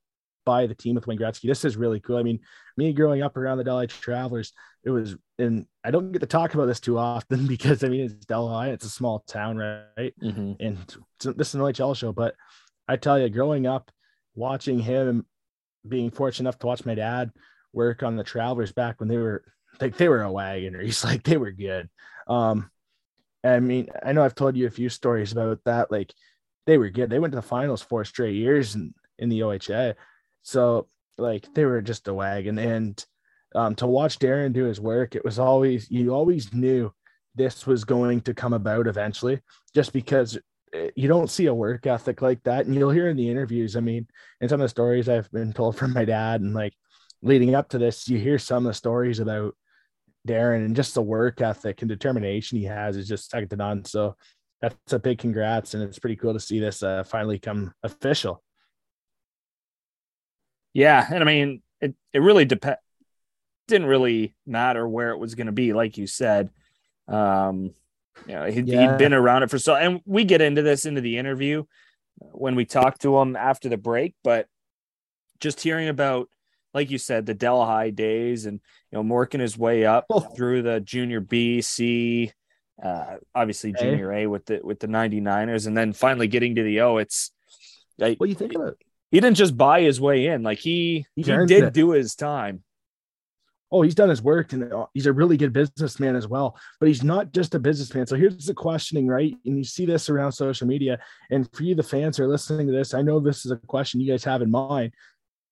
buy 0.44 0.66
the 0.66 0.74
team 0.74 0.94
with 0.94 1.06
Wayne 1.06 1.18
Gretzky. 1.18 1.48
This 1.48 1.64
is 1.64 1.76
really 1.76 2.00
cool. 2.00 2.16
I 2.16 2.22
mean, 2.22 2.40
me 2.76 2.92
growing 2.92 3.22
up 3.22 3.36
around 3.36 3.58
the 3.58 3.64
Delhi 3.64 3.86
Travelers, 3.86 4.52
it 4.84 4.90
was, 4.90 5.16
and 5.38 5.66
I 5.84 5.90
don't 5.90 6.12
get 6.12 6.20
to 6.20 6.26
talk 6.26 6.54
about 6.54 6.66
this 6.66 6.80
too 6.80 6.98
often 6.98 7.46
because 7.54 7.84
I 7.84 7.88
mean 7.88 8.02
it's 8.02 8.14
Delhi, 8.26 8.70
it's 8.70 8.84
a 8.84 8.90
small 8.90 9.20
town, 9.26 9.58
right? 9.58 10.14
Mm-hmm. 10.22 10.52
and 10.60 10.78
this 11.20 11.48
is 11.48 11.54
an 11.54 11.60
OHL 11.60 11.96
show, 11.96 12.12
but 12.12 12.34
I 12.88 12.96
tell 12.96 13.18
you, 13.18 13.28
growing 13.28 13.66
up, 13.66 13.90
watching 14.34 14.78
him, 14.78 15.26
being 15.86 16.10
fortunate 16.10 16.48
enough 16.48 16.58
to 16.60 16.66
watch 16.66 16.84
my 16.84 16.94
dad 16.94 17.30
work 17.72 18.02
on 18.02 18.16
the 18.16 18.24
Travelers 18.24 18.72
back 18.72 19.00
when 19.00 19.08
they 19.08 19.16
were 19.16 19.44
like 19.80 19.96
they 19.96 20.08
were 20.08 20.22
a 20.22 20.32
wagon 20.32 20.74
or 20.74 20.82
He's 20.82 21.04
like 21.04 21.22
they 21.22 21.36
were 21.36 21.52
good. 21.52 21.88
Um, 22.26 22.70
I 23.44 23.60
mean, 23.60 23.88
I 24.04 24.12
know 24.12 24.22
I've 24.22 24.34
told 24.34 24.56
you 24.56 24.66
a 24.66 24.70
few 24.70 24.88
stories 24.88 25.32
about 25.32 25.60
that. 25.64 25.90
Like 25.90 26.12
they 26.66 26.78
were 26.78 26.90
good. 26.90 27.10
They 27.10 27.18
went 27.18 27.32
to 27.32 27.36
the 27.36 27.42
finals 27.42 27.82
four 27.82 28.04
straight 28.04 28.34
years 28.34 28.74
in, 28.74 28.94
in 29.18 29.28
the 29.28 29.40
OHA. 29.40 29.94
So 30.42 30.88
like 31.16 31.46
they 31.54 31.64
were 31.64 31.80
just 31.80 32.08
a 32.08 32.14
wagon. 32.14 32.58
And 32.58 33.02
um, 33.54 33.74
to 33.76 33.86
watch 33.86 34.18
Darren 34.18 34.52
do 34.52 34.64
his 34.64 34.80
work, 34.80 35.14
it 35.14 35.24
was 35.24 35.38
always 35.38 35.90
you 35.90 36.14
always 36.14 36.52
knew 36.52 36.92
this 37.34 37.66
was 37.66 37.84
going 37.84 38.20
to 38.22 38.34
come 38.34 38.52
about 38.52 38.86
eventually, 38.86 39.40
just 39.74 39.92
because 39.92 40.38
you 40.94 41.08
don't 41.08 41.30
see 41.30 41.46
a 41.46 41.54
work 41.54 41.86
ethic 41.86 42.22
like 42.22 42.42
that. 42.44 42.66
And 42.66 42.74
you'll 42.74 42.90
hear 42.90 43.08
in 43.08 43.16
the 43.16 43.28
interviews, 43.28 43.76
I 43.76 43.80
mean, 43.80 44.06
in 44.40 44.48
some 44.48 44.60
of 44.60 44.64
the 44.64 44.68
stories 44.68 45.08
I've 45.08 45.30
been 45.30 45.52
told 45.52 45.76
from 45.78 45.92
my 45.92 46.04
dad, 46.04 46.40
and 46.40 46.54
like 46.54 46.74
leading 47.22 47.54
up 47.54 47.68
to 47.70 47.78
this, 47.78 48.08
you 48.08 48.18
hear 48.18 48.38
some 48.38 48.66
of 48.66 48.70
the 48.70 48.74
stories 48.74 49.20
about 49.20 49.56
Darren 50.26 50.64
and 50.64 50.76
just 50.76 50.94
the 50.94 51.02
work 51.02 51.40
ethic 51.40 51.82
and 51.82 51.88
determination 51.88 52.58
he 52.58 52.64
has 52.64 52.96
is 52.96 53.08
just 53.08 53.30
second 53.30 53.48
to 53.50 53.56
none. 53.56 53.84
So 53.84 54.16
that's 54.60 54.92
a 54.92 54.98
big 54.98 55.18
congrats. 55.18 55.74
And 55.74 55.82
it's 55.82 55.98
pretty 55.98 56.16
cool 56.16 56.34
to 56.34 56.40
see 56.40 56.60
this 56.60 56.82
uh, 56.82 57.04
finally 57.04 57.38
come 57.38 57.72
official. 57.82 58.42
Yeah, 60.72 61.04
and 61.10 61.22
I 61.22 61.26
mean, 61.26 61.62
it 61.80 61.94
it 62.12 62.20
really 62.20 62.44
depend 62.44 62.76
didn't 63.66 63.88
really 63.88 64.34
matter 64.46 64.86
where 64.86 65.10
it 65.10 65.18
was 65.18 65.34
going 65.34 65.46
to 65.46 65.52
be, 65.52 65.72
like 65.72 65.96
you 65.96 66.06
said. 66.06 66.50
Um, 67.08 67.72
you 68.26 68.34
know, 68.34 68.44
he, 68.46 68.60
Yeah. 68.60 68.80
he'd 68.92 68.98
been 68.98 69.12
around 69.14 69.42
it 69.42 69.50
for 69.50 69.58
so, 69.58 69.74
and 69.74 70.00
we 70.04 70.24
get 70.24 70.40
into 70.40 70.62
this 70.62 70.86
into 70.86 71.00
the 71.00 71.18
interview 71.18 71.64
when 72.18 72.54
we 72.54 72.64
talk 72.64 72.98
to 72.98 73.18
him 73.18 73.36
after 73.36 73.68
the 73.68 73.76
break, 73.78 74.14
but 74.22 74.46
just 75.40 75.60
hearing 75.60 75.88
about, 75.88 76.28
like 76.74 76.90
you 76.90 76.98
said, 76.98 77.26
the 77.26 77.34
Delhi 77.34 77.90
days 77.90 78.46
and 78.46 78.60
you 78.92 78.96
know, 78.98 79.02
working 79.02 79.40
his 79.40 79.56
way 79.56 79.84
up 79.86 80.06
Oh. 80.10 80.20
through 80.20 80.62
the 80.62 80.80
junior 80.80 81.20
B, 81.20 81.60
C, 81.62 82.32
uh, 82.82 83.16
obviously 83.34 83.72
junior 83.72 84.12
A 84.12 84.26
with 84.26 84.46
the 84.46 84.60
with 84.62 84.80
the 84.80 84.86
99ers, 84.86 85.66
and 85.66 85.76
then 85.76 85.92
finally 85.92 86.28
getting 86.28 86.54
to 86.56 86.62
the 86.62 86.80
O. 86.82 86.98
It's 86.98 87.30
like 87.98 88.18
What 88.20 88.26
do 88.26 88.30
you 88.30 88.36
think 88.36 88.54
about 88.54 88.76
he 89.10 89.18
didn't 89.20 89.36
just 89.36 89.56
buy 89.56 89.80
his 89.82 90.00
way 90.00 90.26
in, 90.26 90.42
like 90.42 90.58
he 90.58 91.04
He's 91.16 91.26
he 91.26 91.32
did 91.46 91.64
it. 91.64 91.72
do 91.74 91.90
his 91.90 92.14
time. 92.14 92.62
Oh, 93.72 93.82
he's 93.82 93.94
done 93.94 94.08
his 94.08 94.22
work 94.22 94.52
and 94.52 94.72
uh, 94.72 94.86
he's 94.94 95.06
a 95.06 95.12
really 95.12 95.36
good 95.36 95.52
businessman 95.52 96.16
as 96.16 96.26
well. 96.26 96.58
But 96.80 96.88
he's 96.88 97.04
not 97.04 97.32
just 97.32 97.54
a 97.54 97.58
businessman. 97.58 98.06
So 98.06 98.16
here's 98.16 98.46
the 98.46 98.54
questioning, 98.54 99.06
right? 99.06 99.34
And 99.44 99.56
you 99.56 99.64
see 99.64 99.86
this 99.86 100.08
around 100.08 100.32
social 100.32 100.66
media. 100.66 100.98
And 101.30 101.48
for 101.52 101.62
you, 101.62 101.74
the 101.74 101.82
fans 101.82 102.16
who 102.16 102.24
are 102.24 102.28
listening 102.28 102.66
to 102.66 102.72
this, 102.72 102.94
I 102.94 103.02
know 103.02 103.20
this 103.20 103.46
is 103.46 103.52
a 103.52 103.56
question 103.56 104.00
you 104.00 104.10
guys 104.10 104.24
have 104.24 104.42
in 104.42 104.50
mind. 104.50 104.92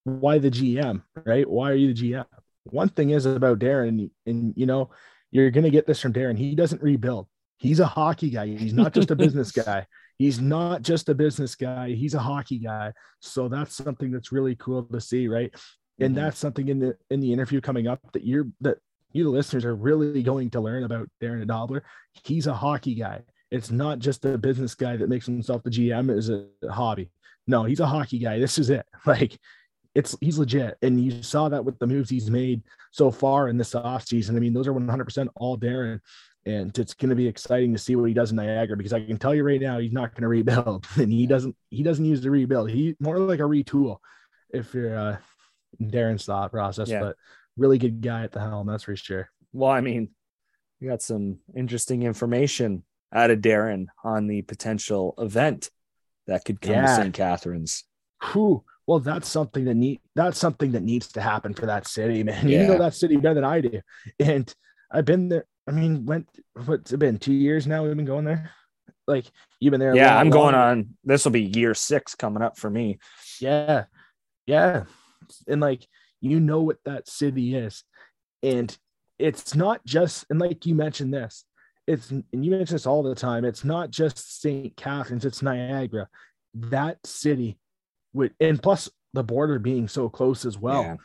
Why 0.03 0.37
the 0.37 0.51
GM, 0.51 1.03
right? 1.25 1.49
Why 1.49 1.71
are 1.71 1.75
you 1.75 1.93
the 1.93 2.11
GM? 2.11 2.25
One 2.65 2.89
thing 2.89 3.11
is 3.11 3.25
about 3.25 3.59
Darren, 3.59 4.09
and 4.25 4.53
you 4.55 4.65
know, 4.65 4.91
you're 5.31 5.51
going 5.51 5.63
to 5.63 5.69
get 5.69 5.87
this 5.87 5.99
from 5.99 6.13
Darren. 6.13 6.37
He 6.37 6.55
doesn't 6.55 6.81
rebuild. 6.81 7.27
He's 7.57 7.79
a 7.79 7.85
hockey 7.85 8.29
guy. 8.29 8.47
He's 8.47 8.73
not 8.73 8.93
just 8.93 9.11
a 9.11 9.15
business 9.15 9.51
guy. 9.51 9.85
He's 10.17 10.39
not 10.39 10.81
just 10.81 11.09
a 11.09 11.15
business 11.15 11.55
guy. 11.55 11.91
He's 11.91 12.13
a 12.13 12.19
hockey 12.19 12.59
guy. 12.59 12.93
So 13.21 13.47
that's 13.47 13.75
something 13.75 14.11
that's 14.11 14.31
really 14.31 14.55
cool 14.55 14.83
to 14.83 14.99
see, 14.99 15.27
right? 15.27 15.53
And 15.99 16.15
mm-hmm. 16.15 16.23
that's 16.23 16.39
something 16.39 16.67
in 16.69 16.79
the 16.79 16.97
in 17.09 17.19
the 17.19 17.31
interview 17.31 17.61
coming 17.61 17.87
up 17.87 17.99
that 18.13 18.23
you're 18.23 18.47
that 18.61 18.77
you 19.11 19.23
the 19.23 19.29
listeners 19.29 19.65
are 19.65 19.75
really 19.75 20.23
going 20.23 20.49
to 20.51 20.59
learn 20.59 20.83
about 20.83 21.09
Darren 21.21 21.45
Dobler. 21.47 21.83
He's 22.23 22.47
a 22.47 22.53
hockey 22.53 22.95
guy. 22.95 23.21
It's 23.51 23.71
not 23.71 23.99
just 23.99 24.25
a 24.25 24.37
business 24.37 24.75
guy 24.75 24.95
that 24.97 25.09
makes 25.09 25.25
himself 25.25 25.63
the 25.63 25.71
GM 25.71 26.15
as 26.15 26.29
a 26.29 26.47
hobby. 26.71 27.09
No, 27.47 27.63
he's 27.63 27.79
a 27.79 27.87
hockey 27.87 28.19
guy. 28.19 28.39
This 28.39 28.57
is 28.57 28.69
it. 28.69 28.85
Like 29.05 29.39
it's 29.95 30.15
he's 30.21 30.37
legit. 30.37 30.77
And 30.81 31.03
you 31.03 31.23
saw 31.23 31.49
that 31.49 31.65
with 31.65 31.79
the 31.79 31.87
moves 31.87 32.09
he's 32.09 32.29
made 32.29 32.61
so 32.91 33.09
far 33.09 33.49
in 33.49 33.57
this 33.57 33.73
offseason. 33.73 34.35
I 34.35 34.39
mean, 34.39 34.53
those 34.53 34.67
are 34.67 34.73
100% 34.73 35.27
all 35.35 35.57
Darren. 35.57 35.99
And 36.45 36.75
it's 36.77 36.93
going 36.93 37.09
to 37.09 37.15
be 37.15 37.27
exciting 37.27 37.73
to 37.73 37.79
see 37.79 37.95
what 37.95 38.05
he 38.05 38.13
does 38.13 38.31
in 38.31 38.37
Niagara 38.37 38.77
because 38.77 38.93
I 38.93 39.05
can 39.05 39.17
tell 39.17 39.35
you 39.35 39.43
right 39.43 39.59
now, 39.59 39.79
he's 39.79 39.91
not 39.91 40.13
going 40.13 40.21
to 40.21 40.27
rebuild. 40.27 40.85
And 40.95 41.11
he 41.11 41.25
doesn't 41.25 41.55
he 41.69 41.81
doesn't 41.81 42.05
use 42.05 42.21
the 42.21 42.31
rebuild. 42.31 42.69
He 42.69 42.95
more 42.99 43.17
like 43.17 43.39
a 43.39 43.43
retool 43.43 43.97
if 44.51 44.73
you're 44.73 44.97
uh, 44.97 45.17
Darren's 45.81 46.25
thought 46.25 46.51
process, 46.51 46.89
yeah. 46.89 46.99
but 46.99 47.15
really 47.57 47.77
good 47.77 48.01
guy 48.01 48.23
at 48.23 48.31
the 48.31 48.39
helm, 48.39 48.67
that's 48.67 48.83
for 48.83 48.95
sure. 48.95 49.29
Well, 49.53 49.69
I 49.69 49.81
mean, 49.81 50.09
we 50.79 50.87
got 50.87 51.01
some 51.01 51.39
interesting 51.55 52.03
information 52.03 52.83
out 53.13 53.31
of 53.31 53.39
Darren 53.39 53.87
on 54.03 54.27
the 54.27 54.41
potential 54.43 55.13
event 55.17 55.69
that 56.27 56.45
could 56.45 56.61
come 56.61 56.75
yeah. 56.75 56.85
to 56.85 56.95
St. 56.95 57.13
Catharines. 57.13 57.83
Whew. 58.31 58.63
Well, 58.87 58.99
that's 58.99 59.27
something 59.27 59.65
that 59.65 59.75
need 59.75 59.99
that's 60.15 60.39
something 60.39 60.71
that 60.71 60.81
needs 60.81 61.09
to 61.09 61.21
happen 61.21 61.53
for 61.53 61.67
that 61.67 61.87
city, 61.87 62.23
man. 62.23 62.47
Yeah. 62.47 62.61
You 62.61 62.67
know 62.69 62.77
that 62.79 62.95
city 62.95 63.17
better 63.17 63.35
than 63.35 63.43
I 63.43 63.61
do. 63.61 63.81
And 64.19 64.51
I've 64.91 65.05
been 65.05 65.29
there. 65.29 65.45
I 65.67 65.71
mean, 65.71 66.05
went 66.05 66.27
what's 66.65 66.91
it 66.91 66.97
been? 66.97 67.19
Two 67.19 67.33
years 67.33 67.67
now 67.67 67.83
we've 67.83 67.95
been 67.95 68.05
going 68.05 68.25
there. 68.25 68.51
Like 69.05 69.25
you've 69.59 69.71
been 69.71 69.79
there. 69.79 69.95
Yeah, 69.95 70.17
I'm 70.17 70.31
going 70.31 70.55
on. 70.55 70.97
This 71.03 71.23
will 71.23 71.31
be 71.31 71.43
year 71.43 71.75
six 71.75 72.15
coming 72.15 72.41
up 72.41 72.57
for 72.57 72.69
me. 72.69 72.97
Yeah, 73.39 73.85
yeah 74.47 74.85
and 75.47 75.61
like 75.61 75.87
you 76.21 76.39
know 76.39 76.61
what 76.61 76.77
that 76.85 77.07
city 77.07 77.55
is. 77.55 77.83
And 78.43 78.75
it's 79.17 79.55
not 79.55 79.85
just 79.85 80.25
and 80.29 80.39
like 80.39 80.65
you 80.65 80.75
mentioned 80.75 81.13
this 81.13 81.45
it's 81.87 82.11
and 82.11 82.23
you 82.31 82.51
mention 82.51 82.75
this 82.75 82.85
all 82.85 83.03
the 83.03 83.15
time 83.15 83.43
it's 83.43 83.65
not 83.65 83.89
just 83.89 84.41
st 84.41 84.75
catharines 84.77 85.25
it's 85.25 85.41
niagara. 85.41 86.07
That 86.53 86.97
city 87.05 87.57
with 88.13 88.31
and 88.39 88.61
plus 88.61 88.89
the 89.13 89.23
border 89.23 89.59
being 89.59 89.87
so 89.87 90.07
close 90.09 90.45
as 90.45 90.57
well. 90.57 90.83
Yeah. 90.83 90.95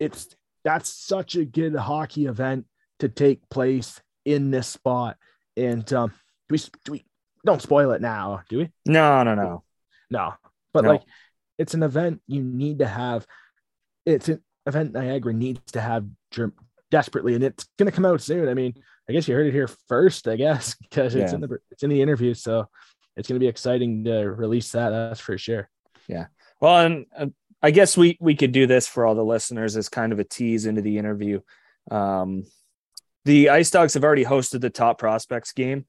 it's 0.00 0.28
that's 0.64 0.88
such 0.88 1.36
a 1.36 1.44
good 1.44 1.74
hockey 1.74 2.26
event 2.26 2.66
to 3.00 3.08
take 3.08 3.48
place 3.48 4.00
in 4.24 4.50
this 4.50 4.68
spot. 4.68 5.16
And 5.56 5.90
um 5.92 6.12
do 6.48 6.52
we, 6.52 6.58
do 6.84 6.92
we 6.92 7.04
don't 7.44 7.62
spoil 7.62 7.92
it 7.92 8.00
now 8.00 8.42
do 8.48 8.58
we? 8.58 8.70
No 8.86 9.22
no 9.24 9.34
no. 9.34 9.62
No 10.10 10.34
but 10.72 10.84
no. 10.84 10.90
like 10.90 11.02
it's 11.58 11.74
an 11.74 11.82
event 11.82 12.20
you 12.26 12.42
need 12.42 12.78
to 12.78 12.86
have 12.86 13.26
it's 14.08 14.28
an 14.28 14.42
event 14.66 14.92
Niagara 14.92 15.32
needs 15.32 15.60
to 15.72 15.80
have 15.80 16.06
desperately, 16.90 17.34
and 17.34 17.44
it's 17.44 17.68
going 17.78 17.86
to 17.86 17.94
come 17.94 18.06
out 18.06 18.20
soon. 18.20 18.48
I 18.48 18.54
mean, 18.54 18.74
I 19.08 19.12
guess 19.12 19.28
you 19.28 19.34
heard 19.34 19.46
it 19.46 19.52
here 19.52 19.68
first, 19.88 20.28
I 20.28 20.36
guess, 20.36 20.74
because 20.74 21.14
it's 21.14 21.32
yeah. 21.32 21.36
in 21.36 21.40
the 21.42 21.58
it's 21.70 21.82
in 21.82 21.90
the 21.90 22.02
interview, 22.02 22.34
so 22.34 22.68
it's 23.16 23.28
going 23.28 23.36
to 23.36 23.44
be 23.44 23.48
exciting 23.48 24.04
to 24.04 24.30
release 24.30 24.72
that. 24.72 24.90
That's 24.90 25.20
for 25.20 25.36
sure. 25.38 25.68
Yeah. 26.06 26.26
Well, 26.60 26.78
and 26.78 27.06
uh, 27.16 27.26
I 27.62 27.70
guess 27.70 27.96
we 27.96 28.16
we 28.20 28.34
could 28.34 28.52
do 28.52 28.66
this 28.66 28.86
for 28.86 29.04
all 29.04 29.14
the 29.14 29.24
listeners 29.24 29.76
as 29.76 29.88
kind 29.88 30.12
of 30.12 30.18
a 30.18 30.24
tease 30.24 30.66
into 30.66 30.82
the 30.82 30.98
interview. 30.98 31.40
Um, 31.90 32.44
the 33.24 33.50
Ice 33.50 33.70
Dogs 33.70 33.94
have 33.94 34.04
already 34.04 34.24
hosted 34.24 34.60
the 34.60 34.70
Top 34.70 34.98
Prospects 34.98 35.52
game. 35.52 35.86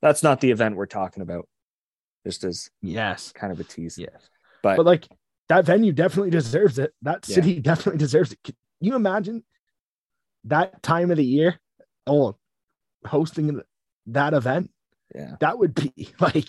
That's 0.00 0.22
not 0.22 0.40
the 0.40 0.50
event 0.50 0.76
we're 0.76 0.86
talking 0.86 1.22
about. 1.22 1.48
Just 2.24 2.44
as 2.44 2.70
yes, 2.82 3.32
kind 3.32 3.52
of 3.52 3.60
a 3.60 3.64
tease. 3.64 3.98
Yes, 3.98 4.30
but 4.62 4.76
but 4.76 4.86
like 4.86 5.06
that 5.48 5.64
venue 5.64 5.92
definitely 5.92 6.30
deserves 6.30 6.78
it. 6.78 6.92
That 7.02 7.24
city 7.24 7.54
yeah. 7.54 7.60
definitely 7.62 7.98
deserves 7.98 8.32
it. 8.32 8.38
Can 8.44 8.54
you 8.80 8.94
imagine 8.94 9.44
that 10.44 10.82
time 10.82 11.10
of 11.10 11.16
the 11.16 11.24
year? 11.24 11.58
Oh, 12.06 12.36
hosting 13.06 13.60
that 14.06 14.34
event. 14.34 14.70
Yeah. 15.14 15.36
That 15.40 15.58
would 15.58 15.74
be 15.74 16.14
like 16.20 16.48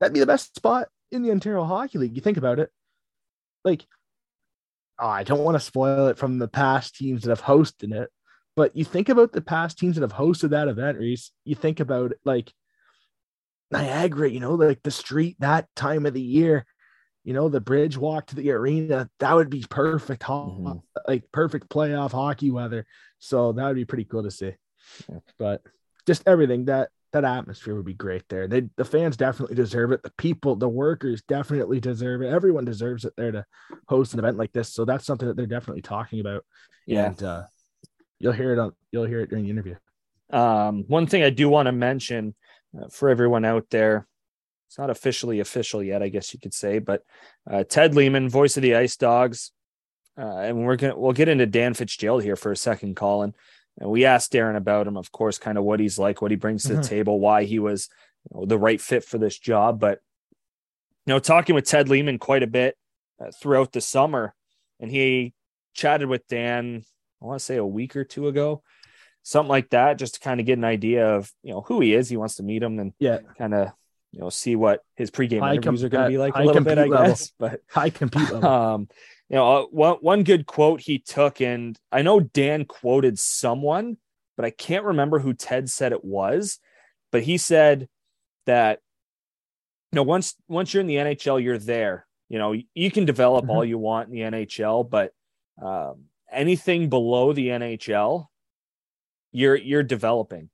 that'd 0.00 0.14
be 0.14 0.20
the 0.20 0.26
best 0.26 0.54
spot 0.54 0.88
in 1.10 1.22
the 1.22 1.30
Ontario 1.30 1.64
Hockey 1.64 1.98
League. 1.98 2.16
You 2.16 2.22
think 2.22 2.38
about 2.38 2.58
it. 2.58 2.70
Like, 3.64 3.84
oh, 4.98 5.08
I 5.08 5.24
don't 5.24 5.44
want 5.44 5.56
to 5.56 5.60
spoil 5.60 6.06
it 6.08 6.18
from 6.18 6.38
the 6.38 6.48
past 6.48 6.96
teams 6.96 7.22
that 7.22 7.30
have 7.30 7.42
hosted 7.42 7.92
it, 7.92 8.10
but 8.56 8.74
you 8.76 8.84
think 8.84 9.08
about 9.08 9.32
the 9.32 9.40
past 9.40 9.78
teams 9.78 9.96
that 9.96 10.02
have 10.02 10.12
hosted 10.12 10.50
that 10.50 10.68
event, 10.68 10.98
Reese. 10.98 11.32
You 11.44 11.54
think 11.54 11.80
about 11.80 12.12
it, 12.12 12.18
like 12.24 12.52
Niagara, 13.70 14.30
you 14.30 14.40
know, 14.40 14.54
like 14.54 14.82
the 14.82 14.90
street 14.90 15.36
that 15.40 15.68
time 15.76 16.06
of 16.06 16.14
the 16.14 16.22
year 16.22 16.64
you 17.24 17.34
know, 17.34 17.48
the 17.48 17.60
bridge 17.60 17.96
walk 17.96 18.26
to 18.26 18.36
the 18.36 18.50
arena, 18.50 19.08
that 19.20 19.34
would 19.34 19.50
be 19.50 19.64
perfect, 19.68 20.22
mm-hmm. 20.22 20.78
like 21.06 21.30
perfect 21.32 21.68
playoff 21.68 22.12
hockey 22.12 22.50
weather. 22.50 22.86
So 23.18 23.52
that 23.52 23.66
would 23.66 23.76
be 23.76 23.84
pretty 23.84 24.04
cool 24.04 24.22
to 24.22 24.30
see. 24.30 24.52
Yeah. 25.08 25.18
But 25.38 25.62
just 26.06 26.22
everything 26.26 26.66
that 26.66 26.90
that 27.12 27.24
atmosphere 27.24 27.74
would 27.74 27.86
be 27.86 27.94
great 27.94 28.22
there. 28.28 28.46
They 28.46 28.68
the 28.76 28.84
fans 28.84 29.16
definitely 29.16 29.56
deserve 29.56 29.92
it. 29.92 30.02
The 30.02 30.12
people, 30.18 30.56
the 30.56 30.68
workers 30.68 31.22
definitely 31.22 31.80
deserve 31.80 32.22
it. 32.22 32.28
Everyone 32.28 32.64
deserves 32.64 33.04
it 33.04 33.14
there 33.16 33.32
to 33.32 33.44
host 33.88 34.12
an 34.12 34.18
event 34.18 34.36
like 34.36 34.52
this. 34.52 34.72
So 34.72 34.84
that's 34.84 35.06
something 35.06 35.26
that 35.26 35.36
they're 35.36 35.46
definitely 35.46 35.82
talking 35.82 36.20
about. 36.20 36.44
Yeah. 36.86 37.06
And 37.06 37.22
uh, 37.22 37.42
you'll 38.18 38.32
hear 38.32 38.52
it 38.52 38.58
on 38.58 38.72
you'll 38.92 39.06
hear 39.06 39.20
it 39.20 39.30
during 39.30 39.44
the 39.44 39.50
interview. 39.50 39.76
Um, 40.30 40.84
one 40.86 41.06
thing 41.06 41.22
I 41.22 41.30
do 41.30 41.48
want 41.48 41.66
to 41.66 41.72
mention 41.72 42.34
uh, 42.78 42.88
for 42.88 43.08
everyone 43.08 43.44
out 43.44 43.66
there, 43.70 44.06
it's 44.68 44.78
not 44.78 44.90
officially 44.90 45.40
official 45.40 45.82
yet, 45.82 46.02
I 46.02 46.10
guess 46.10 46.34
you 46.34 46.40
could 46.40 46.52
say, 46.52 46.78
but 46.78 47.02
uh, 47.50 47.64
Ted 47.64 47.94
Lehman, 47.94 48.28
voice 48.28 48.58
of 48.58 48.62
the 48.62 48.74
Ice 48.74 48.96
Dogs, 48.96 49.50
uh, 50.18 50.38
and 50.38 50.62
we're 50.64 50.76
gonna 50.76 50.98
we'll 50.98 51.12
get 51.12 51.28
into 51.28 51.46
Dan 51.46 51.72
Fitzgerald 51.72 52.22
here 52.22 52.36
for 52.36 52.52
a 52.52 52.56
second, 52.56 52.94
Colin. 52.94 53.34
And 53.78 53.88
we 53.88 54.04
asked 54.04 54.32
Darren 54.32 54.56
about 54.56 54.86
him, 54.86 54.96
of 54.96 55.10
course, 55.10 55.38
kind 55.38 55.56
of 55.56 55.64
what 55.64 55.80
he's 55.80 55.98
like, 55.98 56.20
what 56.20 56.30
he 56.30 56.36
brings 56.36 56.64
to 56.64 56.70
mm-hmm. 56.70 56.82
the 56.82 56.88
table, 56.88 57.18
why 57.18 57.44
he 57.44 57.58
was 57.58 57.88
you 58.30 58.40
know, 58.40 58.46
the 58.46 58.58
right 58.58 58.80
fit 58.80 59.04
for 59.04 59.16
this 59.16 59.38
job. 59.38 59.80
But 59.80 60.00
you 61.06 61.14
know, 61.14 61.18
talking 61.18 61.54
with 61.54 61.64
Ted 61.64 61.88
Lehman 61.88 62.18
quite 62.18 62.42
a 62.42 62.48
bit 62.48 62.76
uh, 63.18 63.30
throughout 63.40 63.72
the 63.72 63.80
summer, 63.80 64.34
and 64.80 64.90
he 64.90 65.32
chatted 65.72 66.08
with 66.08 66.26
Dan. 66.28 66.84
I 67.22 67.24
want 67.24 67.38
to 67.38 67.44
say 67.44 67.56
a 67.56 67.64
week 67.64 67.96
or 67.96 68.04
two 68.04 68.28
ago, 68.28 68.62
something 69.22 69.48
like 69.48 69.70
that, 69.70 69.98
just 69.98 70.14
to 70.14 70.20
kind 70.20 70.40
of 70.40 70.46
get 70.46 70.58
an 70.58 70.64
idea 70.64 71.16
of 71.16 71.32
you 71.42 71.52
know 71.52 71.62
who 71.62 71.80
he 71.80 71.94
is. 71.94 72.10
He 72.10 72.18
wants 72.18 72.34
to 72.34 72.42
meet 72.42 72.62
him 72.62 72.78
and 72.78 72.92
yeah, 72.98 73.20
kind 73.38 73.54
of 73.54 73.72
you 74.12 74.20
know 74.20 74.30
see 74.30 74.56
what 74.56 74.84
his 74.96 75.10
pregame 75.10 75.40
high 75.40 75.54
interviews 75.54 75.80
com- 75.80 75.86
are 75.86 75.88
going 75.90 76.04
to 76.04 76.10
be 76.10 76.18
like 76.18 76.34
a 76.34 76.42
little 76.42 76.62
bit, 76.62 76.78
I 76.78 76.88
guess. 76.88 77.32
But 77.38 77.60
high 77.68 77.90
compete 77.90 78.30
level. 78.30 78.48
Um, 78.48 78.88
you 79.28 79.36
know, 79.36 79.58
uh, 79.58 79.62
one 79.66 79.96
one 80.00 80.22
good 80.24 80.46
quote 80.46 80.80
he 80.80 80.98
took, 80.98 81.40
and 81.40 81.78
I 81.92 82.02
know 82.02 82.20
Dan 82.20 82.64
quoted 82.64 83.18
someone, 83.18 83.98
but 84.36 84.46
I 84.46 84.50
can't 84.50 84.84
remember 84.84 85.18
who 85.18 85.34
Ted 85.34 85.68
said 85.68 85.92
it 85.92 86.04
was. 86.04 86.58
But 87.12 87.22
he 87.22 87.36
said 87.36 87.88
that 88.46 88.80
you 89.92 89.96
know 89.96 90.02
once 90.02 90.34
once 90.48 90.72
you're 90.72 90.80
in 90.80 90.86
the 90.86 90.96
NHL, 90.96 91.42
you're 91.42 91.58
there. 91.58 92.06
You 92.28 92.38
know, 92.38 92.54
you 92.74 92.90
can 92.90 93.04
develop 93.04 93.44
mm-hmm. 93.44 93.50
all 93.50 93.64
you 93.64 93.78
want 93.78 94.08
in 94.08 94.14
the 94.14 94.20
NHL, 94.20 94.88
but 94.88 95.12
um, 95.62 96.04
anything 96.30 96.88
below 96.88 97.32
the 97.32 97.48
NHL, 97.48 98.26
you're 99.32 99.56
you're 99.56 99.82
developing. 99.82 100.48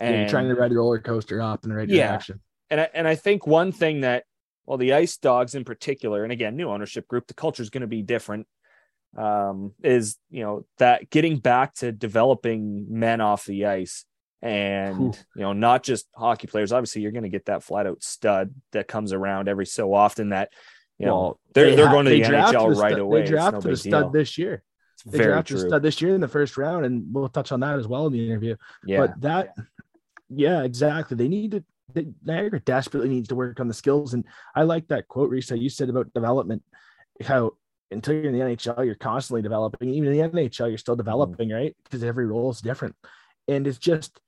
And 0.00 0.14
yeah, 0.14 0.20
you're 0.20 0.30
trying 0.30 0.48
to 0.48 0.54
ride 0.54 0.70
the 0.70 0.76
roller 0.76 1.00
coaster 1.00 1.42
up 1.42 1.64
in 1.64 1.70
the 1.70 1.76
right 1.76 1.88
yeah, 1.88 2.12
direction 2.12 2.40
and 2.70 2.80
I, 2.80 2.88
and 2.94 3.08
I 3.08 3.14
think 3.14 3.46
one 3.46 3.72
thing 3.72 4.02
that 4.02 4.24
well 4.66 4.78
the 4.78 4.92
ice 4.92 5.16
dogs 5.16 5.54
in 5.54 5.64
particular 5.64 6.22
and 6.22 6.32
again 6.32 6.56
new 6.56 6.68
ownership 6.68 7.08
group 7.08 7.26
the 7.26 7.34
culture 7.34 7.62
is 7.62 7.70
going 7.70 7.82
to 7.82 7.86
be 7.86 8.02
different 8.02 8.46
um, 9.16 9.72
is 9.82 10.16
you 10.30 10.42
know 10.42 10.66
that 10.78 11.10
getting 11.10 11.38
back 11.38 11.74
to 11.74 11.92
developing 11.92 12.86
men 12.90 13.20
off 13.20 13.44
the 13.46 13.66
ice 13.66 14.04
and 14.42 15.00
Ooh. 15.00 15.18
you 15.34 15.42
know 15.42 15.52
not 15.52 15.82
just 15.82 16.06
hockey 16.14 16.46
players 16.46 16.72
obviously 16.72 17.02
you're 17.02 17.12
going 17.12 17.24
to 17.24 17.28
get 17.28 17.46
that 17.46 17.62
flat 17.62 17.86
out 17.86 18.02
stud 18.02 18.54
that 18.72 18.86
comes 18.86 19.12
around 19.12 19.48
every 19.48 19.66
so 19.66 19.92
often 19.92 20.28
that 20.28 20.50
you 20.98 21.06
well, 21.06 21.16
know 21.16 21.38
they're 21.54 21.70
they 21.70 21.76
they're 21.76 21.90
going 21.90 22.04
to 22.04 22.10
the 22.10 22.20
NHL 22.20 22.76
right 22.76 22.92
stud, 22.92 22.98
away 23.00 23.22
they 23.22 23.28
drafted 23.28 23.64
no 23.64 23.70
a 23.70 23.76
stud 23.76 23.90
deal. 23.90 24.10
this 24.10 24.38
year 24.38 24.62
it's 24.94 25.02
they 25.04 25.24
drafted 25.24 25.56
true. 25.56 25.66
a 25.66 25.68
stud 25.68 25.82
this 25.82 26.00
year 26.00 26.14
in 26.14 26.20
the 26.20 26.28
first 26.28 26.56
round 26.56 26.84
and 26.84 27.06
we'll 27.12 27.28
touch 27.28 27.50
on 27.50 27.60
that 27.60 27.78
as 27.78 27.88
well 27.88 28.06
in 28.06 28.12
the 28.12 28.26
interview 28.28 28.54
yeah 28.84 28.98
but 28.98 29.20
that 29.20 29.54
yeah 30.28 30.62
exactly 30.62 31.16
they 31.16 31.28
need 31.28 31.52
to 31.52 31.64
Niagara 32.24 32.60
desperately 32.60 33.08
needs 33.08 33.28
to 33.28 33.34
work 33.34 33.60
on 33.60 33.68
the 33.68 33.74
skills. 33.74 34.14
And 34.14 34.24
I 34.54 34.62
like 34.62 34.88
that 34.88 35.08
quote, 35.08 35.30
Reese, 35.30 35.48
that 35.48 35.60
you 35.60 35.68
said 35.68 35.88
about 35.88 36.12
development, 36.14 36.62
how 37.22 37.52
until 37.90 38.14
you're 38.14 38.30
in 38.32 38.38
the 38.38 38.44
NHL, 38.44 38.84
you're 38.84 38.94
constantly 38.94 39.42
developing. 39.42 39.88
Even 39.88 40.12
in 40.12 40.32
the 40.32 40.40
NHL, 40.40 40.68
you're 40.68 40.78
still 40.78 40.94
Mm-hmm. 40.94 41.04
developing, 41.04 41.50
right? 41.50 41.76
Because 41.84 42.04
every 42.04 42.26
role 42.26 42.50
is 42.50 42.60
different. 42.60 42.94
And 43.46 43.66
it's 43.66 43.78
just, 43.78 44.20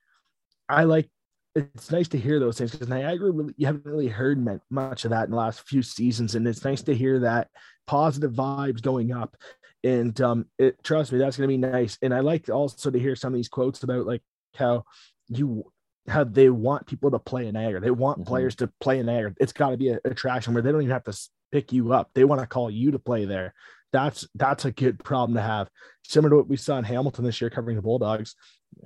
I 0.68 0.84
like, 0.84 1.08
it's 1.54 1.90
nice 1.90 2.08
to 2.08 2.18
hear 2.18 2.38
those 2.38 2.58
things 2.58 2.70
because 2.70 2.88
Niagara, 2.88 3.32
really, 3.32 3.54
you 3.56 3.66
haven't 3.66 3.84
really 3.84 4.08
heard 4.08 4.38
much 4.70 5.04
of 5.04 5.10
that 5.10 5.24
in 5.24 5.30
the 5.32 5.36
last 5.36 5.66
few 5.68 5.82
seasons. 5.82 6.34
And 6.36 6.46
it's 6.46 6.64
nice 6.64 6.82
to 6.82 6.94
hear 6.94 7.18
that 7.20 7.48
positive 7.86 8.32
vibes 8.32 8.80
going 8.80 9.12
up. 9.12 9.36
And 9.82 10.18
um, 10.20 10.46
it, 10.58 10.82
trust 10.84 11.12
me, 11.12 11.18
that's 11.18 11.36
going 11.36 11.48
to 11.48 11.52
be 11.52 11.58
nice. 11.58 11.98
And 12.02 12.14
I 12.14 12.20
like 12.20 12.48
also 12.48 12.90
to 12.90 12.98
hear 12.98 13.16
some 13.16 13.32
of 13.32 13.36
these 13.36 13.48
quotes 13.48 13.82
about 13.82 14.06
like 14.06 14.22
how 14.54 14.84
you, 15.28 15.64
how 16.08 16.24
they 16.24 16.48
want 16.50 16.86
people 16.86 17.10
to 17.10 17.18
play 17.18 17.46
in 17.46 17.54
Niagara. 17.54 17.80
They 17.80 17.90
want 17.90 18.20
Mhm. 18.20 18.26
players 18.26 18.54
to 18.56 18.72
play 18.80 18.98
in 18.98 19.06
Niagara. 19.06 19.34
It's 19.40 19.52
got 19.52 19.70
to 19.70 19.76
be 19.76 19.88
an 19.90 20.00
attraction 20.04 20.54
where 20.54 20.62
they 20.62 20.72
don't 20.72 20.82
even 20.82 20.92
have 20.92 21.04
to 21.04 21.28
pick 21.52 21.72
you 21.72 21.92
up. 21.92 22.10
They 22.14 22.24
want 22.24 22.40
to 22.40 22.46
call 22.46 22.70
you 22.70 22.92
to 22.92 22.98
play 22.98 23.24
there. 23.24 23.54
That's 23.92 24.26
that's 24.34 24.64
a 24.64 24.72
good 24.72 25.02
problem 25.02 25.34
to 25.36 25.42
have. 25.42 25.68
Similar 26.04 26.30
to 26.30 26.36
what 26.36 26.48
we 26.48 26.56
saw 26.56 26.78
in 26.78 26.84
Hamilton 26.84 27.24
this 27.24 27.40
year 27.40 27.50
covering 27.50 27.76
the 27.76 27.82
Bulldogs. 27.82 28.34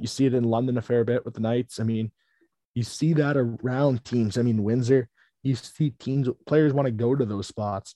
You 0.01 0.07
see 0.07 0.27
it 0.27 0.35
in 0.35 0.45
London 0.45 0.79
a 0.79 0.83
fair 0.83 1.05
bit 1.05 1.25
with 1.25 1.35
the 1.35 1.41
Knights. 1.41 1.79
I 1.79 1.85
mean, 1.85 2.11
you 2.75 2.83
see 2.83 3.13
that 3.15 3.37
around 3.37 4.05
teams. 4.05 4.39
I 4.39 4.43
mean, 4.43 4.63
Windsor, 4.63 5.09
you 5.43 5.55
see 5.55 5.91
teams 5.91 6.29
players 6.47 6.73
want 6.73 6.87
to 6.87 6.93
go 6.93 7.15
to 7.15 7.25
those 7.27 7.47
spots. 7.47 7.95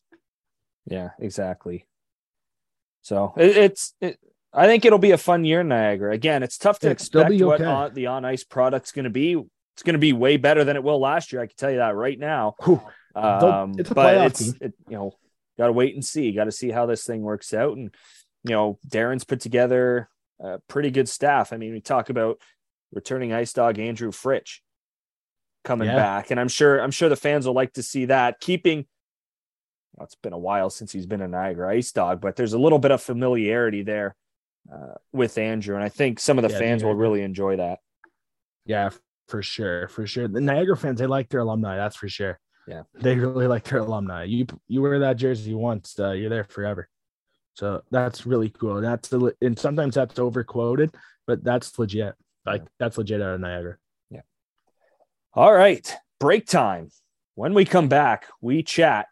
Yeah, 0.85 1.11
exactly. 1.18 1.88
So 3.02 3.33
it, 3.37 3.57
it's 3.57 3.94
it, 4.00 4.18
I 4.53 4.67
think 4.67 4.85
it'll 4.85 4.99
be 4.99 5.11
a 5.11 5.19
fun 5.19 5.45
year 5.45 5.61
in 5.61 5.69
Niagara. 5.69 6.13
Again, 6.13 6.43
it's 6.43 6.59
tough 6.59 6.79
to 6.81 6.91
expect 6.91 7.31
be 7.31 7.43
what 7.43 7.61
on, 7.63 7.95
the 7.95 8.07
on 8.07 8.25
ice 8.25 8.45
product's 8.45 8.93
going 8.93 9.05
to 9.05 9.11
be. 9.11 9.33
It's 9.75 9.83
going 9.83 9.95
to 9.95 10.01
be 10.01 10.13
way 10.13 10.37
better 10.37 10.65
than 10.65 10.77
it 10.77 10.83
will 10.83 10.99
last 10.99 11.33
year. 11.33 11.43
I 11.43 11.47
can 11.47 11.57
tell 11.57 11.71
you 11.71 11.77
that 11.77 11.95
right 11.95 12.19
now. 12.19 12.55
Um, 13.15 13.73
it's 13.79 13.91
a 13.91 13.95
but 13.95 14.17
it's 14.27 14.49
it, 14.61 14.75
you 14.89 14.97
know 14.97 15.13
got 15.59 15.67
to 15.67 15.73
wait 15.73 15.95
and 15.95 16.05
see. 16.05 16.33
Got 16.33 16.45
to 16.45 16.53
see 16.53 16.71
how 16.71 16.87
this 16.87 17.05
thing 17.05 17.23
works 17.23 17.53
out. 17.53 17.77
And 17.77 17.93
you 18.45 18.53
know, 18.53 18.79
Darren's 18.89 19.25
put 19.25 19.41
together 19.41 20.09
a 20.41 20.59
pretty 20.69 20.91
good 20.91 21.09
staff. 21.09 21.53
I 21.53 21.57
mean, 21.57 21.73
we 21.73 21.81
talk 21.81 22.11
about 22.11 22.41
returning 22.93 23.33
ice 23.33 23.53
dog 23.53 23.79
Andrew 23.79 24.13
Fritsch 24.13 24.61
coming 25.65 25.89
Yeah. 25.89 25.97
back, 25.97 26.31
and 26.31 26.39
I'm 26.41 26.49
sure 26.49 26.81
I'm 26.81 26.91
sure 26.91 27.09
the 27.09 27.17
fans 27.17 27.47
will 27.47 27.55
like 27.55 27.75
to 27.75 27.83
see 27.83 28.07
that. 28.07 28.41
Keeping 28.41 28.87
well, 29.95 30.05
it's 30.05 30.15
been 30.15 30.33
a 30.33 30.39
while 30.39 30.71
since 30.71 30.93
he's 30.93 31.07
been 31.07 31.21
a 31.21 31.29
Niagara 31.29 31.75
Ice 31.75 31.93
Dog, 31.93 32.21
but 32.21 32.37
there's 32.37 32.53
a 32.53 32.59
little 32.59 32.79
bit 32.79 32.93
of 32.93 33.03
familiarity 33.03 33.83
there 33.83 34.15
uh, 34.72 34.94
with 35.12 35.38
Andrew, 35.38 35.74
and 35.74 35.85
I 35.85 35.88
think 35.88 36.20
some 36.20 36.38
of 36.38 36.42
the 36.42 36.50
Yeah, 36.50 36.59
fans 36.59 36.85
will 36.85 36.94
really 36.94 37.22
enjoy 37.22 37.57
that. 37.57 37.78
Yeah, 38.64 38.90
for 39.28 39.42
sure, 39.42 39.88
for 39.88 40.07
sure. 40.07 40.28
The 40.28 40.40
Niagara 40.40 40.76
fans, 40.76 40.98
they 40.98 41.07
like 41.07 41.28
their 41.28 41.40
alumni. 41.40 41.76
That's 41.76 41.96
for 41.96 42.09
sure. 42.09 42.38
Yeah. 42.66 42.83
they 43.00 43.14
really 43.14 43.46
like 43.46 43.64
their 43.64 43.81
alumni. 43.81 44.24
You 44.24 44.46
you 44.66 44.83
wear 44.83 44.98
that 44.98 45.16
jersey 45.16 45.54
once, 45.54 45.98
uh, 45.98 46.11
you're 46.11 46.28
there 46.28 46.44
forever. 46.44 46.88
So 47.54 47.83
that's 47.90 48.26
really 48.26 48.50
cool. 48.50 48.81
That's 48.81 49.11
and 49.40 49.59
sometimes 49.59 49.94
that's 49.94 50.18
over 50.18 50.44
quoted, 50.44 50.94
but 51.26 51.42
that's 51.42 51.78
legit. 51.78 52.14
Like 52.44 52.62
that's 52.78 52.98
legit 52.98 53.22
out 53.22 53.35
of 53.35 53.40
Niagara. 53.40 53.78
Yeah. 54.11 54.20
All 55.35 55.52
right, 55.52 55.92
break 56.20 56.46
time. 56.46 56.90
When 57.35 57.54
we 57.54 57.64
come 57.64 57.88
back, 57.88 58.26
we 58.40 58.62
chat 58.62 59.07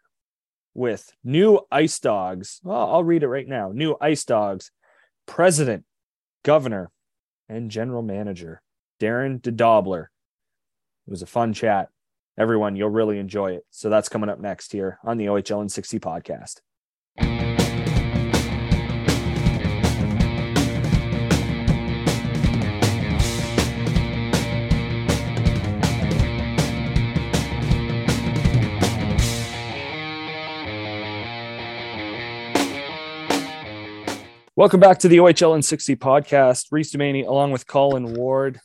with 0.73 1.11
new 1.23 1.61
Ice 1.71 1.99
Dogs. 1.99 2.59
Well, 2.63 2.89
I'll 2.93 3.03
read 3.03 3.23
it 3.23 3.27
right 3.27 3.47
now. 3.47 3.71
New 3.73 3.97
Ice 3.99 4.23
Dogs 4.23 4.71
president, 5.27 5.83
governor, 6.43 6.89
and 7.47 7.69
general 7.69 8.01
manager, 8.01 8.61
Darren 8.99 9.39
DeDobbelaer. 9.39 10.07
It 11.07 11.11
was 11.11 11.21
a 11.21 11.27
fun 11.27 11.53
chat. 11.53 11.89
Everyone, 12.37 12.75
you'll 12.75 12.89
really 12.89 13.19
enjoy 13.19 13.53
it. 13.53 13.65
So 13.69 13.89
that's 13.89 14.09
coming 14.09 14.29
up 14.29 14.39
next 14.39 14.71
here 14.71 14.99
on 15.03 15.17
the 15.17 15.25
OHL 15.27 15.61
and 15.61 15.71
60 15.71 15.99
podcast. 15.99 16.61
Welcome 34.57 34.79
back 34.79 34.97
to 34.99 35.07
the 35.07 35.17
OHL 35.17 35.53
and 35.53 35.63
60 35.63 35.97
podcast. 35.97 36.69
Reese 36.71 36.91
Domaney 36.91 37.27
along 37.27 37.51
with 37.51 37.67
Colin 37.67 38.15
Ward. 38.15 38.59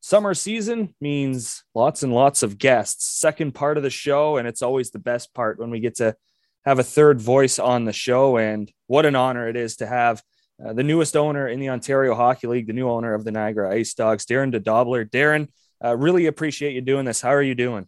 Summer 0.00 0.32
season 0.32 0.94
means 1.02 1.64
lots 1.74 2.02
and 2.02 2.14
lots 2.14 2.42
of 2.42 2.56
guests. 2.56 3.06
Second 3.20 3.54
part 3.54 3.76
of 3.76 3.82
the 3.82 3.90
show, 3.90 4.38
and 4.38 4.48
it's 4.48 4.62
always 4.62 4.90
the 4.90 4.98
best 4.98 5.34
part 5.34 5.58
when 5.58 5.68
we 5.68 5.80
get 5.80 5.96
to 5.96 6.16
have 6.64 6.78
a 6.78 6.82
third 6.82 7.20
voice 7.20 7.58
on 7.58 7.84
the 7.84 7.92
show. 7.92 8.38
And 8.38 8.72
what 8.86 9.04
an 9.04 9.14
honor 9.14 9.50
it 9.50 9.56
is 9.56 9.76
to 9.76 9.86
have 9.86 10.22
uh, 10.64 10.72
the 10.72 10.82
newest 10.82 11.14
owner 11.14 11.46
in 11.46 11.60
the 11.60 11.68
Ontario 11.68 12.14
Hockey 12.14 12.46
League, 12.46 12.66
the 12.66 12.72
new 12.72 12.88
owner 12.88 13.12
of 13.12 13.22
the 13.22 13.32
Niagara 13.32 13.74
Ice 13.74 13.92
Dogs, 13.92 14.24
Darren 14.24 14.50
DeDobbelaer. 14.50 15.10
Darren, 15.10 15.48
uh, 15.84 15.94
really 15.94 16.24
appreciate 16.24 16.72
you 16.72 16.80
doing 16.80 17.04
this. 17.04 17.20
How 17.20 17.34
are 17.34 17.42
you 17.42 17.54
doing? 17.54 17.86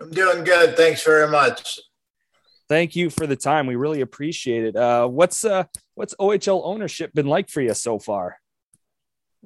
I'm 0.00 0.12
doing 0.12 0.44
good. 0.44 0.76
Thanks 0.76 1.02
very 1.02 1.26
much. 1.28 1.80
Thank 2.68 2.94
you 2.94 3.10
for 3.10 3.26
the 3.26 3.36
time. 3.36 3.66
We 3.66 3.74
really 3.74 4.00
appreciate 4.00 4.64
it. 4.64 4.76
Uh, 4.76 5.08
what's 5.08 5.44
uh, 5.44 5.64
what's 5.94 6.14
OHL 6.16 6.62
ownership 6.64 7.12
been 7.14 7.26
like 7.26 7.48
for 7.48 7.60
you 7.60 7.74
so 7.74 7.98
far? 7.98 8.38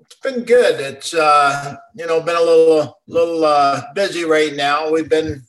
It's 0.00 0.16
been 0.20 0.44
good. 0.44 0.80
It's 0.80 1.12
uh, 1.12 1.76
you 1.94 2.06
know 2.06 2.20
been 2.20 2.36
a 2.36 2.40
little 2.40 2.98
little 3.06 3.44
uh, 3.44 3.82
busy 3.94 4.24
right 4.24 4.54
now. 4.54 4.90
We've 4.90 5.08
been 5.08 5.42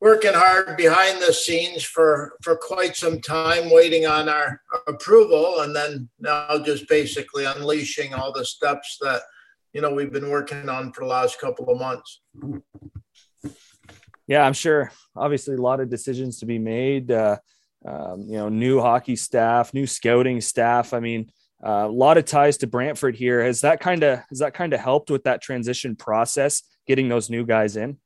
working 0.00 0.32
hard 0.34 0.76
behind 0.76 1.20
the 1.20 1.32
scenes 1.32 1.84
for 1.84 2.34
for 2.42 2.56
quite 2.56 2.96
some 2.96 3.20
time, 3.20 3.70
waiting 3.70 4.06
on 4.06 4.28
our 4.28 4.60
approval, 4.86 5.60
and 5.60 5.74
then 5.74 6.08
now 6.18 6.58
just 6.58 6.88
basically 6.88 7.44
unleashing 7.44 8.14
all 8.14 8.32
the 8.32 8.44
steps 8.44 8.98
that 9.00 9.22
you 9.72 9.80
know 9.80 9.92
we've 9.92 10.12
been 10.12 10.30
working 10.30 10.68
on 10.68 10.92
for 10.92 11.02
the 11.02 11.10
last 11.10 11.40
couple 11.40 11.70
of 11.70 11.78
months. 11.78 12.20
Yeah, 14.26 14.44
I'm 14.44 14.52
sure. 14.52 14.92
Obviously, 15.16 15.54
a 15.54 15.62
lot 15.62 15.80
of 15.80 15.88
decisions 15.88 16.40
to 16.40 16.46
be 16.46 16.58
made. 16.58 17.10
Uh, 17.10 17.38
um, 17.84 18.22
you 18.22 18.36
know, 18.36 18.48
new 18.48 18.80
hockey 18.80 19.16
staff, 19.16 19.72
new 19.72 19.86
scouting 19.86 20.40
staff. 20.40 20.92
I 20.92 21.00
mean, 21.00 21.30
uh, 21.64 21.86
a 21.86 21.88
lot 21.88 22.18
of 22.18 22.24
ties 22.24 22.58
to 22.58 22.66
Brantford 22.66 23.16
here. 23.16 23.42
Has 23.44 23.62
that 23.62 23.80
kind 23.80 24.02
of 24.02 24.20
has 24.28 24.38
that 24.38 24.54
kind 24.54 24.72
of 24.72 24.80
helped 24.80 25.10
with 25.10 25.24
that 25.24 25.42
transition 25.42 25.96
process, 25.96 26.62
getting 26.86 27.08
those 27.08 27.30
new 27.30 27.44
guys 27.44 27.76
in? 27.76 27.98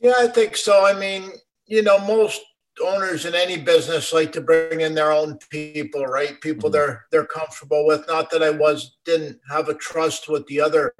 Yeah, 0.00 0.14
I 0.18 0.28
think 0.28 0.56
so. 0.56 0.84
I 0.84 0.92
mean, 0.98 1.30
you 1.66 1.82
know, 1.82 1.98
most 1.98 2.42
owners 2.84 3.24
in 3.24 3.34
any 3.34 3.56
business 3.56 4.12
like 4.12 4.32
to 4.32 4.40
bring 4.40 4.82
in 4.82 4.94
their 4.94 5.10
own 5.10 5.38
people, 5.50 6.04
right? 6.04 6.38
People 6.42 6.68
Mhm. 6.68 6.72
they're 6.74 7.06
they're 7.10 7.26
comfortable 7.26 7.86
with. 7.86 8.06
Not 8.06 8.30
that 8.30 8.42
I 8.42 8.50
was 8.50 8.96
didn't 9.04 9.40
have 9.50 9.68
a 9.68 9.74
trust 9.74 10.28
with 10.28 10.46
the 10.46 10.60
other 10.60 10.94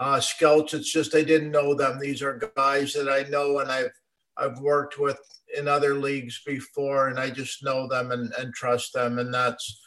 uh, 0.00 0.20
scouts. 0.20 0.74
It's 0.74 0.92
just 0.92 1.16
I 1.16 1.22
didn't 1.24 1.50
know 1.50 1.74
them. 1.74 1.98
These 1.98 2.22
are 2.22 2.40
guys 2.56 2.92
that 2.92 3.08
I 3.08 3.28
know 3.28 3.58
and 3.58 3.70
I've 3.70 3.90
I've 4.38 4.58
worked 4.60 4.98
with 4.98 5.18
in 5.56 5.68
other 5.68 5.94
leagues 5.94 6.42
before, 6.46 7.08
and 7.08 7.18
I 7.18 7.30
just 7.30 7.64
know 7.64 7.88
them 7.88 8.12
and, 8.12 8.32
and 8.38 8.54
trust 8.54 8.92
them. 8.92 9.18
And 9.18 9.32
that's 9.32 9.80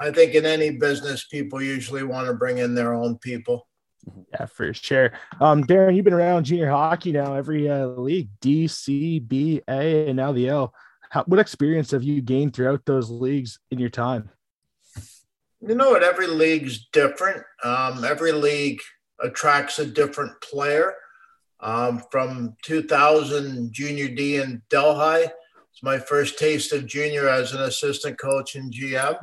I 0.00 0.10
think 0.10 0.34
in 0.34 0.46
any 0.46 0.70
business, 0.70 1.24
people 1.24 1.62
usually 1.62 2.02
want 2.02 2.26
to 2.26 2.34
bring 2.34 2.58
in 2.58 2.74
their 2.74 2.94
own 2.94 3.18
people. 3.18 3.66
Yeah, 4.32 4.46
for 4.46 4.72
sure. 4.72 5.12
Um, 5.40 5.64
Darren, 5.64 5.96
you've 5.96 6.04
been 6.04 6.14
around 6.14 6.44
junior 6.44 6.70
hockey 6.70 7.12
now, 7.12 7.34
every 7.34 7.68
uh, 7.68 7.86
league, 7.86 8.28
D, 8.40 8.66
C, 8.68 9.18
B, 9.18 9.62
A, 9.68 10.08
and 10.08 10.16
now 10.16 10.32
the 10.32 10.48
L. 10.48 10.72
How, 11.10 11.24
what 11.24 11.40
experience 11.40 11.90
have 11.92 12.02
you 12.02 12.20
gained 12.20 12.54
throughout 12.54 12.84
those 12.84 13.10
leagues 13.10 13.58
in 13.70 13.78
your 13.78 13.88
time? 13.90 14.30
You 15.60 15.74
know 15.74 15.90
what? 15.90 16.02
Every 16.02 16.26
league's 16.26 16.86
different. 16.92 17.42
Um, 17.64 18.04
every 18.04 18.32
league 18.32 18.80
attracts 19.20 19.78
a 19.78 19.86
different 19.86 20.40
player. 20.40 20.94
Um, 21.60 22.02
from 22.10 22.56
2000 22.62 23.72
Junior 23.72 24.08
D 24.08 24.36
in 24.36 24.62
Delhi, 24.68 25.24
it's 25.24 25.82
my 25.82 25.98
first 25.98 26.38
taste 26.38 26.72
of 26.72 26.86
junior 26.86 27.28
as 27.28 27.52
an 27.52 27.62
assistant 27.62 28.18
coach 28.18 28.56
and 28.56 28.72
GM 28.72 29.18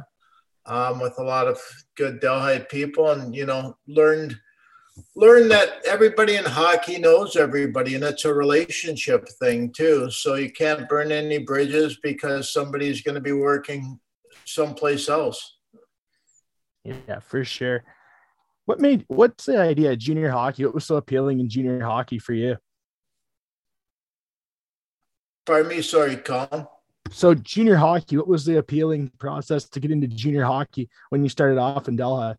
um, 0.65 0.99
with 0.99 1.17
a 1.19 1.23
lot 1.23 1.47
of 1.47 1.59
good 1.95 2.19
Delhi 2.19 2.59
people, 2.69 3.11
and 3.11 3.35
you 3.35 3.45
know 3.45 3.77
learned 3.87 4.37
learned 5.15 5.49
that 5.51 5.83
everybody 5.85 6.35
in 6.35 6.45
hockey 6.45 6.99
knows 6.99 7.35
everybody, 7.35 7.95
and 7.95 8.03
it's 8.03 8.25
a 8.25 8.33
relationship 8.33 9.27
thing 9.39 9.71
too. 9.71 10.09
So 10.11 10.35
you 10.35 10.51
can't 10.51 10.87
burn 10.87 11.11
any 11.11 11.39
bridges 11.39 11.97
because 12.03 12.51
somebody's 12.51 13.01
going 13.01 13.15
to 13.15 13.21
be 13.21 13.31
working 13.31 13.99
someplace 14.45 15.09
else. 15.09 15.57
Yeah, 16.83 17.19
for 17.19 17.43
sure. 17.45 17.83
What 18.65 18.79
made 18.79 19.03
what's 19.07 19.45
the 19.45 19.59
idea 19.59 19.91
of 19.91 19.99
junior 19.99 20.29
hockey? 20.29 20.65
What 20.65 20.73
was 20.73 20.85
so 20.85 20.95
appealing 20.95 21.39
in 21.39 21.49
junior 21.49 21.83
hockey 21.83 22.19
for 22.19 22.33
you? 22.33 22.57
Pardon 25.45 25.67
me, 25.67 25.81
sorry, 25.81 26.15
Colin. 26.15 26.67
So 27.11 27.33
junior 27.35 27.75
hockey, 27.75 28.15
what 28.17 28.27
was 28.27 28.45
the 28.45 28.57
appealing 28.57 29.11
process 29.19 29.65
to 29.65 29.79
get 29.79 29.91
into 29.91 30.07
junior 30.07 30.45
hockey 30.45 30.89
when 31.09 31.23
you 31.23 31.29
started 31.29 31.57
off 31.57 31.87
in 31.89 31.97
Delhi? 31.97 32.35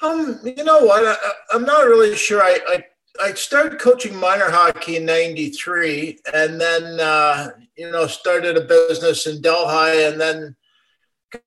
Um, 0.00 0.40
you 0.44 0.62
know 0.62 0.80
what? 0.80 1.04
I, 1.04 1.16
I'm 1.52 1.64
not 1.64 1.86
really 1.86 2.14
sure. 2.16 2.40
I, 2.40 2.58
I 2.68 2.84
I 3.22 3.32
started 3.34 3.78
coaching 3.78 4.16
minor 4.16 4.50
hockey 4.50 4.96
in 4.96 5.04
'93, 5.04 6.18
and 6.32 6.60
then 6.60 7.00
uh, 7.00 7.50
you 7.76 7.90
know 7.90 8.06
started 8.06 8.56
a 8.56 8.62
business 8.62 9.26
in 9.26 9.40
Delhi, 9.40 10.04
and 10.04 10.20
then 10.20 10.56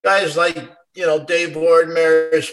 guys 0.03 0.37
like 0.37 0.57
you 0.95 1.05
know 1.05 1.23
Dave 1.23 1.55
Ward, 1.55 1.89
Mary 1.89 2.29
Marius 2.31 2.51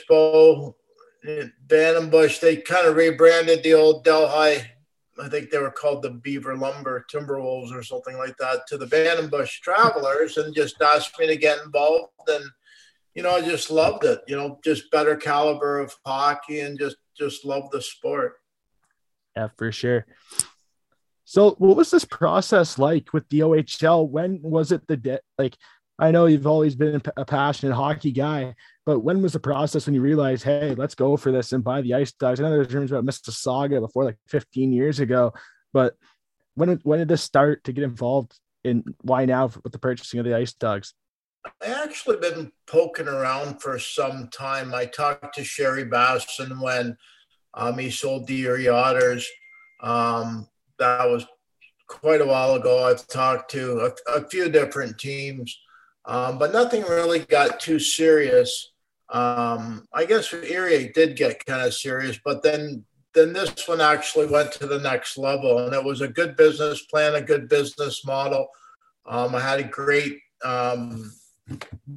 Bow, 1.25 2.07
Bush, 2.11 2.39
they 2.39 2.57
kind 2.57 2.87
of 2.87 2.97
rebranded 2.97 3.63
the 3.63 3.75
old 3.75 4.05
Delhi. 4.05 4.63
I 5.21 5.29
think 5.29 5.51
they 5.51 5.59
were 5.59 5.71
called 5.71 6.03
the 6.03 6.11
Beaver 6.11 6.57
Lumber 6.57 7.07
Timberwolves 7.11 7.73
or 7.73 7.83
something 7.83 8.17
like 8.19 8.37
that 8.39 8.67
to 8.69 8.77
the 8.77 8.87
Bantam 8.87 9.31
Bush 9.31 9.61
Travelers, 9.61 10.37
and 10.37 10.55
just 10.55 10.81
asked 10.83 11.19
me 11.19 11.27
to 11.29 11.37
get 11.37 11.63
involved. 11.65 12.11
And 12.29 12.45
you 13.15 13.23
know, 13.23 13.31
I 13.31 13.41
just 13.41 13.71
loved 13.71 14.05
it. 14.05 14.21
You 14.27 14.37
know, 14.37 14.59
just 14.65 14.91
better 14.91 15.17
caliber 15.17 15.79
of 15.79 15.95
hockey, 16.05 16.61
and 16.61 16.79
just 16.79 16.97
just 17.17 17.45
love 17.45 17.71
the 17.71 17.81
sport. 17.81 18.35
Yeah, 19.37 19.49
for 19.57 19.73
sure. 19.73 20.07
So, 21.25 21.53
what 21.59 21.77
was 21.77 21.91
this 21.91 22.05
process 22.05 22.79
like 22.79 23.13
with 23.13 23.29
the 23.29 23.41
OHL? 23.41 24.09
When 24.09 24.41
was 24.43 24.73
it 24.73 24.87
the 24.89 24.97
de- 24.97 25.21
like? 25.39 25.57
I 25.97 26.11
know 26.11 26.27
you've 26.27 26.49
always 26.49 26.75
been 26.75 27.01
a 27.17 27.25
passionate 27.25 27.73
hockey 27.73 28.11
guy, 28.11 28.57
but 28.87 29.01
when 29.01 29.23
was 29.23 29.33
the 29.33 29.41
process 29.41 29.87
when 29.87 29.95
you 29.95 30.03
realized, 30.03 30.45
hey, 30.45 30.75
let's 30.75 30.95
go 30.95 31.17
for 31.17 31.33
this 31.33 31.53
and 31.53 31.65
buy 31.65 31.81
the 31.81 31.95
ice 31.95 32.13
dogs? 32.13 32.39
I 32.39 32.45
know 32.45 32.51
there's 32.51 32.73
rumors 32.73 32.93
about 32.93 33.05
Mississauga 33.05 33.81
before, 33.81 34.05
like 34.05 34.19
15 34.29 34.73
years 34.73 35.01
ago, 35.01 35.33
but 35.73 35.95
when 36.55 36.81
when 36.85 36.99
did 36.99 37.09
this 37.09 37.23
start 37.23 37.65
to 37.65 37.73
get 37.73 37.85
involved 37.85 38.39
in 38.63 38.85
why 39.03 39.25
now 39.25 39.51
with 39.63 39.73
the 39.73 39.79
purchasing 39.79 40.21
of 40.21 40.27
the 40.27 40.37
ice 40.37 40.53
dogs? 40.53 40.95
I 41.63 41.67
actually 41.67 42.19
been 42.19 42.53
poking 42.67 43.09
around 43.09 43.61
for 43.61 43.79
some 43.79 44.29
time. 44.29 44.75
I 44.75 44.87
talked 44.87 45.35
to 45.35 45.45
Sherry 45.45 45.85
Bassin 45.85 46.61
when 46.61 46.97
um, 47.53 47.79
he 47.79 47.91
sold 47.91 48.27
the 48.27 48.41
Erie 48.43 48.69
Otters. 48.69 49.29
Um, 49.83 50.49
that 50.79 51.05
was 51.09 51.27
quite 51.87 52.21
a 52.21 52.27
while 52.27 52.55
ago. 52.55 52.89
I've 52.89 53.07
talked 53.07 53.51
to 53.53 53.93
a, 54.09 54.19
a 54.19 54.29
few 54.29 54.49
different 54.49 54.99
teams, 54.99 55.59
um, 56.07 56.39
but 56.39 56.53
nothing 56.53 56.83
really 56.83 57.21
got 57.21 57.61
too 57.61 57.79
serious. 57.79 58.73
Um, 59.15 59.87
I 59.93 60.07
guess 60.07 60.35
Erie 60.35 60.91
did 60.93 61.17
get 61.17 61.47
kind 61.47 61.63
of 61.63 61.73
serious, 61.73 62.19
but 62.25 62.43
then 62.43 62.85
then 63.15 63.33
this 63.33 63.69
one 63.69 63.81
actually 63.81 64.27
went 64.27 64.51
to 64.51 64.67
the 64.67 64.81
next 64.81 65.17
level, 65.17 65.61
and 65.61 65.73
it 65.73 65.85
was 65.85 66.01
a 66.01 66.09
good 66.09 66.37
business 66.37 66.85
plan, 66.87 67.15
a 67.15 67.21
good 67.23 67.49
business 67.49 68.05
model. 68.05 68.49
Um, 69.07 69.37
I 69.37 69.41
had 69.41 69.61
a 69.61 69.65
great 69.65 70.19
um, 70.45 71.13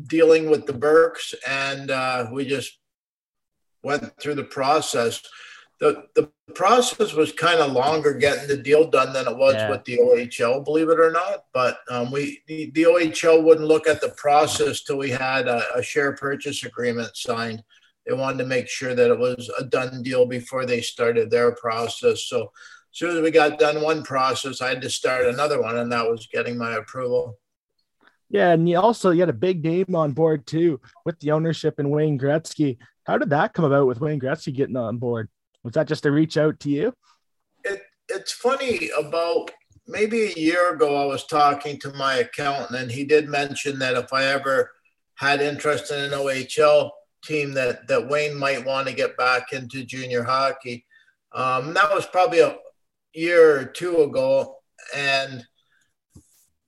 dealing 0.05 0.47
with 0.47 0.67
the 0.67 0.73
Burkes, 0.73 1.33
and 1.47 1.89
uh, 1.89 2.27
we 2.31 2.45
just 2.45 2.77
went 3.81 4.13
through 4.21 4.35
the 4.35 4.43
process 4.43 5.19
the 5.79 6.05
the 6.15 6.31
process 6.55 7.13
was 7.13 7.31
kind 7.31 7.59
of 7.59 7.71
longer 7.71 8.13
getting 8.13 8.47
the 8.47 8.57
deal 8.57 8.89
done 8.89 9.13
than 9.13 9.27
it 9.27 9.37
was 9.37 9.53
yeah. 9.53 9.69
with 9.69 9.83
the 9.85 9.97
OHL, 9.97 10.63
believe 10.63 10.89
it 10.89 10.99
or 10.99 11.11
not. 11.11 11.43
But 11.53 11.79
um, 11.89 12.11
we 12.11 12.41
the, 12.47 12.71
the, 12.71 12.83
OHL 12.83 13.43
wouldn't 13.43 13.67
look 13.67 13.87
at 13.87 14.01
the 14.01 14.09
process 14.17 14.81
till 14.81 14.97
we 14.97 15.09
had 15.09 15.47
a, 15.47 15.63
a, 15.75 15.83
share 15.83 16.13
purchase 16.13 16.63
agreement 16.63 17.15
signed. 17.15 17.63
They 18.05 18.13
wanted 18.13 18.39
to 18.39 18.45
make 18.45 18.69
sure 18.69 18.95
that 18.95 19.11
it 19.11 19.19
was 19.19 19.51
a 19.59 19.65
done 19.65 20.01
deal 20.01 20.25
before 20.25 20.65
they 20.65 20.81
started 20.81 21.29
their 21.29 21.51
process. 21.51 22.23
So 22.23 22.43
as 22.43 22.49
soon 22.91 23.17
as 23.17 23.21
we 23.21 23.31
got 23.31 23.59
done 23.59 23.81
one 23.81 24.03
process, 24.03 24.61
I 24.61 24.69
had 24.69 24.81
to 24.81 24.89
start 24.89 25.25
another 25.25 25.61
one, 25.61 25.77
and 25.77 25.91
that 25.91 26.09
was 26.09 26.27
getting 26.31 26.57
my 26.57 26.75
approval. 26.75 27.37
Yeah, 28.29 28.51
and 28.51 28.67
you 28.67 28.79
also 28.79 29.11
you 29.11 29.19
had 29.19 29.29
a 29.29 29.33
big 29.33 29.63
name 29.63 29.95
on 29.95 30.13
board 30.13 30.47
too 30.47 30.81
with 31.05 31.19
the 31.19 31.31
ownership 31.31 31.77
and 31.77 31.91
Wayne 31.91 32.17
Gretzky. 32.17 32.77
How 33.05 33.17
did 33.17 33.29
that 33.29 33.53
come 33.53 33.65
about 33.65 33.87
with 33.87 34.01
Wayne 34.01 34.19
Gretzky 34.19 34.53
getting 34.53 34.75
on 34.75 34.97
board? 34.97 35.29
Was 35.67 35.73
that 35.73 35.89
just 35.89 36.05
a 36.05 36.11
reach 36.11 36.37
out 36.37 36.61
to 36.61 36.69
you? 36.69 36.93
It, 37.65 37.81
it's 38.07 38.31
funny 38.31 38.89
about 38.97 39.51
maybe 39.85 40.27
a 40.27 40.39
year 40.39 40.73
ago, 40.73 40.95
I 40.95 41.05
was 41.05 41.25
talking 41.25 41.77
to 41.81 41.91
my 41.91 42.19
accountant, 42.19 42.79
and 42.79 42.89
he 42.89 43.03
did 43.03 43.27
mention 43.27 43.77
that 43.79 43.97
if 43.97 44.13
I 44.13 44.23
ever 44.27 44.71
had 45.15 45.41
interest 45.41 45.91
in 45.91 45.99
an 45.99 46.11
OHL 46.11 46.91
team, 47.21 47.53
that 47.55 47.85
that 47.89 48.07
Wayne 48.07 48.39
might 48.39 48.65
want 48.65 48.87
to 48.87 48.93
get 48.93 49.17
back 49.17 49.51
into 49.51 49.83
junior 49.83 50.23
hockey. 50.23 50.85
Um, 51.33 51.73
that 51.73 51.93
was 51.93 52.05
probably 52.05 52.39
a 52.39 52.55
year 53.13 53.59
or 53.59 53.65
two 53.65 54.03
ago, 54.03 54.59
and 54.95 55.45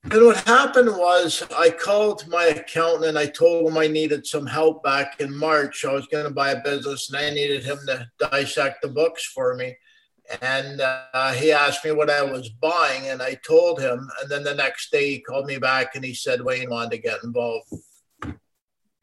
and 0.04 0.26
what 0.26 0.38
happened 0.48 0.90
was 0.90 1.44
I 1.58 1.70
called 1.70 2.28
my 2.28 2.46
accountant 2.46 3.06
and 3.06 3.20
I 3.20 3.26
told 3.28 3.70
him 3.70 3.78
I 3.78 3.88
needed 3.88 4.26
some 4.26 4.46
help 4.46 4.84
back 4.84 5.20
in 5.20 5.36
March. 5.36 5.84
I 5.84 5.94
was 5.94 6.08
going 6.08 6.26
to 6.26 6.34
buy 6.34 6.52
a 6.52 6.64
business 6.64 7.10
and 7.10 7.18
I 7.18 7.30
needed 7.30 7.64
him 7.64 7.80
to 7.88 8.08
dissect 8.18 8.82
the 8.82 8.88
books 8.88 9.26
for 9.26 9.56
me. 9.56 9.76
And 10.42 10.80
uh, 10.80 11.34
he 11.34 11.52
asked 11.52 11.84
me 11.84 11.92
what 11.92 12.10
I 12.10 12.22
was 12.22 12.50
buying, 12.50 13.08
and 13.08 13.20
I 13.20 13.34
told 13.46 13.82
him. 13.82 14.08
And 14.22 14.30
then 14.30 14.44
the 14.44 14.54
next 14.54 14.92
day 14.92 15.10
he 15.10 15.22
called 15.22 15.48
me 15.48 15.58
back 15.58 15.96
and 15.96 16.06
he 16.06 16.14
said 16.14 16.42
Wayne 16.42 16.70
wanted 16.70 16.92
to 16.92 16.98
get 17.00 17.24
involved. 17.24 17.74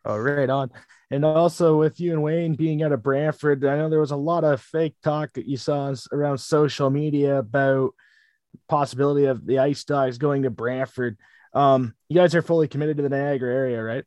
Oh, 0.05 0.19
right 0.19 0.49
on. 0.49 0.71
And 1.11 1.25
also 1.25 1.79
with 1.79 2.01
you 2.01 2.13
and 2.13 2.23
Wayne 2.23 2.55
being 2.55 2.83
out 2.83 2.93
of 2.93 3.03
Brantford, 3.03 3.65
I 3.65 3.77
know 3.77 3.91
there 3.91 4.01
was 4.01 4.13
a 4.13 4.17
lot 4.17 4.45
of 4.45 4.63
fake 4.63 4.95
talk 5.03 5.33
that 5.35 5.47
you 5.47 5.57
saw 5.57 5.93
around 6.13 6.39
social 6.39 6.91
media 6.91 7.39
about 7.39 7.93
possibility 8.69 9.27
of 9.27 9.47
the 9.47 9.59
Ice 9.59 9.85
Dogs 9.85 10.19
going 10.19 10.43
to 10.43 10.51
Brantford. 10.51 11.17
Um, 11.53 11.95
you 12.09 12.17
guys 12.17 12.35
are 12.35 12.43
fully 12.43 12.69
committed 12.69 12.99
to 12.99 13.03
the 13.03 13.09
Niagara 13.09 13.55
area, 13.55 13.83
right? 13.83 14.05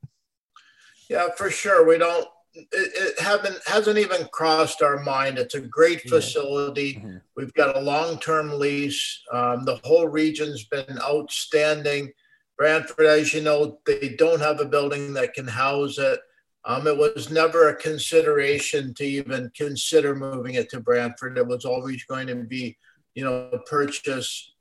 Yeah, 1.10 1.30
for 1.36 1.50
sure. 1.50 1.88
We 1.88 1.98
don't. 1.98 2.28
It, 2.54 2.68
it 2.72 3.20
haven't 3.20 3.60
hasn't 3.66 3.98
even 3.98 4.28
crossed 4.32 4.82
our 4.82 5.04
mind. 5.04 5.38
It's 5.38 5.56
a 5.56 5.62
great 5.62 6.02
facility. 6.02 6.96
Mm-hmm. 6.96 7.18
We've 7.36 7.54
got 7.54 7.78
a 7.78 7.82
long 7.82 8.20
term 8.20 8.60
lease. 8.60 9.22
Um, 9.32 9.66
the 9.66 9.80
whole 9.84 10.08
region's 10.08 10.66
been 10.66 11.00
outstanding. 11.02 12.12
Brantford, 12.58 13.06
as 13.06 13.34
you 13.34 13.42
know, 13.42 13.80
they 13.86 14.16
don't 14.18 14.42
have 14.42 14.60
a 14.60 14.66
building 14.66 15.14
that 15.14 15.34
can 15.34 15.48
house 15.48 15.98
it. 15.98 16.20
Um, 16.66 16.88
it 16.88 16.98
was 16.98 17.32
never 17.32 17.70
a 17.70 17.76
consideration 17.76 18.94
to 18.96 19.04
even 19.06 19.50
consider 19.56 20.14
moving 20.14 20.56
it 20.56 20.70
to 20.72 20.82
Brantford. 20.82 21.38
It 21.38 21.48
was 21.48 21.64
always 21.64 22.04
going 22.04 22.28
to 22.28 22.36
be 22.36 22.78
you 23.20 23.26
know, 23.26 23.50
purchase 23.70 24.54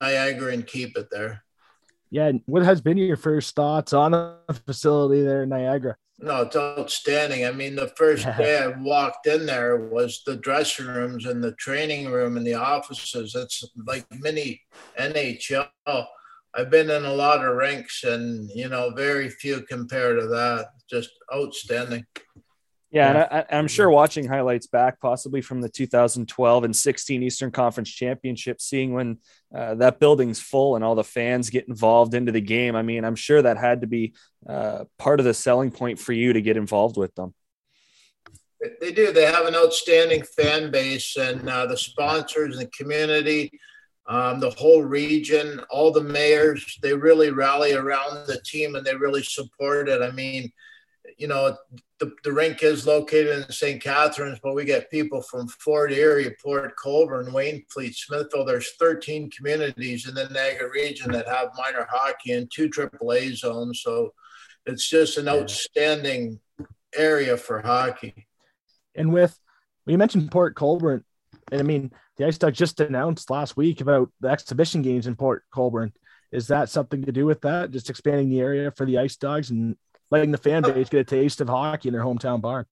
Niagara 0.00 0.52
and 0.52 0.66
keep 0.66 0.98
it 0.98 1.06
there. 1.12 1.44
Yeah. 2.10 2.32
What 2.46 2.64
has 2.64 2.80
been 2.80 2.98
your 2.98 3.16
first 3.16 3.54
thoughts 3.54 3.92
on 3.92 4.10
the 4.10 4.36
facility 4.66 5.22
there 5.22 5.44
in 5.44 5.48
Niagara? 5.48 5.96
No, 6.18 6.42
it's 6.42 6.56
outstanding. 6.56 7.46
I 7.46 7.52
mean, 7.52 7.76
the 7.76 7.92
first 7.96 8.24
day 8.36 8.58
I 8.58 8.66
walked 8.66 9.28
in 9.28 9.46
there 9.46 9.76
was 9.76 10.22
the 10.26 10.34
dressing 10.34 10.86
rooms 10.86 11.24
and 11.24 11.42
the 11.42 11.52
training 11.52 12.10
room 12.10 12.36
and 12.36 12.44
the 12.44 12.54
offices. 12.54 13.36
It's 13.36 13.62
like 13.86 14.04
mini 14.10 14.60
NHL. 14.98 15.68
I've 16.52 16.68
been 16.68 16.90
in 16.90 17.04
a 17.04 17.14
lot 17.14 17.44
of 17.44 17.54
rinks 17.54 18.02
and, 18.02 18.50
you 18.50 18.68
know, 18.68 18.90
very 18.90 19.30
few 19.30 19.62
compared 19.62 20.18
to 20.18 20.26
that. 20.26 20.70
Just 20.90 21.10
outstanding. 21.32 22.04
Yeah, 22.90 23.12
yeah. 23.12 23.28
and 23.30 23.46
I, 23.50 23.58
am 23.58 23.68
sure 23.68 23.88
watching 23.88 24.26
highlights 24.26 24.66
back, 24.66 25.00
possibly 25.00 25.40
from 25.40 25.60
the 25.60 25.68
2012 25.68 26.64
and 26.64 26.74
16 26.74 27.22
Eastern 27.22 27.50
Conference 27.50 27.88
Championship, 27.88 28.60
seeing 28.60 28.92
when 28.92 29.18
uh, 29.54 29.76
that 29.76 30.00
building's 30.00 30.40
full 30.40 30.74
and 30.74 30.84
all 30.84 30.96
the 30.96 31.04
fans 31.04 31.50
get 31.50 31.68
involved 31.68 32.14
into 32.14 32.32
the 32.32 32.40
game. 32.40 32.74
I 32.74 32.82
mean, 32.82 33.04
I'm 33.04 33.14
sure 33.14 33.42
that 33.42 33.58
had 33.58 33.82
to 33.82 33.86
be 33.86 34.14
uh, 34.48 34.84
part 34.98 35.20
of 35.20 35.26
the 35.26 35.34
selling 35.34 35.70
point 35.70 35.98
for 35.98 36.12
you 36.12 36.32
to 36.32 36.42
get 36.42 36.56
involved 36.56 36.96
with 36.96 37.14
them. 37.14 37.32
They 38.80 38.92
do. 38.92 39.12
They 39.12 39.24
have 39.24 39.46
an 39.46 39.54
outstanding 39.54 40.22
fan 40.22 40.70
base, 40.70 41.16
and 41.16 41.48
uh, 41.48 41.66
the 41.66 41.78
sponsors, 41.78 42.58
and 42.58 42.66
the 42.66 42.70
community, 42.76 43.50
um, 44.10 44.40
the 44.40 44.50
whole 44.50 44.82
region, 44.82 45.60
all 45.70 45.92
the 45.92 46.02
mayors, 46.02 46.78
they 46.82 46.92
really 46.92 47.30
rally 47.30 47.72
around 47.72 48.26
the 48.26 48.40
team 48.44 48.74
and 48.74 48.84
they 48.84 48.96
really 48.96 49.22
support 49.22 49.88
it. 49.88 50.02
I 50.02 50.10
mean, 50.10 50.50
you 51.18 51.28
know, 51.28 51.56
the, 51.98 52.12
the 52.24 52.32
rink 52.32 52.62
is 52.62 52.86
located 52.86 53.44
in 53.44 53.52
St. 53.52 53.82
Catharines, 53.82 54.38
but 54.42 54.54
we 54.54 54.64
get 54.64 54.90
people 54.90 55.22
from 55.22 55.48
Fort 55.48 55.92
Erie, 55.92 56.34
Port 56.42 56.76
Colborne, 56.76 57.26
Wainfleet, 57.26 57.94
Smithville. 57.94 58.44
There's 58.44 58.72
13 58.78 59.30
communities 59.30 60.08
in 60.08 60.14
the 60.14 60.28
Niagara 60.28 60.70
region 60.70 61.12
that 61.12 61.28
have 61.28 61.50
minor 61.56 61.86
hockey 61.90 62.32
and 62.32 62.50
two 62.50 62.68
AAA 62.68 63.36
zones. 63.36 63.82
So 63.82 64.12
it's 64.66 64.88
just 64.88 65.18
an 65.18 65.28
outstanding 65.28 66.40
area 66.94 67.36
for 67.36 67.60
hockey. 67.60 68.26
And 68.94 69.12
with, 69.12 69.38
well, 69.86 69.92
you 69.92 69.98
mentioned 69.98 70.30
Port 70.30 70.56
Colborne, 70.56 71.04
and 71.52 71.60
I 71.60 71.64
mean, 71.64 71.92
the 72.16 72.26
Ice 72.26 72.38
Dogs 72.38 72.58
just 72.58 72.80
announced 72.80 73.30
last 73.30 73.56
week 73.56 73.80
about 73.80 74.10
the 74.20 74.28
exhibition 74.28 74.82
games 74.82 75.06
in 75.06 75.16
Port 75.16 75.44
Colborne. 75.50 75.92
Is 76.32 76.48
that 76.48 76.68
something 76.68 77.04
to 77.04 77.12
do 77.12 77.26
with 77.26 77.40
that? 77.42 77.70
Just 77.70 77.90
expanding 77.90 78.28
the 78.28 78.40
area 78.40 78.70
for 78.70 78.86
the 78.86 78.98
Ice 78.98 79.16
Dogs 79.16 79.50
and 79.50 79.76
letting 80.10 80.30
the 80.30 80.38
fan 80.38 80.62
base 80.62 80.88
get 80.88 81.00
a 81.00 81.04
taste 81.04 81.40
of 81.40 81.48
hockey 81.48 81.88
in 81.88 81.94
their 81.94 82.02
hometown 82.02 82.40
bar. 82.40 82.66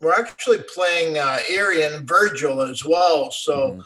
We're 0.00 0.12
actually 0.12 0.58
playing 0.74 1.16
uh, 1.18 1.38
Erie 1.50 1.82
and 1.82 2.06
Virgil 2.06 2.60
as 2.60 2.84
well, 2.84 3.30
so 3.30 3.72
mm. 3.72 3.84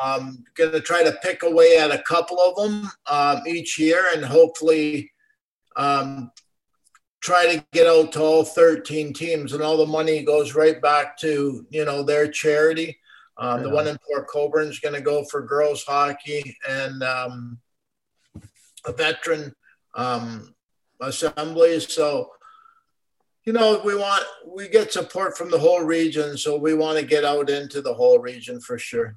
I'm 0.00 0.44
going 0.54 0.72
to 0.72 0.80
try 0.80 1.02
to 1.02 1.18
pick 1.22 1.42
away 1.42 1.78
at 1.78 1.90
a 1.90 2.02
couple 2.02 2.38
of 2.38 2.54
them 2.56 2.90
um, 3.06 3.46
each 3.46 3.78
year, 3.78 4.04
and 4.14 4.24
hopefully 4.24 5.10
um, 5.76 6.30
try 7.20 7.56
to 7.56 7.64
get 7.72 7.86
out 7.86 8.12
to 8.12 8.20
all 8.20 8.44
13 8.44 9.12
teams, 9.12 9.52
and 9.52 9.62
all 9.62 9.76
the 9.76 9.86
money 9.86 10.22
goes 10.22 10.54
right 10.54 10.80
back 10.80 11.18
to 11.18 11.66
you 11.70 11.84
know 11.84 12.02
their 12.02 12.28
charity. 12.28 12.96
Um, 13.38 13.62
the 13.62 13.70
one 13.70 13.86
in 13.86 13.96
Port 14.06 14.26
Colborne 14.26 14.68
is 14.68 14.80
going 14.80 14.96
to 14.96 15.00
go 15.00 15.24
for 15.24 15.42
girls 15.42 15.84
hockey 15.84 16.56
and 16.68 17.02
um, 17.04 17.58
a 18.84 18.92
veteran 18.92 19.54
assembly. 21.00 21.80
So, 21.80 22.30
you 23.44 23.52
know, 23.52 23.80
we 23.84 23.94
want 23.94 24.24
we 24.46 24.68
get 24.68 24.92
support 24.92 25.36
from 25.36 25.50
the 25.50 25.58
whole 25.58 25.82
region, 25.82 26.36
so 26.36 26.56
we 26.58 26.74
want 26.74 26.98
to 26.98 27.04
get 27.04 27.24
out 27.24 27.50
into 27.50 27.80
the 27.80 27.94
whole 27.94 28.18
region 28.18 28.60
for 28.60 28.78
sure. 28.78 29.16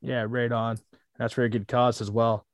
Yeah, 0.00 0.26
right 0.28 0.50
on. 0.50 0.78
That's 1.18 1.34
very 1.34 1.48
good 1.48 1.68
cause 1.68 2.00
as 2.00 2.10
well. 2.10 2.46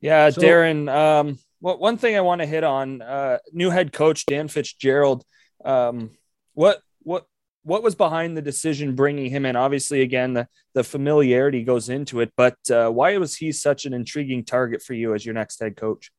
Yeah, 0.00 0.30
so, 0.30 0.40
Darren. 0.40 0.94
Um, 0.94 1.38
what 1.60 1.80
one 1.80 1.96
thing 1.96 2.16
I 2.16 2.20
want 2.20 2.42
to 2.42 2.46
hit 2.46 2.62
on? 2.62 3.00
Uh, 3.00 3.38
new 3.52 3.70
head 3.70 3.92
coach 3.92 4.26
Dan 4.26 4.48
Fitzgerald. 4.48 5.24
Um, 5.64 6.10
what 6.52 6.82
what 7.02 7.26
what 7.62 7.82
was 7.82 7.94
behind 7.94 8.36
the 8.36 8.42
decision 8.42 8.94
bringing 8.94 9.30
him 9.30 9.46
in? 9.46 9.56
Obviously, 9.56 10.02
again, 10.02 10.34
the 10.34 10.46
the 10.74 10.84
familiarity 10.84 11.64
goes 11.64 11.88
into 11.88 12.20
it, 12.20 12.32
but 12.36 12.58
uh, 12.70 12.90
why 12.90 13.16
was 13.16 13.36
he 13.36 13.50
such 13.50 13.86
an 13.86 13.94
intriguing 13.94 14.44
target 14.44 14.82
for 14.82 14.92
you 14.92 15.14
as 15.14 15.24
your 15.24 15.34
next 15.34 15.58
head 15.60 15.76
coach? 15.76 16.10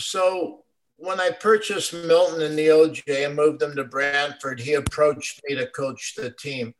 So 0.00 0.64
when 0.96 1.20
I 1.20 1.30
purchased 1.30 1.94
Milton 1.94 2.42
and 2.42 2.58
the 2.58 2.68
OJ 2.68 3.26
and 3.26 3.36
moved 3.36 3.60
them 3.60 3.74
to 3.76 3.84
Brantford, 3.84 4.60
he 4.60 4.74
approached 4.74 5.40
me 5.48 5.54
to 5.56 5.66
coach 5.68 6.14
the 6.16 6.30
team. 6.30 6.74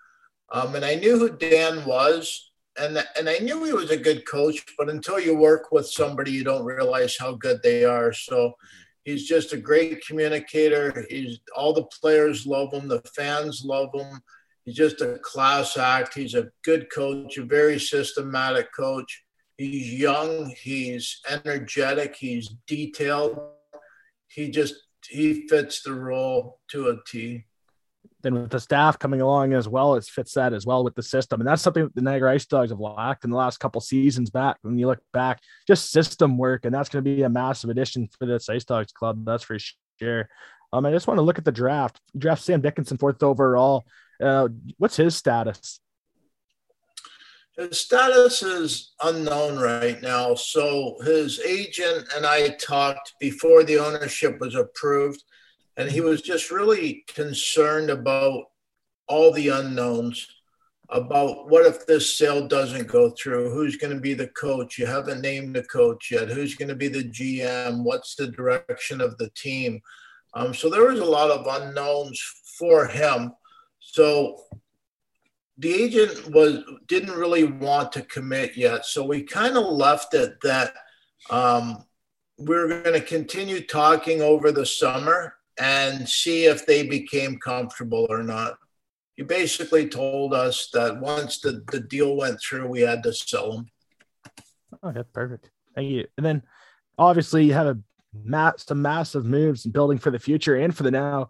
Um, 0.53 0.75
and 0.75 0.85
I 0.85 0.97
knew 0.97 1.19
who 1.19 1.31
Dan 1.31 1.85
was, 1.85 2.51
and, 2.79 3.05
and 3.17 3.29
I 3.29 3.39
knew 3.39 3.65
he 3.65 3.73
was 3.73 3.91
a 3.91 3.97
good 3.97 4.27
coach, 4.27 4.65
but 4.77 4.89
until 4.89 5.21
you 5.21 5.37
work 5.37 5.71
with 5.73 5.87
somebody, 5.87 6.33
you 6.33 6.45
don't 6.45 6.65
realize 6.65 7.17
how 7.19 7.35
good 7.35 7.63
they 7.63 7.85
are. 7.85 8.13
So 8.13 8.55
he's 9.05 9.27
just 9.27 9.53
a 9.53 9.59
great 9.59 10.05
communicator. 10.05 11.07
He's 11.09 11.41
all 11.57 11.73
the 11.73 11.85
players 11.85 12.47
love 12.47 12.73
him, 12.73 12.89
the 12.89 13.03
fans 13.15 13.63
love 13.65 13.91
him. 13.95 14.21
He's 14.65 14.77
just 14.77 15.01
a 15.01 15.19
class 15.23 15.77
act. 15.77 16.15
He's 16.15 16.35
a 16.35 16.51
good 16.63 16.89
coach, 16.93 17.39
a 17.39 17.45
very 17.45 17.79
systematic 17.81 18.73
coach. 18.75 19.25
He's 19.61 19.93
young, 19.93 20.55
he's 20.59 21.21
energetic, 21.29 22.17
he's 22.17 22.49
detailed. 22.67 23.39
He 24.29 24.51
just 24.51 24.75
he 25.09 25.47
fits 25.49 25.83
the 25.83 25.93
role 25.93 26.61
to 26.69 26.89
a 26.89 26.97
T 27.07 27.45
then 28.23 28.35
with 28.35 28.51
the 28.51 28.61
staff 28.61 28.99
coming 28.99 29.21
along 29.21 29.53
as 29.53 29.69
well, 29.69 29.95
it 29.95 30.05
fits 30.05 30.35
that 30.35 30.53
as 30.53 30.67
well 30.67 30.85
with 30.85 30.95
the 30.95 31.03
system. 31.03 31.41
And 31.41 31.49
that's 31.49 31.63
something 31.63 31.85
that 31.85 31.95
the 31.95 32.03
Niagara 32.03 32.33
Ice 32.33 32.47
Dogs 32.47 32.71
have 32.71 32.81
lacked 32.81 33.25
in 33.25 33.31
the 33.31 33.37
last 33.37 33.59
couple 33.59 33.81
seasons 33.81 34.31
back. 34.31 34.59
When 34.63 34.79
you 34.79 34.87
look 34.87 35.01
back, 35.13 35.41
just 35.67 35.91
system 35.91 36.37
work, 36.37 36.65
and 36.65 36.75
that's 36.75 36.89
going 36.89 37.05
to 37.05 37.11
be 37.11 37.23
a 37.23 37.29
massive 37.29 37.71
addition 37.71 38.09
for 38.19 38.27
this 38.27 38.49
Ice 38.49 38.65
Dogs 38.65 38.93
club. 38.93 39.25
That's 39.25 39.45
for 39.45 39.57
sure. 39.99 40.29
Um, 40.73 40.87
I 40.87 40.91
just 40.91 41.07
want 41.07 41.19
to 41.19 41.23
look 41.23 41.39
at 41.39 41.45
the 41.45 41.53
draft. 41.53 42.01
Draft 42.17 42.43
Sam 42.43 42.61
Dickinson 42.61 42.99
fourth 42.99 43.23
overall. 43.23 43.85
Uh, 44.23 44.49
what's 44.79 44.97
his 44.97 45.17
status? 45.17 45.81
His 47.61 47.79
status 47.79 48.43
is 48.43 48.93
unknown 49.03 49.59
right 49.59 50.01
now. 50.01 50.35
So 50.35 50.97
his 51.05 51.41
agent 51.41 52.09
and 52.17 52.25
I 52.25 52.57
talked 52.57 53.13
before 53.21 53.65
the 53.65 53.77
ownership 53.77 54.41
was 54.41 54.55
approved 54.55 55.23
and 55.77 55.91
he 55.91 56.01
was 56.01 56.23
just 56.23 56.51
really 56.51 57.05
concerned 57.07 57.91
about 57.91 58.45
all 59.09 59.31
the 59.31 59.49
unknowns 59.49 60.27
about 60.89 61.51
what 61.51 61.67
if 61.67 61.87
this 61.87 62.17
sale 62.17 62.49
doesn't 62.49 62.89
go 62.89 63.11
through 63.11 63.51
who's 63.51 63.77
going 63.77 63.95
to 63.95 64.01
be 64.01 64.15
the 64.15 64.29
coach 64.29 64.79
you 64.79 64.87
haven't 64.87 65.21
named 65.21 65.55
the 65.55 65.63
coach 65.65 66.11
yet 66.11 66.29
who's 66.29 66.57
going 66.57 66.69
to 66.69 66.75
be 66.75 66.89
the 66.89 67.05
gm 67.05 67.85
what's 67.85 68.17
the 68.17 68.27
direction 68.27 69.01
of 69.01 69.17
the 69.19 69.31
team 69.31 69.81
um, 70.35 70.53
so 70.53 70.69
there 70.69 70.87
was 70.87 70.99
a 70.99 71.05
lot 71.05 71.31
of 71.31 71.47
unknowns 71.63 72.21
for 72.59 72.87
him 72.87 73.33
so 73.79 74.37
the 75.61 75.73
agent 75.73 76.33
was 76.33 76.59
didn't 76.87 77.17
really 77.17 77.45
want 77.45 77.93
to 77.93 78.03
commit 78.03 78.57
yet 78.57 78.85
so 78.85 79.05
we 79.05 79.23
kind 79.23 79.57
of 79.57 79.65
left 79.67 80.15
it 80.15 80.41
that 80.43 80.75
um, 81.31 81.85
we 82.39 82.47
we're 82.47 82.83
going 82.83 82.99
to 82.99 83.07
continue 83.07 83.65
talking 83.65 84.23
over 84.23 84.51
the 84.51 84.65
summer 84.65 85.35
and 85.61 86.09
see 86.09 86.47
if 86.47 86.65
they 86.65 86.87
became 86.87 87.39
comfortable 87.39 88.07
or 88.09 88.23
not. 88.23 88.55
He 89.17 89.23
basically 89.23 89.89
told 89.89 90.33
us 90.33 90.71
that 90.73 90.99
once 90.99 91.41
the, 91.41 91.63
the 91.71 91.81
deal 91.81 92.17
went 92.17 92.41
through, 92.41 92.67
we 92.69 92.81
had 92.81 93.03
to 93.03 93.13
sell 93.13 93.53
them. 93.53 93.67
Okay, 94.83 95.03
perfect. 95.13 95.51
Thank 95.75 95.91
you. 95.91 96.07
And 96.17 96.25
then 96.25 96.43
obviously 96.99 97.45
you 97.45 97.53
have 97.53 97.67
a 97.67 97.79
mass, 98.25 98.65
some 98.67 98.81
massive 98.81 99.27
moves 99.27 99.67
and 99.67 99.75
building 99.75 99.99
for 99.99 100.11
the 100.11 100.19
future 100.19 100.57
and 100.57 100.75
for 100.75 100.85
the 100.85 100.91
now, 100.91 101.29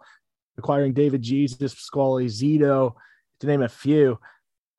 acquiring 0.57 0.93
David 0.93 1.21
Jesus, 1.21 1.75
Pasquale 1.75 2.25
Zito, 2.27 2.95
to 3.41 3.47
name 3.47 3.61
a 3.61 3.69
few. 3.69 4.19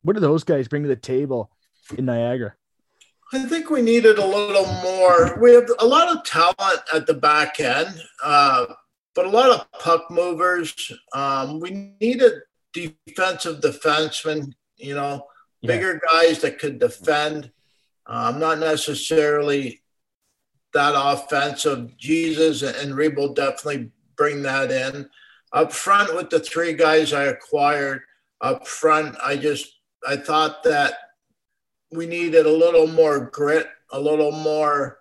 What 0.03 0.15
do 0.15 0.21
those 0.21 0.45
guys 0.45 0.69
bring 0.69 0.83
to 0.83 0.89
the 0.89 0.97
table 0.97 1.51
in 1.97 2.07
Niagara? 2.07 2.55
I 3.33 3.47
think 3.47 3.71
we 3.71 3.83
needed 3.83 4.19
a 4.19 4.27
little 4.27 4.67
more. 4.83 5.39
We 5.41 5.55
have 5.55 5.69
a 5.79 5.87
lot 5.87 6.15
of 6.15 6.25
talent 6.25 6.81
at 6.93 7.07
the 7.07 7.15
back 7.15 7.61
end. 7.61 8.03
Uh, 8.23 8.67
but 9.15 9.27
a 9.27 9.31
lot 9.31 9.51
of 9.51 9.73
puck 9.81 10.11
movers. 10.11 10.93
Um, 11.13 11.61
we 11.61 11.95
needed 12.01 12.33
defensive 12.73 13.61
defensemen, 13.61 14.53
you 14.77 14.95
know, 14.95 15.27
bigger 15.63 15.95
yeah. 15.95 16.13
guys 16.13 16.41
that 16.41 16.59
could 16.59 16.79
defend. 16.79 17.51
Um, 18.07 18.39
not 18.39 18.59
necessarily 18.59 19.83
that 20.73 20.95
offensive. 20.97 21.97
Jesus 21.97 22.63
and 22.63 22.95
Rebo 22.95 23.35
definitely 23.35 23.91
bring 24.17 24.43
that 24.43 24.71
in. 24.71 25.09
Up 25.53 25.73
front 25.73 26.15
with 26.17 26.31
the 26.31 26.41
three 26.41 26.73
guys 26.73 27.13
I 27.13 27.25
acquired, 27.25 28.03
up 28.43 28.67
front, 28.67 29.17
I 29.25 29.37
just 29.37 29.79
I 30.07 30.17
thought 30.17 30.65
that 30.65 30.95
we 31.93 32.07
needed 32.07 32.47
a 32.47 32.53
little 32.53 32.87
more 32.87 33.31
grit, 33.33 33.69
a 33.93 34.01
little 34.01 34.33
more, 34.33 34.99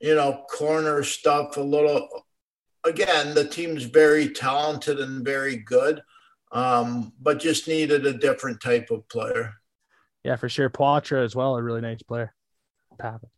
you 0.00 0.14
know, 0.14 0.44
corner 0.50 1.02
stuff, 1.02 1.56
a 1.56 1.60
little 1.60 2.08
again, 2.84 3.34
the 3.34 3.48
team's 3.48 3.84
very 3.84 4.28
talented 4.28 4.98
and 4.98 5.24
very 5.24 5.56
good, 5.56 6.02
um, 6.52 7.12
but 7.20 7.40
just 7.40 7.68
needed 7.68 8.06
a 8.06 8.12
different 8.12 8.60
type 8.60 8.90
of 8.90 9.08
player. 9.08 9.54
Yeah, 10.24 10.36
for 10.36 10.48
sure. 10.48 10.70
Poitras 10.70 11.24
as 11.24 11.36
well, 11.36 11.56
a 11.56 11.62
really 11.62 11.80
nice 11.80 12.02
player. 12.02 12.32
Papin. 12.98 13.28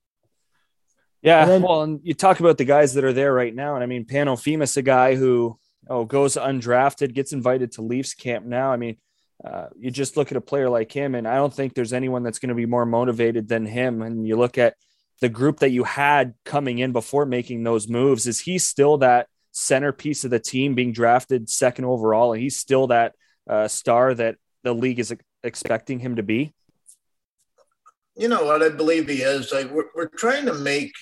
Yeah, 1.23 1.43
and 1.43 1.51
then, 1.51 1.63
well, 1.63 1.83
and 1.83 2.01
you 2.03 2.13
talk 2.13 2.41
about 2.41 2.59
the 2.59 2.67
guys 2.67 2.93
that 2.95 3.05
are 3.05 3.13
there 3.13 3.33
right 3.33 3.55
now, 3.55 3.75
and 3.77 3.83
I 3.83 3.87
mean, 3.87 4.05
Pano 4.05 4.37
Fimis, 4.37 4.77
a 4.77 4.83
guy 4.83 5.15
who 5.15 5.59
oh 5.89 6.05
goes 6.05 6.35
undrafted, 6.35 7.15
gets 7.15 7.33
invited 7.33 7.73
to 7.73 7.83
Leafs 7.83 8.13
camp 8.13 8.45
now. 8.45 8.71
I 8.73 8.77
mean, 8.77 8.99
uh, 9.43 9.67
you 9.79 9.91
just 9.91 10.17
look 10.17 10.31
at 10.31 10.37
a 10.37 10.41
player 10.41 10.69
like 10.69 10.93
him, 10.93 11.15
and 11.15 11.27
I 11.27 11.37
don't 11.37 11.53
think 11.53 11.75
there's 11.75 11.93
anyone 11.93 12.23
that's 12.23 12.39
going 12.39 12.51
to 12.51 12.55
be 12.55 12.67
more 12.67 12.87
motivated 12.87 13.49
than 13.49 13.67
him. 13.67 14.03
And 14.03 14.27
you 14.27 14.37
look 14.37 14.59
at 14.59 14.75
the 15.21 15.29
group 15.29 15.61
that 15.61 15.71
you 15.71 15.85
had 15.85 16.35
coming 16.45 16.79
in 16.79 16.93
before 16.93 17.27
making 17.27 17.63
those 17.65 17.89
moves. 17.89 18.27
Is 18.27 18.41
he 18.41 18.59
still 18.59 18.99
that 18.99 19.29
centerpiece 19.53 20.25
of 20.25 20.31
the 20.31 20.41
team, 20.41 20.75
being 20.75 20.93
drafted 20.93 21.49
second 21.49 21.85
overall, 21.85 22.33
and 22.33 22.43
he's 22.43 22.57
still 22.57 22.89
that 22.89 23.15
uh, 23.49 23.69
star 23.69 24.15
that 24.15 24.37
the 24.63 24.75
league 24.75 24.99
is 24.99 25.15
expecting 25.43 25.99
him 25.99 26.17
to 26.17 26.23
be? 26.23 26.53
You 28.17 28.29
know 28.29 28.45
what 28.45 28.63
I 28.63 28.69
believe 28.69 29.09
he 29.09 29.23
is. 29.23 29.53
Like 29.53 29.71
we're, 29.71 29.89
we're 29.95 30.09
trying 30.09 30.47
to 30.47 30.55
make, 30.55 30.93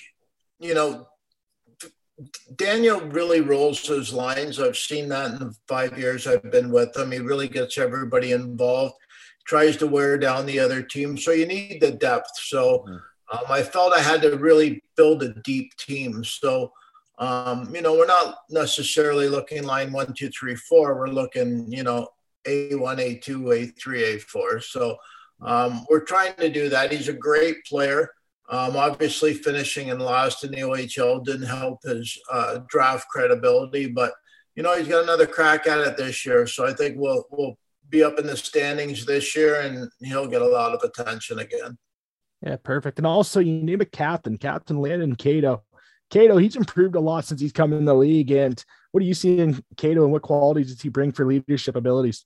you 0.59 0.73
know, 0.73 1.07
Daniel 2.55 3.01
really 3.01 3.41
rolls 3.41 3.83
those 3.83 4.13
lines. 4.13 4.59
I've 4.59 4.77
seen 4.77 5.09
that 5.09 5.31
in 5.31 5.39
the 5.39 5.55
five 5.67 5.97
years 5.97 6.27
I've 6.27 6.51
been 6.51 6.71
with 6.71 6.95
him. 6.95 7.11
He 7.11 7.19
really 7.19 7.47
gets 7.47 7.77
everybody 7.77 8.31
involved, 8.31 8.95
tries 9.45 9.77
to 9.77 9.87
wear 9.87 10.17
down 10.17 10.45
the 10.45 10.59
other 10.59 10.81
team. 10.81 11.17
So 11.17 11.31
you 11.31 11.47
need 11.47 11.81
the 11.81 11.91
depth. 11.91 12.29
So 12.35 12.85
mm-hmm. 12.87 13.37
um, 13.37 13.43
I 13.49 13.63
felt 13.63 13.93
I 13.93 14.01
had 14.01 14.21
to 14.21 14.37
really 14.37 14.83
build 14.95 15.23
a 15.23 15.33
deep 15.41 15.75
team. 15.77 16.23
So 16.23 16.71
um, 17.19 17.73
you 17.73 17.81
know, 17.81 17.93
we're 17.93 18.07
not 18.07 18.37
necessarily 18.49 19.29
looking 19.29 19.63
line 19.63 19.91
one, 19.91 20.13
two, 20.13 20.29
three, 20.29 20.55
four. 20.55 20.95
We're 20.95 21.07
looking, 21.07 21.71
you 21.71 21.83
know, 21.83 22.07
A1, 22.47 23.21
A2, 23.21 23.75
A3, 23.77 24.19
A4. 24.19 24.63
So 24.63 24.97
um, 25.41 25.85
we're 25.89 26.03
trying 26.03 26.35
to 26.35 26.49
do 26.49 26.69
that. 26.69 26.91
He's 26.91 27.09
a 27.09 27.13
great 27.13 27.63
player. 27.65 28.09
Um, 28.53 28.77
obviously, 28.77 29.33
finishing 29.33 29.87
in 29.87 29.97
last 29.97 30.43
in 30.43 30.51
the 30.51 30.59
OHL 30.59 31.25
didn't 31.25 31.47
help 31.47 31.79
his 31.83 32.15
uh, 32.31 32.59
draft 32.69 33.07
credibility, 33.09 33.87
but 33.87 34.13
you 34.55 34.61
know 34.61 34.77
he's 34.77 34.87
got 34.87 35.01
another 35.01 35.25
crack 35.25 35.65
at 35.65 35.79
it 35.79 35.97
this 35.97 36.23
year. 36.23 36.45
So 36.45 36.63
I 36.67 36.73
think 36.73 36.97
we'll 36.99 37.25
we'll 37.31 37.57
be 37.89 38.03
up 38.03 38.19
in 38.19 38.27
the 38.27 38.37
standings 38.37 39.07
this 39.07 39.35
year, 39.35 39.61
and 39.61 39.89
he'll 40.01 40.27
get 40.27 40.43
a 40.43 40.47
lot 40.47 40.73
of 40.73 40.83
attention 40.83 41.39
again. 41.39 41.79
Yeah, 42.43 42.57
perfect. 42.57 42.99
And 42.99 43.07
also, 43.07 43.39
you 43.39 43.63
name 43.63 43.81
a 43.81 43.85
captain, 43.85 44.37
Captain 44.37 44.77
Landon 44.77 45.15
Cato. 45.15 45.63
Cato, 46.11 46.37
he's 46.37 46.55
improved 46.55 46.95
a 46.95 46.99
lot 46.99 47.25
since 47.25 47.41
he's 47.41 47.53
come 47.53 47.73
in 47.73 47.85
the 47.85 47.95
league. 47.95 48.29
And 48.29 48.63
what 48.91 48.99
do 48.99 49.07
you 49.07 49.15
see 49.15 49.39
in 49.39 49.63
Cato 49.77 50.03
and 50.03 50.11
what 50.11 50.21
qualities 50.21 50.67
does 50.67 50.79
he 50.79 50.89
bring 50.89 51.11
for 51.11 51.25
leadership 51.25 51.75
abilities? 51.75 52.23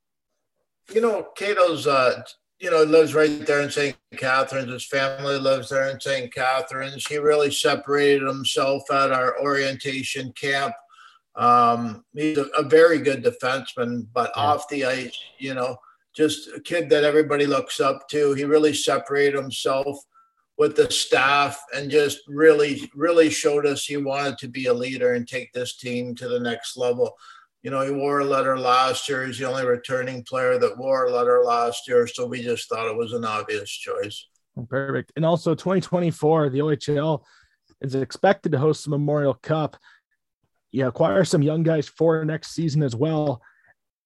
You 0.93 0.99
know, 0.99 1.27
Cato's, 1.37 1.87
uh, 1.87 2.21
you 2.59 2.71
know, 2.71 2.83
lives 2.83 3.13
right 3.13 3.45
there 3.45 3.61
in 3.61 3.69
St. 3.69 3.95
Catharines. 4.15 4.71
His 4.71 4.85
family 4.85 5.37
lives 5.37 5.69
there 5.69 5.89
in 5.89 5.99
St. 5.99 6.33
Catharines. 6.33 7.05
He 7.05 7.17
really 7.17 7.51
separated 7.51 8.27
himself 8.27 8.83
at 8.91 9.11
our 9.11 9.39
orientation 9.41 10.31
camp. 10.33 10.73
Um, 11.35 12.03
he's 12.13 12.37
a, 12.37 12.45
a, 12.57 12.63
very 12.63 12.97
good 12.97 13.23
defenseman, 13.23 14.07
but 14.11 14.31
yeah. 14.35 14.41
off 14.41 14.67
the 14.69 14.85
ice, 14.85 15.15
you 15.37 15.53
know, 15.53 15.77
just 16.15 16.49
a 16.55 16.59
kid 16.59 16.89
that 16.89 17.03
everybody 17.03 17.45
looks 17.45 17.79
up 17.79 18.09
to. 18.09 18.33
He 18.33 18.43
really 18.43 18.73
separated 18.73 19.35
himself 19.35 19.99
with 20.57 20.75
the 20.75 20.89
staff 20.89 21.63
and 21.75 21.91
just 21.91 22.21
really, 22.27 22.89
really 22.95 23.29
showed 23.29 23.67
us 23.67 23.85
he 23.85 23.97
wanted 23.97 24.39
to 24.39 24.47
be 24.47 24.65
a 24.65 24.73
leader 24.73 25.13
and 25.13 25.27
take 25.27 25.53
this 25.53 25.75
team 25.75 26.15
to 26.15 26.27
the 26.27 26.39
next 26.39 26.75
level. 26.75 27.15
You 27.63 27.71
know, 27.71 27.81
he 27.81 27.91
wore 27.91 28.19
a 28.19 28.25
letter 28.25 28.57
last 28.57 29.09
year. 29.09 29.25
He's 29.25 29.39
the 29.39 29.49
only 29.49 29.65
returning 29.65 30.23
player 30.23 30.57
that 30.59 30.77
wore 30.77 31.05
a 31.05 31.11
letter 31.11 31.43
last 31.43 31.87
year. 31.87 32.07
So 32.07 32.25
we 32.25 32.41
just 32.41 32.69
thought 32.69 32.87
it 32.87 32.95
was 32.95 33.13
an 33.13 33.25
obvious 33.25 33.69
choice. 33.69 34.27
Perfect. 34.69 35.11
And 35.15 35.25
also 35.25 35.53
2024, 35.53 36.49
the 36.49 36.59
OHL 36.59 37.23
is 37.81 37.95
expected 37.95 38.51
to 38.51 38.59
host 38.59 38.83
the 38.83 38.91
Memorial 38.91 39.33
Cup. 39.35 39.77
You 40.71 40.87
acquire 40.87 41.23
some 41.25 41.41
young 41.41 41.63
guys 41.63 41.87
for 41.87 42.23
next 42.25 42.53
season 42.53 42.83
as 42.83 42.95
well. 42.95 43.41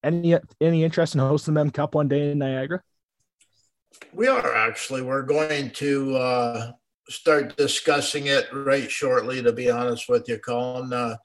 Any 0.03 0.35
any 0.59 0.83
interest 0.83 1.13
in 1.13 1.21
hosting 1.21 1.53
them 1.53 1.69
Cup 1.69 1.95
one 1.95 2.07
day 2.07 2.31
in 2.31 2.39
Niagara? 2.39 2.81
We 4.13 4.27
are 4.27 4.53
actually. 4.53 5.01
We're 5.01 5.23
going 5.23 5.71
to 5.71 6.15
uh, 6.15 6.71
start 7.09 7.55
discussing 7.57 8.27
it 8.27 8.47
right 8.51 8.89
shortly. 8.89 9.41
To 9.43 9.53
be 9.53 9.69
honest 9.69 10.09
with 10.09 10.27
you, 10.27 10.39
Colin, 10.39 10.91
uh, 10.91 11.17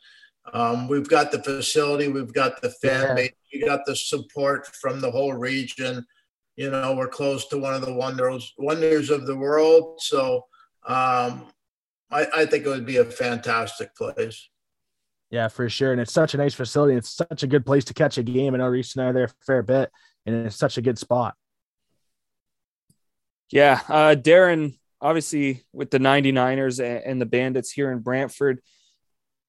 um, 0.53 0.89
we've 0.89 1.09
got 1.09 1.33
the 1.33 1.43
facility, 1.43 2.09
we've 2.09 2.33
got 2.33 2.61
the 2.61 2.71
fan 2.71 3.03
yeah. 3.03 3.15
base, 3.15 3.33
we 3.53 3.61
got 3.61 3.85
the 3.87 3.97
support 3.97 4.67
from 4.67 5.01
the 5.01 5.11
whole 5.11 5.33
region. 5.33 6.07
You 6.57 6.71
know, 6.71 6.95
we're 6.95 7.09
close 7.09 7.47
to 7.49 7.59
one 7.59 7.75
of 7.75 7.85
the 7.85 7.93
wonders 7.93 8.55
wonders 8.57 9.11
of 9.11 9.27
the 9.27 9.37
world. 9.37 10.01
So 10.01 10.47
um, 10.87 11.47
I, 12.11 12.27
I 12.35 12.47
think 12.47 12.65
it 12.65 12.69
would 12.69 12.87
be 12.87 12.97
a 12.99 13.05
fantastic 13.05 13.95
place. 13.95 14.49
Yeah, 15.31 15.49
for 15.49 15.69
sure. 15.69 15.93
And 15.93 16.01
it's 16.01 16.13
such 16.13 16.35
a 16.35 16.39
nice 16.39 16.55
facility. 16.55 16.97
It's 16.97 17.11
such 17.11 17.43
a 17.43 17.49
good 17.49 17.67
place 17.67 17.85
to 17.87 17.95
catch 17.95 18.17
a 18.17 18.23
game. 18.23 18.55
I 18.55 18.59
know 18.59 18.69
Reese 18.69 18.95
and 18.95 19.05
I 19.05 19.09
are 19.09 19.13
there 19.13 19.25
a 19.25 19.45
fair 19.45 19.63
bit, 19.63 19.91
and 20.25 20.47
it's 20.47 20.57
such 20.57 20.79
a 20.79 20.83
good 20.83 20.99
spot. 20.99 21.35
Yeah. 23.51 23.81
Uh, 23.89 24.15
Darren, 24.15 24.79
obviously, 25.01 25.65
with 25.73 25.91
the 25.91 25.99
99ers 25.99 26.81
and 27.05 27.21
the 27.21 27.27
Bandits 27.27 27.71
here 27.71 27.91
in 27.91 28.01
Brantford, 28.01 28.61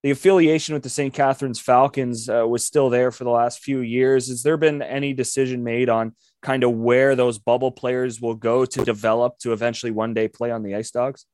the 0.08 0.12
affiliation 0.12 0.74
with 0.74 0.84
the 0.84 0.90
St. 0.90 1.14
Catharines 1.14 1.60
Falcons 1.60 2.30
uh, 2.30 2.48
was 2.48 2.64
still 2.64 2.90
there 2.90 3.12
for 3.12 3.26
the 3.26 3.30
last 3.30 3.60
few 3.60 3.82
years. 3.82 4.30
Has 4.30 4.42
there 4.42 4.56
been 4.56 4.82
any 4.82 5.12
decision 5.12 5.66
made 5.66 5.90
on 5.90 6.16
kind 6.42 6.64
of 6.64 6.72
where 6.72 7.14
those 7.14 7.40
bubble 7.40 7.74
players 7.74 8.22
will 8.22 8.34
go 8.34 8.64
to 8.64 8.86
develop 8.86 9.38
to 9.40 9.52
eventually 9.52 9.92
one 9.92 10.14
day 10.14 10.30
play 10.30 10.50
on 10.50 10.64
the 10.64 10.76
Ice 10.76 10.92
Dogs? 10.92 11.26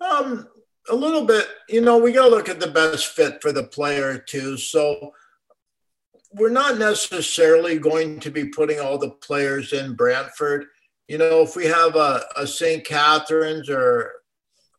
Um, 0.00 0.46
a 0.88 0.94
little 0.94 1.24
bit. 1.24 1.48
You 1.68 1.80
know, 1.80 1.98
we 1.98 2.12
got 2.12 2.26
to 2.26 2.30
look 2.30 2.48
at 2.48 2.60
the 2.60 2.70
best 2.70 3.06
fit 3.06 3.42
for 3.42 3.50
the 3.50 3.64
player 3.64 4.16
too. 4.16 4.56
So 4.56 5.10
we're 6.34 6.50
not 6.50 6.78
necessarily 6.78 7.80
going 7.80 8.20
to 8.20 8.30
be 8.30 8.44
putting 8.44 8.78
all 8.78 8.96
the 8.96 9.10
players 9.10 9.72
in 9.72 9.96
Brantford. 9.96 10.66
You 11.08 11.18
know, 11.18 11.42
if 11.42 11.56
we 11.56 11.64
have 11.64 11.96
a, 11.96 12.22
a 12.36 12.46
St. 12.46 12.84
Catharines 12.84 13.68
or 13.68 14.12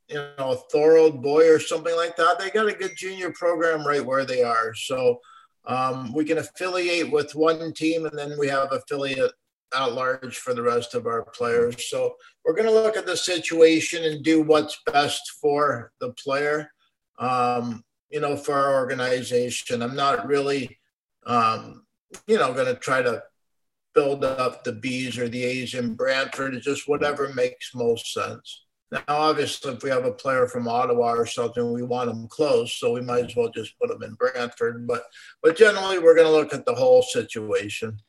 you 0.07 0.15
know, 0.15 0.51
a 0.51 0.55
Thorold 0.71 1.21
boy 1.21 1.49
or 1.49 1.59
something 1.59 1.95
like 1.95 2.15
that, 2.15 2.39
they 2.39 2.49
got 2.49 2.69
a 2.69 2.73
good 2.73 2.95
junior 2.95 3.31
program 3.31 3.85
right 3.85 4.05
where 4.05 4.25
they 4.25 4.43
are. 4.43 4.73
So 4.73 5.19
um, 5.65 6.13
we 6.13 6.23
can 6.23 6.37
affiliate 6.37 7.11
with 7.11 7.35
one 7.35 7.73
team 7.73 8.05
and 8.05 8.17
then 8.17 8.37
we 8.39 8.47
have 8.47 8.71
affiliate 8.71 9.31
at 9.75 9.93
large 9.93 10.37
for 10.37 10.53
the 10.53 10.61
rest 10.61 10.95
of 10.95 11.05
our 11.07 11.25
players. 11.25 11.89
So 11.89 12.15
we're 12.45 12.53
going 12.53 12.67
to 12.67 12.71
look 12.71 12.95
at 12.95 13.05
the 13.05 13.17
situation 13.17 14.05
and 14.05 14.23
do 14.23 14.41
what's 14.41 14.79
best 14.85 15.33
for 15.41 15.91
the 15.99 16.13
player, 16.13 16.71
um, 17.19 17.83
you 18.09 18.21
know, 18.21 18.37
for 18.37 18.53
our 18.53 18.75
organization. 18.75 19.81
I'm 19.81 19.95
not 19.95 20.25
really, 20.25 20.79
um, 21.25 21.85
you 22.27 22.37
know, 22.37 22.53
going 22.53 22.73
to 22.73 22.75
try 22.75 23.01
to 23.01 23.23
build 23.93 24.23
up 24.23 24.63
the 24.63 24.71
B's 24.71 25.17
or 25.17 25.27
the 25.27 25.43
A's 25.43 25.73
in 25.73 25.95
Brantford. 25.95 26.53
It's 26.53 26.65
just 26.65 26.87
whatever 26.87 27.33
makes 27.33 27.75
most 27.75 28.13
sense. 28.13 28.66
Now, 28.91 29.03
obviously, 29.07 29.73
if 29.73 29.83
we 29.83 29.89
have 29.89 30.05
a 30.05 30.13
player 30.13 30.47
from 30.47 30.67
Ottawa 30.67 31.11
or 31.11 31.25
something, 31.25 31.73
we 31.73 31.83
want 31.83 32.09
them 32.09 32.27
close, 32.29 32.73
so 32.73 32.93
we 32.93 33.01
might 33.01 33.25
as 33.25 33.35
well 33.35 33.49
just 33.49 33.77
put 33.79 33.89
them 33.89 34.01
in 34.03 34.13
Brantford. 34.13 34.87
But, 34.87 35.03
but 35.43 35.57
generally, 35.57 35.99
we're 35.99 36.15
going 36.15 36.27
to 36.27 36.31
look 36.31 36.53
at 36.53 36.65
the 36.65 36.73
whole 36.73 37.01
situation. 37.01 37.99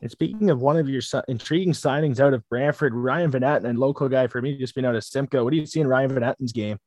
And 0.00 0.10
speaking 0.10 0.50
of 0.50 0.60
one 0.60 0.76
of 0.76 0.88
your 0.88 1.02
intriguing 1.28 1.72
signings 1.72 2.20
out 2.20 2.34
of 2.34 2.48
Brantford, 2.48 2.94
Ryan 2.94 3.30
Van 3.30 3.42
Etten, 3.42 3.64
and 3.64 3.78
local 3.78 4.08
guy 4.08 4.26
for 4.26 4.40
me, 4.40 4.56
just 4.58 4.74
being 4.74 4.84
out 4.84 4.96
of 4.96 5.04
Simcoe. 5.04 5.44
What 5.44 5.52
do 5.52 5.56
you 5.56 5.66
see 5.66 5.80
in 5.80 5.86
Ryan 5.86 6.14
Van 6.14 6.22
Etten's 6.22 6.52
game? 6.52 6.78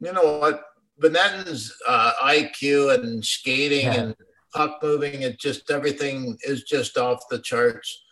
You 0.00 0.12
know 0.12 0.38
what? 0.38 0.62
Van 0.98 1.14
Etten's 1.14 1.74
uh, 1.86 2.12
IQ 2.22 2.94
and 2.94 3.24
skating 3.24 3.86
yeah. 3.86 3.94
and 3.94 4.16
puck 4.54 4.82
moving, 4.82 5.22
it 5.22 5.38
just 5.38 5.70
everything 5.70 6.36
is 6.42 6.62
just 6.64 6.96
off 6.96 7.28
the 7.30 7.38
charts. 7.38 8.04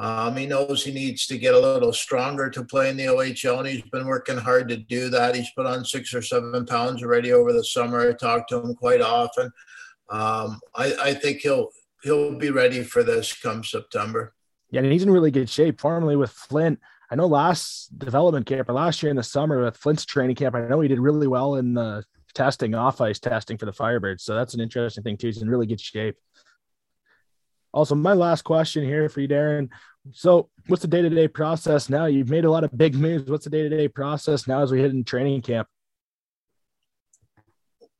Um, 0.00 0.34
he 0.34 0.46
knows 0.46 0.82
he 0.82 0.92
needs 0.92 1.26
to 1.26 1.36
get 1.36 1.52
a 1.52 1.60
little 1.60 1.92
stronger 1.92 2.48
to 2.48 2.64
play 2.64 2.88
in 2.88 2.96
the 2.96 3.04
OHL, 3.04 3.58
and 3.58 3.68
he's 3.68 3.82
been 3.82 4.06
working 4.06 4.38
hard 4.38 4.66
to 4.70 4.78
do 4.78 5.10
that. 5.10 5.34
He's 5.34 5.50
put 5.50 5.66
on 5.66 5.84
six 5.84 6.14
or 6.14 6.22
seven 6.22 6.64
pounds 6.64 7.02
already 7.02 7.34
over 7.34 7.52
the 7.52 7.62
summer. 7.62 8.08
I 8.08 8.14
talk 8.14 8.48
to 8.48 8.62
him 8.62 8.74
quite 8.74 9.02
often. 9.02 9.52
Um, 10.08 10.58
I, 10.74 10.94
I, 11.02 11.14
think 11.14 11.42
he'll 11.42 11.68
he'll 12.02 12.34
be 12.38 12.50
ready 12.50 12.82
for 12.82 13.02
this 13.02 13.38
come 13.38 13.62
September. 13.62 14.32
Yeah, 14.70 14.80
and 14.80 14.90
he's 14.90 15.02
in 15.02 15.10
really 15.10 15.30
good 15.30 15.50
shape. 15.50 15.78
Formerly 15.82 16.16
with 16.16 16.30
Flint, 16.30 16.80
I 17.10 17.16
know 17.16 17.26
last 17.26 17.98
development 17.98 18.46
camp 18.46 18.70
or 18.70 18.72
last 18.72 19.02
year 19.02 19.10
in 19.10 19.16
the 19.16 19.22
summer 19.22 19.62
with 19.62 19.76
Flint's 19.76 20.06
training 20.06 20.36
camp, 20.36 20.54
I 20.54 20.66
know 20.66 20.80
he 20.80 20.88
did 20.88 20.98
really 20.98 21.26
well 21.26 21.56
in 21.56 21.74
the 21.74 22.04
testing, 22.32 22.74
off 22.74 23.02
ice 23.02 23.18
testing 23.18 23.58
for 23.58 23.66
the 23.66 23.72
Firebirds. 23.72 24.22
So 24.22 24.34
that's 24.34 24.54
an 24.54 24.60
interesting 24.60 25.04
thing 25.04 25.18
too. 25.18 25.26
He's 25.26 25.42
in 25.42 25.50
really 25.50 25.66
good 25.66 25.80
shape. 25.80 26.16
Also, 27.72 27.94
my 27.94 28.14
last 28.14 28.42
question 28.42 28.84
here 28.84 29.08
for 29.08 29.20
you, 29.20 29.28
Darren. 29.28 29.68
So, 30.12 30.48
what's 30.66 30.82
the 30.82 30.88
day 30.88 31.02
to 31.02 31.10
day 31.10 31.28
process 31.28 31.88
now? 31.88 32.06
You've 32.06 32.30
made 32.30 32.44
a 32.44 32.50
lot 32.50 32.64
of 32.64 32.76
big 32.76 32.94
moves. 32.94 33.30
What's 33.30 33.44
the 33.44 33.50
day 33.50 33.62
to 33.62 33.68
day 33.68 33.88
process 33.88 34.46
now 34.46 34.62
as 34.62 34.72
we 34.72 34.80
hit 34.80 34.92
in 34.92 35.04
training 35.04 35.42
camp? 35.42 35.68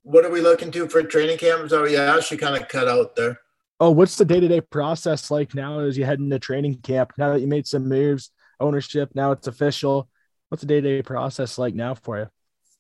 What 0.03 0.25
are 0.25 0.31
we 0.31 0.41
looking 0.41 0.71
to 0.73 0.89
for 0.89 1.03
training 1.03 1.39
camp? 1.39 1.71
Oh, 1.73 1.85
yeah, 1.85 2.19
she 2.21 2.37
kind 2.37 2.61
of 2.61 2.69
cut 2.69 2.89
out 2.89 3.17
there. 3.17 3.39
Oh, 3.79 3.91
what's 3.91 4.17
the 4.17 4.25
day 4.25 4.41
to 4.41 4.49
day 4.49 4.61
process 4.61 5.31
like 5.31 5.55
now 5.55 5.81
as 5.81 5.97
you 5.97 6.05
head 6.05 6.21
into 6.21 6.39
training 6.39 6.81
camp? 6.81 7.13
Now 7.19 7.35
that 7.35 7.41
you 7.41 7.47
made 7.47 7.67
some 7.67 7.89
moves, 7.89 8.31
ownership, 8.59 9.11
now 9.15 9.33
it's 9.33 9.47
official. 9.47 10.09
What's 10.49 10.63
the 10.63 10.67
day 10.67 10.81
to 10.81 10.97
day 10.97 11.03
process 11.03 11.59
like 11.59 11.75
now 11.75 11.95
for 11.95 12.19
you? 12.19 12.29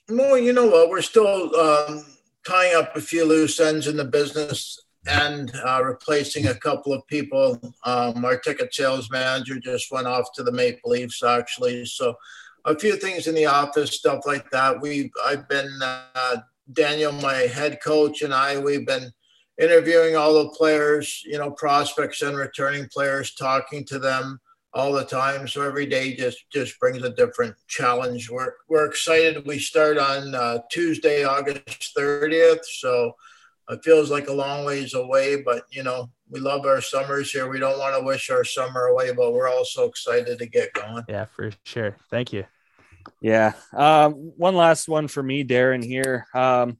Well, 0.08 0.38
you 0.38 0.52
know 0.52 0.66
what? 0.66 0.88
We're 0.88 1.02
still 1.02 1.54
um, 1.56 2.04
tying 2.46 2.74
up 2.74 2.96
a 2.96 3.00
few 3.00 3.24
loose 3.24 3.60
ends 3.60 3.86
in 3.86 3.96
the 3.96 4.04
business 4.04 4.78
and 5.06 5.52
uh, 5.66 5.82
replacing 5.82 6.46
a 6.46 6.54
couple 6.54 6.92
of 6.92 7.06
people. 7.06 7.58
Um, 7.84 8.24
our 8.24 8.38
ticket 8.38 8.74
sales 8.74 9.10
manager 9.10 9.58
just 9.58 9.90
went 9.90 10.06
off 10.06 10.32
to 10.34 10.42
the 10.42 10.52
Maple 10.52 10.90
Leafs, 10.90 11.22
actually. 11.22 11.86
So, 11.86 12.14
a 12.66 12.78
few 12.78 12.96
things 12.96 13.26
in 13.26 13.34
the 13.34 13.46
office, 13.46 13.92
stuff 13.92 14.26
like 14.26 14.50
that. 14.50 14.80
We, 14.80 15.10
I've 15.24 15.48
been 15.48 15.70
uh, 15.82 16.36
Daniel, 16.72 17.12
my 17.12 17.34
head 17.34 17.78
coach, 17.82 18.22
and 18.22 18.34
I. 18.34 18.58
We've 18.58 18.86
been 18.86 19.10
interviewing 19.58 20.16
all 20.16 20.34
the 20.34 20.50
players, 20.50 21.22
you 21.24 21.38
know, 21.38 21.50
prospects 21.50 22.22
and 22.22 22.36
returning 22.36 22.86
players, 22.92 23.34
talking 23.34 23.84
to 23.86 23.98
them 23.98 24.40
all 24.72 24.92
the 24.92 25.04
time. 25.04 25.48
So 25.48 25.62
every 25.62 25.86
day 25.86 26.14
just 26.14 26.50
just 26.50 26.78
brings 26.78 27.02
a 27.02 27.10
different 27.10 27.54
challenge. 27.68 28.30
We're 28.30 28.54
we're 28.68 28.86
excited. 28.86 29.46
We 29.46 29.58
start 29.58 29.98
on 29.98 30.34
uh, 30.34 30.58
Tuesday, 30.70 31.24
August 31.24 31.94
30th. 31.96 32.64
So 32.64 33.14
it 33.70 33.84
feels 33.84 34.10
like 34.10 34.28
a 34.28 34.32
long 34.32 34.64
ways 34.64 34.94
away, 34.94 35.42
but 35.42 35.64
you 35.70 35.82
know, 35.82 36.10
we 36.28 36.40
love 36.40 36.64
our 36.64 36.80
summers 36.80 37.30
here. 37.30 37.48
We 37.48 37.58
don't 37.58 37.78
want 37.78 37.96
to 37.96 38.04
wish 38.04 38.30
our 38.30 38.44
summer 38.44 38.86
away, 38.86 39.12
but 39.12 39.32
we're 39.32 39.48
also 39.48 39.88
excited 39.88 40.38
to 40.38 40.46
get 40.46 40.72
going. 40.72 41.04
Yeah, 41.08 41.26
for 41.26 41.50
sure. 41.64 41.96
Thank 42.10 42.32
you. 42.32 42.44
Yeah. 43.20 43.52
Um, 43.72 44.12
one 44.36 44.54
last 44.54 44.88
one 44.88 45.08
for 45.08 45.22
me, 45.22 45.44
Darren 45.44 45.84
here. 45.84 46.26
Um, 46.34 46.78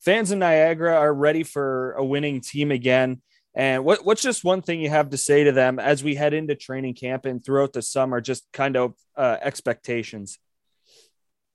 fans 0.00 0.30
in 0.30 0.38
Niagara 0.38 0.96
are 0.96 1.12
ready 1.12 1.42
for 1.42 1.92
a 1.92 2.04
winning 2.04 2.40
team 2.40 2.70
again. 2.70 3.20
And 3.54 3.84
what, 3.84 4.04
what's 4.04 4.22
just 4.22 4.44
one 4.44 4.62
thing 4.62 4.80
you 4.80 4.90
have 4.90 5.10
to 5.10 5.16
say 5.16 5.44
to 5.44 5.52
them 5.52 5.78
as 5.78 6.04
we 6.04 6.14
head 6.14 6.32
into 6.32 6.54
training 6.54 6.94
camp 6.94 7.24
and 7.24 7.44
throughout 7.44 7.72
the 7.72 7.82
summer, 7.82 8.20
just 8.20 8.46
kind 8.52 8.76
of 8.76 8.94
uh, 9.16 9.36
expectations? 9.42 10.38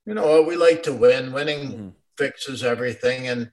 You 0.05 0.13
know, 0.13 0.41
we 0.41 0.57
like 0.57 0.83
to 0.83 0.93
win. 0.93 1.31
Winning 1.31 1.67
mm-hmm. 1.67 1.89
fixes 2.17 2.63
everything. 2.63 3.29
And 3.29 3.51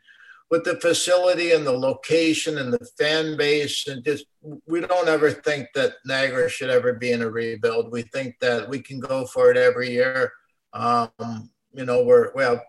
with 0.51 0.65
the 0.65 0.81
facility 0.81 1.53
and 1.53 1.65
the 1.65 1.73
location 1.73 2.59
and 2.59 2.73
the 2.73 2.89
fan 2.99 3.37
base 3.37 3.87
and 3.87 4.05
just 4.05 4.27
we 4.67 4.81
don't 4.81 5.09
ever 5.09 5.31
think 5.31 5.69
that 5.75 5.95
Niagara 6.05 6.49
should 6.51 6.71
ever 6.71 6.95
be 6.95 7.13
in 7.13 7.23
a 7.23 7.31
rebuild. 7.31 7.93
We 7.93 8.03
think 8.03 8.35
that 8.41 8.69
we 8.69 8.81
can 8.81 8.99
go 8.99 9.27
for 9.27 9.51
it 9.51 9.57
every 9.57 9.91
year. 9.91 10.33
Um, 10.73 11.51
you 11.73 11.85
know, 11.85 12.03
we're 12.03 12.33
we 12.35 12.43
have 12.43 12.63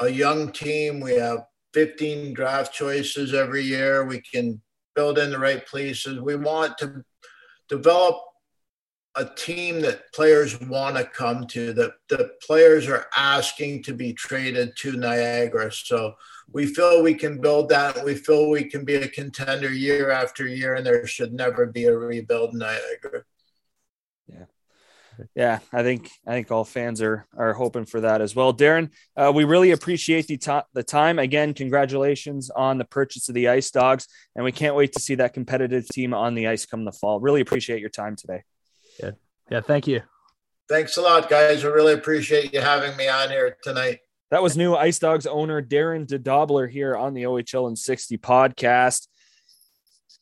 a 0.00 0.08
young 0.08 0.52
team. 0.52 1.00
We 1.00 1.16
have 1.16 1.44
15 1.72 2.34
draft 2.34 2.72
choices 2.72 3.34
every 3.34 3.62
year. 3.62 4.04
We 4.04 4.20
can 4.20 4.60
build 4.94 5.18
in 5.18 5.30
the 5.30 5.38
right 5.38 5.66
places. 5.66 6.20
We 6.20 6.36
want 6.36 6.78
to 6.78 7.04
develop 7.68 8.16
a 9.16 9.24
team 9.24 9.80
that 9.80 10.12
players 10.12 10.60
want 10.60 10.96
to 10.96 11.04
come 11.04 11.46
to, 11.46 11.72
that 11.72 11.92
the 12.08 12.30
players 12.44 12.88
are 12.88 13.06
asking 13.16 13.82
to 13.84 13.94
be 13.94 14.12
traded 14.12 14.76
to 14.78 14.92
Niagara. 14.96 15.70
So 15.72 16.14
we 16.52 16.66
feel 16.66 17.02
we 17.02 17.14
can 17.14 17.40
build 17.40 17.68
that. 17.70 18.04
We 18.04 18.14
feel 18.14 18.50
we 18.50 18.64
can 18.64 18.84
be 18.84 18.96
a 18.96 19.08
contender 19.08 19.70
year 19.72 20.10
after 20.10 20.46
year, 20.46 20.74
and 20.74 20.86
there 20.86 21.06
should 21.06 21.32
never 21.32 21.66
be 21.66 21.84
a 21.86 21.96
rebuild 21.96 22.52
in 22.52 22.60
Niagara. 22.60 23.24
Yeah. 24.26 24.44
Yeah, 25.34 25.60
I 25.72 25.82
think 25.82 26.10
I 26.26 26.32
think 26.32 26.50
all 26.50 26.64
fans 26.64 27.00
are 27.00 27.26
are 27.36 27.52
hoping 27.52 27.86
for 27.86 28.00
that 28.00 28.20
as 28.20 28.34
well. 28.34 28.52
Darren, 28.52 28.90
uh, 29.16 29.30
we 29.34 29.44
really 29.44 29.70
appreciate 29.70 30.26
the, 30.26 30.36
to- 30.38 30.66
the 30.74 30.82
time. 30.82 31.18
Again, 31.18 31.54
congratulations 31.54 32.50
on 32.50 32.78
the 32.78 32.84
purchase 32.84 33.28
of 33.28 33.34
the 33.34 33.48
Ice 33.48 33.70
Dogs, 33.70 34.08
and 34.34 34.44
we 34.44 34.52
can't 34.52 34.74
wait 34.74 34.92
to 34.94 35.00
see 35.00 35.14
that 35.16 35.32
competitive 35.32 35.86
team 35.88 36.14
on 36.14 36.34
the 36.34 36.48
ice 36.48 36.66
come 36.66 36.84
the 36.84 36.92
fall. 36.92 37.20
Really 37.20 37.40
appreciate 37.40 37.80
your 37.80 37.90
time 37.90 38.16
today. 38.16 38.42
Yeah, 39.00 39.12
yeah, 39.50 39.60
thank 39.60 39.86
you. 39.86 40.02
Thanks 40.68 40.96
a 40.96 41.02
lot, 41.02 41.28
guys. 41.28 41.64
I 41.64 41.68
really 41.68 41.92
appreciate 41.92 42.52
you 42.52 42.60
having 42.60 42.96
me 42.96 43.08
on 43.08 43.28
here 43.28 43.56
tonight. 43.62 44.00
That 44.34 44.42
was 44.42 44.56
new 44.56 44.74
Ice 44.74 44.98
Dogs 44.98 45.28
owner 45.28 45.62
Darren 45.62 46.08
DeDobbelaer 46.08 46.68
here 46.68 46.96
on 46.96 47.14
the 47.14 47.22
OHL 47.22 47.68
and 47.68 47.78
60 47.78 48.18
podcast. 48.18 49.06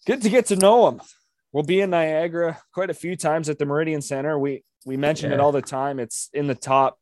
Good 0.07 0.21
to 0.21 0.29
get 0.29 0.45
to 0.49 0.57
know 0.57 0.87
him. 0.87 1.01
We'll 1.51 1.63
be 1.63 1.81
in 1.81 1.89
Niagara 1.89 2.59
quite 2.75 2.91
a 2.91 2.95
few 2.95 3.17
times 3.17 3.49
at 3.49 3.59
the 3.59 3.65
Meridian 3.65 4.03
Center. 4.03 4.39
We 4.39 4.65
we 4.85 4.99
mention 4.99 5.31
Yeah. 5.31 5.37
it 5.37 5.41
all 5.41 5.51
the 5.51 5.63
time. 5.63 5.99
It's 5.99 6.29
in 6.35 6.47
the 6.47 6.55
top 6.55 6.99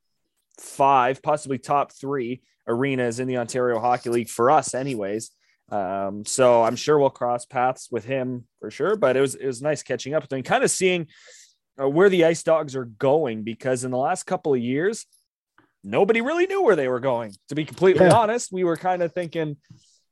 five, 0.61 1.21
possibly 1.21 1.59
top 1.59 1.91
three 1.91 2.43
arenas 2.69 3.19
in 3.19 3.27
the 3.27 3.39
Ontario 3.39 3.81
Hockey 3.81 4.11
League 4.11 4.29
for 4.29 4.49
us, 4.49 4.73
anyways. 4.73 5.33
Um, 5.69 6.25
so 6.25 6.63
I'm 6.63 6.77
sure 6.77 6.97
we'll 6.97 7.11
cross 7.11 7.45
paths 7.45 7.89
with 7.91 8.05
him 8.05 8.47
for 8.61 8.71
sure. 8.71 8.95
But 8.95 9.17
it 9.17 9.21
was 9.21 9.35
it 9.35 9.47
was 9.49 9.61
nice 9.61 9.83
catching 9.83 10.15
up 10.15 10.23
with 10.23 10.33
him, 10.33 10.45
kind 10.45 10.63
of 10.63 10.71
seeing 10.71 11.09
uh, 11.77 11.89
where 11.89 12.09
the 12.09 12.25
Ice 12.25 12.45
Dogs 12.45 12.77
are 12.77 12.85
going 12.85 13.43
because 13.43 13.83
in 13.83 13.91
the 13.91 13.99
last 13.99 14.27
couple 14.27 14.55
of 14.55 14.61
years, 14.61 15.07
nobody 15.83 16.21
really 16.21 16.47
knew 16.47 16.63
where 16.63 16.77
they 16.77 16.89
were 16.89 17.01
going. 17.01 17.35
To 17.49 17.55
be 17.55 17.65
completely 17.65 18.07
Yeah. 18.07 18.15
honest, 18.15 18.53
we 18.53 18.65
were 18.65 18.77
kind 18.77 19.03
of 19.03 19.13
thinking, 19.13 19.57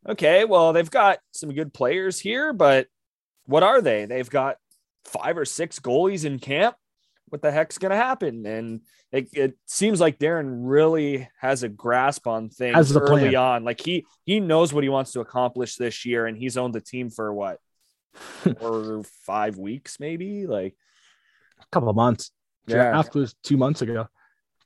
okay, 0.09 0.45
well, 0.45 0.73
they've 0.73 0.91
got 0.91 1.19
some 1.33 1.53
good 1.53 1.73
players 1.75 2.19
here, 2.21 2.53
but 2.53 2.87
what 3.47 3.63
are 3.63 3.81
they? 3.81 4.05
They've 4.07 4.29
got 4.29 4.57
five 5.05 5.39
or 5.39 5.45
six 5.45 5.79
goalies 5.79 6.25
in 6.25 6.39
camp. 6.39 6.77
What 7.31 7.43
the 7.43 7.51
heck's 7.53 7.77
going 7.79 7.91
to 7.91 7.97
happen? 7.97 8.47
And 8.47 8.81
it, 9.13 9.29
it 9.35 9.59
seems 9.67 10.01
like 10.01 10.19
Darren 10.19 10.61
really 10.63 11.29
has 11.41 11.63
a 11.63 11.69
grasp 11.69 12.27
on 12.27 12.49
things 12.49 12.95
early 12.97 13.31
plan. 13.31 13.37
on. 13.37 13.65
Like 13.65 13.81
he 13.83 14.07
he 14.25 14.41
knows 14.41 14.73
what 14.73 14.83
he 14.83 14.89
wants 14.89 15.13
to 15.13 15.21
accomplish 15.21 15.77
this 15.77 16.07
year, 16.07 16.27
and 16.27 16.37
he's 16.39 16.57
owned 16.57 16.75
the 16.75 16.81
team 16.81 17.11
for 17.11 17.33
what 17.33 17.59
or 18.61 19.03
five 19.27 19.57
weeks, 19.59 19.99
maybe. 20.01 20.47
Like 20.47 20.75
A 21.61 21.67
couple 21.71 21.89
of 21.91 21.97
months. 21.97 22.31
Yeah. 22.67 23.03
Was 23.15 23.35
two 23.43 23.57
months 23.57 23.81
ago, 23.83 24.09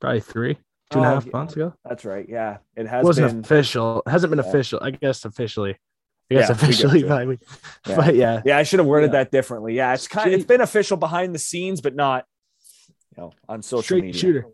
probably 0.01 0.21
three, 0.21 0.57
two 0.93 0.99
and 0.99 1.07
a 1.07 1.11
Oh, 1.11 1.15
half 1.15 1.33
months 1.33 1.55
ago. 1.55 1.75
that's 1.85 2.05
right. 2.05 2.27
Yeah, 2.29 2.59
it 2.77 2.83
It 2.83 2.87
has 2.89 3.05
wasn't 3.05 3.29
been. 3.33 3.41
official. 3.41 4.03
It 4.07 4.11
hasn't 4.11 4.31
been 4.31 4.39
Yeah. 4.39 4.49
official. 4.49 4.79
I 4.83 4.91
guess 4.91 5.25
officially. 5.25 5.77
I 6.31 6.35
guess 6.35 6.49
Yeah, 6.49 6.53
officially, 6.55 7.01
it. 7.01 7.09
but, 7.09 7.29
Yeah. 7.87 7.97
but 7.97 8.15
yeah, 8.15 8.43
Yeah, 8.45 8.59
I 8.59 8.63
should 8.63 8.79
have 8.79 8.87
worded 8.87 9.13
that 9.13 9.31
differently. 9.31 9.75
Yeah, 9.75 9.93
it's 9.95 10.09
kind. 10.09 10.29
Of, 10.29 10.35
it's 10.35 10.45
been 10.47 10.61
official 10.61 10.97
behind 10.97 11.35
the 11.35 11.39
scenes, 11.39 11.81
but 11.81 11.95
not, 11.95 12.25
you 13.17 13.23
know, 13.23 13.33
on 13.49 13.63
social 13.63 13.83
straight 13.83 14.05
media. 14.05 14.21
shooter, 14.21 14.47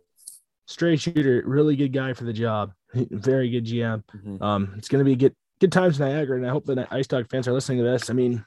straight 0.66 1.00
shooter, 1.00 1.42
really 1.46 1.76
good 1.76 1.92
guy 1.92 2.12
for 2.14 2.24
the 2.24 2.32
job. 2.32 2.72
Very 2.94 3.50
good 3.50 3.64
GM. 3.64 4.02
Mhm. 4.16 4.40
Um, 4.42 4.74
it's 4.78 4.88
going 4.88 5.04
to 5.04 5.08
be 5.08 5.16
good 5.16 5.34
good 5.60 5.72
times 5.72 5.98
in 6.00 6.06
Niagara, 6.06 6.36
and 6.36 6.46
I 6.46 6.50
hope 6.50 6.66
the 6.66 6.86
Ice 6.92 7.08
Dog 7.08 7.28
fans 7.30 7.48
are 7.48 7.52
listening 7.52 7.78
to 7.78 7.84
this. 7.84 8.10
I 8.10 8.12
mean, 8.12 8.44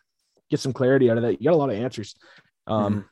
get 0.49 0.59
some 0.61 0.71
clarity 0.73 1.09
out 1.11 1.17
of 1.17 1.23
that. 1.23 1.41
You 1.41 1.49
got 1.49 1.53
a 1.55 1.57
lot 1.57 1.69
of 1.69 1.75
answers, 1.75 2.15
um, 2.67 3.05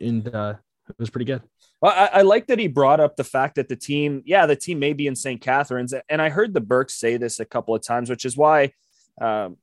Mm-hmm. 0.00 0.06
and 0.08 0.34
uh, 0.34 0.54
it 0.90 0.96
was 0.98 1.08
pretty 1.10 1.24
good. 1.24 1.42
Well, 1.80 1.92
I, 1.92 2.18
I 2.18 2.22
like 2.22 2.46
that 2.46 2.58
he 2.58 2.68
brought 2.68 3.00
up 3.00 3.16
the 3.16 3.24
fact 3.24 3.56
that 3.56 3.68
the 3.68 3.76
team, 3.76 4.22
yeah, 4.24 4.46
the 4.46 4.56
team 4.56 4.78
may 4.78 4.92
be 4.92 5.06
in 5.06 5.14
St. 5.14 5.40
Catharines, 5.40 5.94
and 6.08 6.22
I 6.22 6.30
heard 6.30 6.54
the 6.54 6.60
Burkes 6.60 6.94
say 6.94 7.16
this 7.16 7.38
a 7.38 7.44
couple 7.44 7.74
of 7.74 7.82
times, 7.82 8.08
which 8.08 8.24
is 8.24 8.36
why, 8.36 8.72
um, 9.20 9.58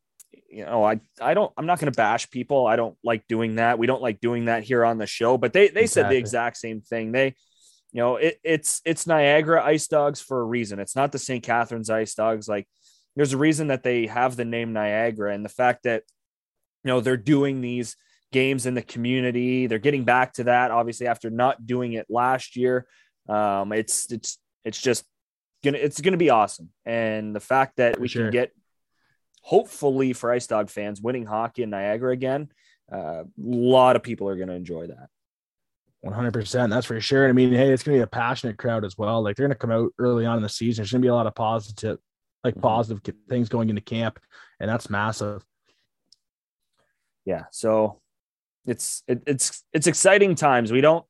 you 0.49 0.65
know, 0.65 0.83
I 0.83 0.99
I 1.19 1.33
don't, 1.33 1.51
I'm 1.57 1.65
not 1.65 1.79
going 1.79 1.91
to 1.91 1.97
bash 1.97 2.29
people. 2.29 2.67
I 2.67 2.75
don't 2.75 2.95
like 3.03 3.27
doing 3.27 3.55
that. 3.55 3.79
We 3.79 3.87
don't 3.87 4.01
like 4.01 4.19
doing 4.19 4.45
that 4.45 4.63
here 4.63 4.85
on 4.85 4.99
the 4.99 5.07
show. 5.07 5.37
But 5.37 5.53
they 5.53 5.69
they 5.69 5.87
said 5.87 6.09
the 6.09 6.17
exact 6.17 6.57
same 6.57 6.81
thing. 6.81 7.11
They, 7.11 7.35
you 7.91 8.01
know, 8.01 8.17
it, 8.17 8.39
it's 8.43 8.81
it's 8.85 9.07
Niagara 9.07 9.63
Ice 9.63 9.87
Dogs 9.87 10.21
for 10.21 10.39
a 10.39 10.45
reason. 10.45 10.79
It's 10.79 10.95
not 10.95 11.11
the 11.11 11.19
St. 11.19 11.43
Catharines 11.43 11.89
Ice 11.89 12.13
Dogs. 12.13 12.47
Like, 12.47 12.67
there's 13.15 13.33
a 13.33 13.37
reason 13.37 13.67
that 13.67 13.81
they 13.81 14.05
have 14.05 14.35
the 14.35 14.45
name 14.45 14.73
Niagara, 14.73 15.33
and 15.33 15.43
the 15.43 15.49
fact 15.49 15.83
that, 15.83 16.03
you 16.83 16.89
know, 16.89 17.01
they're 17.01 17.17
doing 17.17 17.61
these 17.61 17.95
games 18.33 18.65
in 18.65 18.73
the 18.73 18.81
community. 18.81 19.67
They're 19.67 19.79
getting 19.79 20.03
back 20.03 20.33
to 20.33 20.43
that, 20.45 20.71
obviously, 20.71 21.07
after 21.07 21.29
not 21.29 21.65
doing 21.65 21.93
it 21.93 22.07
last 22.09 22.57
year. 22.57 22.85
Um, 23.29 23.71
it's 23.71 24.11
it's 24.11 24.37
it's 24.65 24.81
just 24.81 25.05
gonna 25.63 25.77
it's 25.77 26.01
gonna 26.01 26.17
be 26.17 26.29
awesome, 26.29 26.69
and 26.83 27.33
the 27.33 27.39
fact 27.39 27.77
that 27.77 27.97
we 27.97 28.09
sure. 28.09 28.23
can 28.23 28.31
get, 28.31 28.51
hopefully, 29.41 30.11
for 30.11 30.31
Ice 30.31 30.47
Dog 30.47 30.69
fans, 30.69 30.99
winning 31.01 31.25
hockey 31.25 31.63
in 31.63 31.69
Niagara 31.69 32.11
again, 32.11 32.49
uh, 32.91 33.23
a 33.23 33.25
lot 33.37 33.95
of 33.95 34.03
people 34.03 34.27
are 34.27 34.35
gonna 34.35 34.53
enjoy 34.53 34.87
that. 34.87 35.07
One 36.01 36.13
hundred 36.13 36.33
percent, 36.33 36.69
that's 36.69 36.85
for 36.87 36.99
sure. 36.99 37.29
I 37.29 37.31
mean, 37.31 37.53
hey, 37.53 37.71
it's 37.71 37.83
gonna 37.83 37.97
be 37.97 38.01
a 38.01 38.07
passionate 38.07 38.57
crowd 38.57 38.83
as 38.83 38.97
well. 38.97 39.23
Like 39.23 39.37
they're 39.37 39.47
gonna 39.47 39.55
come 39.55 39.71
out 39.71 39.93
early 39.97 40.25
on 40.25 40.35
in 40.35 40.43
the 40.43 40.49
season. 40.49 40.81
There's 40.81 40.91
gonna 40.91 41.01
be 41.01 41.07
a 41.07 41.15
lot 41.15 41.27
of 41.27 41.35
positive, 41.35 41.99
like 42.43 42.55
Mhm. 42.55 42.61
positive 42.61 43.15
things 43.29 43.47
going 43.47 43.69
into 43.69 43.81
camp, 43.81 44.19
and 44.59 44.69
that's 44.69 44.89
massive. 44.89 45.45
yeah 47.25 47.45
so 47.51 48.01
it's 48.65 49.03
it, 49.07 49.23
it's 49.27 49.63
it's 49.73 49.87
exciting 49.87 50.35
times. 50.35 50.71
We 50.71 50.81
don't 50.81 51.05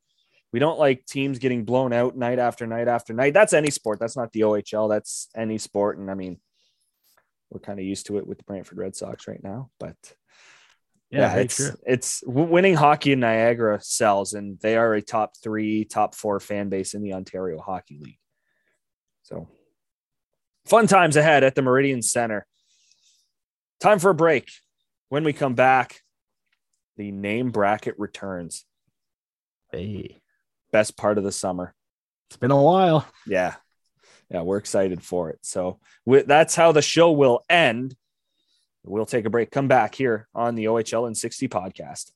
we 0.51 0.59
don't 0.59 0.79
like 0.79 1.05
teams 1.05 1.39
getting 1.39 1.65
blown 1.65 1.93
out 1.93 2.15
night 2.15 2.39
after 2.39 2.67
night 2.67 2.87
after 2.87 3.13
night. 3.13 3.33
That's 3.33 3.53
any 3.53 3.69
sport. 3.71 3.99
That's 3.99 4.17
not 4.17 4.31
the 4.31 4.43
ohl 4.43 4.87
that's 4.89 5.29
any 5.35 5.57
sport. 5.57 5.97
And 5.97 6.09
i 6.09 6.13
mean 6.13 6.39
we're 7.49 7.59
kind 7.59 7.79
of 7.79 7.85
used 7.85 8.07
to 8.07 8.17
it 8.17 8.25
with 8.25 8.39
the 8.39 8.43
brantford 8.45 8.79
red 8.79 8.95
sox 8.95 9.27
right 9.27 9.43
now 9.43 9.69
but 9.79 9.95
Yeah, 11.11 11.29
very 11.29 11.43
it's 11.43 11.57
true. 11.57 11.75
it's 11.85 12.23
winning 12.25 12.73
hockey 12.73 13.11
in 13.11 13.19
niagara 13.19 13.79
sells 13.79 14.33
and 14.33 14.59
they 14.59 14.75
are 14.75 14.95
a 14.95 15.03
top 15.03 15.33
three 15.43 15.85
top 15.85 16.15
four 16.15 16.39
fan 16.39 16.69
base 16.69 16.95
in 16.95 17.03
the 17.03 17.13
ontario 17.13 17.59
hockey 17.61 17.99
league. 18.01 18.17
So 19.21 19.47
fun 20.65 20.87
times 20.87 21.15
ahead 21.15 21.43
at 21.43 21.53
the 21.53 21.61
meridian 21.61 22.01
center. 22.01 22.47
Time 23.79 23.99
for 23.99 24.09
a 24.09 24.15
break. 24.15 24.49
When 25.09 25.23
we 25.23 25.31
come 25.33 25.53
back 25.53 26.01
the 26.97 27.11
name 27.11 27.51
bracket 27.51 27.95
returns. 27.97 28.65
Hey, 29.71 30.21
best 30.71 30.97
part 30.97 31.17
of 31.17 31.23
the 31.23 31.31
summer. 31.31 31.73
It's 32.29 32.37
been 32.37 32.51
a 32.51 32.61
while. 32.61 33.07
yeah. 33.27 33.55
Yeah 34.29 34.41
we're 34.41 34.57
excited 34.57 35.03
for 35.03 35.29
it. 35.29 35.39
So 35.41 35.79
we, 36.05 36.21
that's 36.23 36.55
how 36.55 36.71
the 36.71 36.81
show 36.81 37.11
will 37.11 37.43
end. 37.49 37.95
We'll 38.83 39.05
take 39.05 39.25
a 39.25 39.29
break. 39.29 39.51
Come 39.51 39.67
back 39.67 39.95
here 39.95 40.27
on 40.33 40.55
the 40.55 40.67
ohl 40.67 41.07
in 41.07 41.15
60 41.15 41.47
podcast 41.47 42.11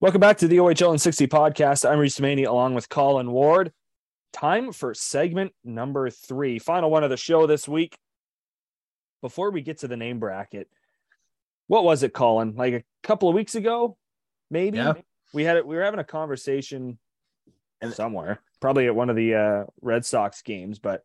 Welcome 0.00 0.20
back 0.20 0.38
to 0.38 0.48
the 0.48 0.56
OHL 0.58 0.90
and 0.90 1.00
60 1.00 1.26
podcast. 1.26 1.88
I'm 1.88 1.98
Reese 1.98 2.20
Maney 2.20 2.44
along 2.44 2.74
with 2.74 2.88
Colin 2.88 3.30
Ward. 3.32 3.72
Time 4.32 4.72
for 4.72 4.94
segment 4.94 5.52
number 5.64 6.08
three, 6.08 6.58
final 6.58 6.90
one 6.90 7.04
of 7.04 7.10
the 7.10 7.16
show 7.16 7.46
this 7.46 7.68
week. 7.68 7.98
Before 9.20 9.50
we 9.50 9.60
get 9.60 9.78
to 9.78 9.88
the 9.88 9.96
name 9.98 10.18
bracket, 10.18 10.68
what 11.66 11.84
was 11.84 12.02
it, 12.02 12.14
Colin? 12.14 12.54
Like 12.56 12.72
a 12.74 12.84
couple 13.02 13.28
of 13.28 13.34
weeks 13.34 13.54
ago, 13.54 13.98
maybe 14.50 14.78
Yeah. 14.78 14.94
we 15.34 15.44
had 15.44 15.56
it. 15.58 15.66
We 15.66 15.76
were 15.76 15.82
having 15.82 16.00
a 16.00 16.04
conversation 16.04 16.98
somewhere, 17.92 18.40
probably 18.60 18.86
at 18.86 18.94
one 18.94 19.10
of 19.10 19.16
the 19.16 19.34
uh, 19.34 19.64
Red 19.82 20.06
Sox 20.06 20.40
games, 20.42 20.78
but 20.78 21.02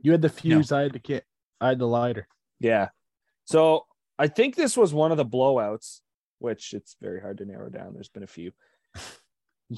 You 0.00 0.12
had 0.12 0.22
the 0.22 0.28
fuse. 0.30 0.72
I 0.72 0.82
had 0.82 0.92
the 0.92 0.98
kit. 1.00 1.24
I 1.60 1.68
had 1.68 1.78
the 1.78 1.86
lighter. 1.86 2.26
Yeah. 2.60 2.88
So 3.44 3.86
I 4.18 4.28
think 4.28 4.54
this 4.54 4.76
was 4.76 4.94
one 4.94 5.10
of 5.10 5.18
the 5.18 5.26
blowouts, 5.26 6.00
which 6.38 6.74
it's 6.74 6.96
very 7.00 7.20
hard 7.20 7.38
to 7.38 7.44
narrow 7.44 7.68
down. 7.68 7.94
There's 7.94 8.08
been 8.08 8.22
a 8.22 8.26
few. 8.26 8.52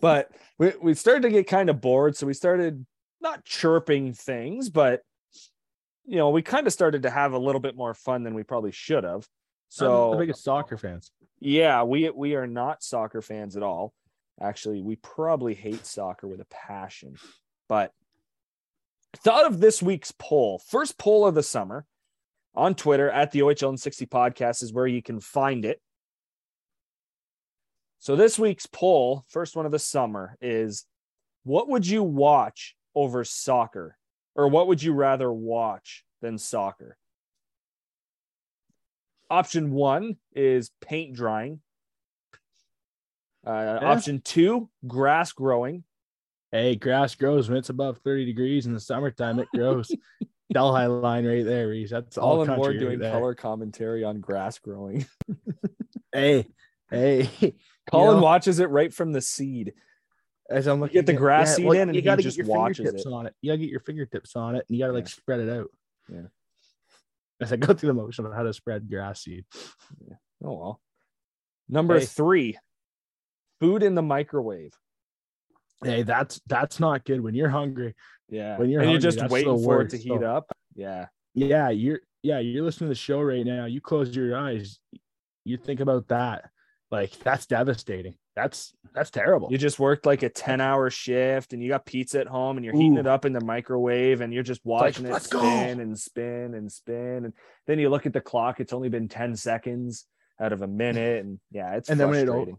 but 0.00 0.30
we, 0.58 0.72
we 0.80 0.94
started 0.94 1.22
to 1.22 1.30
get 1.30 1.46
kind 1.46 1.70
of 1.70 1.80
bored. 1.80 2.16
So 2.16 2.26
we 2.26 2.34
started 2.34 2.84
not 3.20 3.44
chirping 3.44 4.12
things, 4.12 4.68
but 4.70 5.02
you 6.06 6.16
know, 6.16 6.30
we 6.30 6.42
kind 6.42 6.66
of 6.66 6.72
started 6.72 7.02
to 7.04 7.10
have 7.10 7.32
a 7.32 7.38
little 7.38 7.60
bit 7.60 7.76
more 7.76 7.94
fun 7.94 8.22
than 8.24 8.34
we 8.34 8.42
probably 8.42 8.72
should 8.72 9.04
have. 9.04 9.14
I'm 9.14 9.20
the 9.20 9.28
So 9.68 10.18
biggest 10.18 10.44
soccer 10.44 10.76
fans. 10.76 11.10
yeah, 11.40 11.82
we 11.82 12.10
we 12.10 12.34
are 12.34 12.46
not 12.46 12.82
soccer 12.82 13.22
fans 13.22 13.56
at 13.56 13.62
all. 13.62 13.94
Actually, 14.40 14.82
we 14.82 14.96
probably 14.96 15.54
hate 15.54 15.86
soccer 15.86 16.26
with 16.28 16.40
a 16.40 16.46
passion. 16.46 17.16
But 17.68 17.92
thought 19.16 19.46
of 19.46 19.60
this 19.60 19.82
week's 19.82 20.12
poll, 20.12 20.58
first 20.58 20.98
poll 20.98 21.26
of 21.26 21.34
the 21.34 21.42
summer 21.42 21.86
on 22.54 22.74
Twitter 22.74 23.10
at 23.10 23.32
the 23.32 23.40
OHL 23.40 23.70
and 23.70 23.80
60 23.80 24.06
podcast 24.06 24.62
is 24.62 24.72
where 24.72 24.86
you 24.86 25.02
can 25.02 25.20
find 25.20 25.64
it. 25.64 25.80
So 27.98 28.16
this 28.16 28.38
week's 28.38 28.66
poll, 28.66 29.24
first 29.28 29.56
one 29.56 29.66
of 29.66 29.72
the 29.72 29.78
summer, 29.78 30.36
is 30.40 30.86
What 31.44 31.68
would 31.68 31.86
you 31.86 32.02
watch 32.02 32.76
over 32.94 33.24
soccer? 33.24 33.96
Or 34.34 34.48
what 34.48 34.66
would 34.66 34.82
you 34.82 34.92
rather 34.92 35.32
watch 35.32 36.04
than 36.20 36.38
soccer? 36.38 36.96
Option 39.30 39.70
one 39.72 40.16
is 40.34 40.70
paint 40.80 41.14
drying. 41.14 41.60
Uh, 43.46 43.78
Yeah. 43.80 43.88
Option 43.90 44.20
two, 44.20 44.68
grass 44.86 45.32
growing. 45.32 45.84
Hey, 46.52 46.76
grass 46.76 47.14
grows 47.14 47.48
when 47.48 47.58
it's 47.58 47.70
above 47.70 47.98
30 47.98 48.26
degrees 48.26 48.66
in 48.66 48.74
the 48.74 48.80
summertime. 48.80 49.38
It 49.38 49.48
grows. 49.54 49.90
Delhi 50.52 50.86
line 50.86 51.26
right 51.26 51.44
there, 51.44 51.68
Reese. 51.68 51.90
That's 51.90 52.18
all 52.18 52.36
All 52.36 52.42
in 52.42 52.56
more 52.56 52.72
doing 52.72 53.00
right 53.00 53.12
color 53.12 53.34
commentary 53.34 54.04
on 54.04 54.20
grass 54.20 54.58
growing. 54.58 55.06
Hey, 56.12 56.46
hey. 56.90 57.28
Colin 57.90 58.18
know- 58.18 58.22
watches 58.22 58.60
it 58.60 58.70
right 58.70 58.94
from 58.94 59.12
the 59.12 59.20
seed. 59.20 59.74
As 60.48 60.68
I'm 60.68 60.76
You 60.76 60.82
looking 60.82 60.94
get 60.94 61.06
the 61.06 61.12
grass 61.14 61.56
seed 61.56 61.64
well, 61.64 61.76
in 61.80 61.88
and 61.88 61.96
you 61.96 62.02
gotta 62.02 62.22
just 62.22 62.36
get 62.36 62.46
your 62.46 62.56
watches 62.56 62.76
fingertips 62.76 63.06
it. 63.06 63.12
on 63.12 63.26
it. 63.26 63.34
You 63.40 63.50
gotta 63.50 63.58
get 63.58 63.70
your 63.70 63.80
fingertips 63.80 64.36
on 64.36 64.54
it 64.54 64.64
and 64.68 64.76
you 64.76 64.84
gotta 64.84 64.92
like 64.92 65.06
Yeah. 65.06 65.10
spread 65.10 65.40
it 65.40 65.48
out. 65.48 65.70
Yeah. 66.08 66.20
As 67.40 67.52
I 67.52 67.56
go 67.56 67.74
through 67.74 67.88
the 67.88 67.94
motion 67.94 68.26
of 68.26 68.32
how 68.32 68.44
to 68.44 68.52
spread 68.52 68.88
grass 68.88 69.22
seed. 69.22 69.44
Oh 70.44 70.52
well. 70.52 70.80
Number 71.68 71.98
Hey. 71.98 72.04
three, 72.06 72.58
food 73.58 73.82
in 73.82 73.96
the 73.96 74.02
microwave. 74.02 74.74
Hey, 75.84 76.02
that's 76.02 76.40
that's 76.46 76.80
not 76.80 77.04
good 77.04 77.20
when 77.20 77.34
you're 77.34 77.48
hungry. 77.48 77.94
Yeah. 78.28 78.58
When 78.58 78.70
you're 78.70 78.82
and 78.82 78.90
you're 78.90 79.00
just 79.00 79.28
waiting 79.28 79.62
for 79.62 79.82
it 79.82 79.90
to 79.90 79.96
heat 79.96 80.08
so- 80.20 80.24
up. 80.24 80.52
Yeah. 80.74 81.06
Yeah, 81.34 81.70
you're 81.70 82.00
yeah, 82.22 82.38
you're 82.38 82.64
listening 82.64 82.88
to 82.88 82.92
the 82.92 82.98
show 82.98 83.20
right 83.20 83.44
now. 83.44 83.66
You 83.66 83.80
close 83.80 84.14
your 84.14 84.36
eyes, 84.36 84.78
you 85.44 85.56
think 85.56 85.80
about 85.80 86.08
that. 86.08 86.50
Like 86.90 87.18
that's 87.18 87.46
devastating. 87.46 88.14
That's 88.36 88.72
that's 88.94 89.10
terrible. 89.10 89.48
You 89.50 89.58
just 89.58 89.78
worked 89.78 90.06
like 90.06 90.22
a 90.22 90.28
10 90.28 90.60
hour 90.60 90.90
shift 90.90 91.52
and 91.52 91.62
you 91.62 91.68
got 91.68 91.86
pizza 91.86 92.20
at 92.20 92.26
home 92.26 92.56
and 92.56 92.64
you're 92.64 92.74
heating 92.74 92.96
Ooh. 92.96 93.00
it 93.00 93.06
up 93.06 93.24
in 93.24 93.32
the 93.32 93.44
microwave 93.44 94.20
and 94.20 94.32
you're 94.32 94.42
just 94.42 94.64
like, 94.64 94.82
watching 94.82 95.06
it 95.06 95.12
"Let's 95.12 95.26
go." 95.26 95.40
spin 95.40 95.80
and 95.80 95.98
spin 95.98 96.54
and 96.54 96.70
spin. 96.70 97.24
And 97.24 97.32
then 97.66 97.78
you 97.78 97.90
look 97.90 98.06
at 98.06 98.12
the 98.12 98.20
clock, 98.20 98.60
it's 98.60 98.72
only 98.72 98.88
been 98.88 99.08
10 99.08 99.36
seconds 99.36 100.06
out 100.40 100.52
of 100.52 100.62
a 100.62 100.66
minute. 100.66 101.24
And 101.24 101.40
yeah, 101.50 101.74
it's 101.74 101.88
And 101.88 101.98
then 101.98 102.10
when 102.10 102.28
it. 102.28 102.54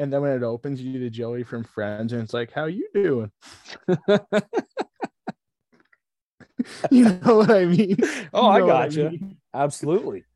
And 0.00 0.12
then 0.12 0.22
when 0.22 0.32
it 0.32 0.42
opens, 0.42 0.80
you 0.80 0.98
the 0.98 1.10
Joey 1.10 1.42
from 1.44 1.62
Friends, 1.62 2.12
and 2.12 2.22
it's 2.22 2.32
like, 2.34 2.50
"How 2.52 2.64
you 2.64 2.88
doing?" 2.94 3.30
you 6.90 7.04
know 7.04 7.36
what 7.36 7.50
I 7.50 7.64
mean? 7.66 7.96
oh, 8.34 8.42
You 8.42 8.48
I 8.48 8.58
know 8.58 8.66
what 8.66 8.72
got 8.72 8.92
you. 8.94 9.10
mean? 9.10 9.36
Absolutely. 9.54 10.24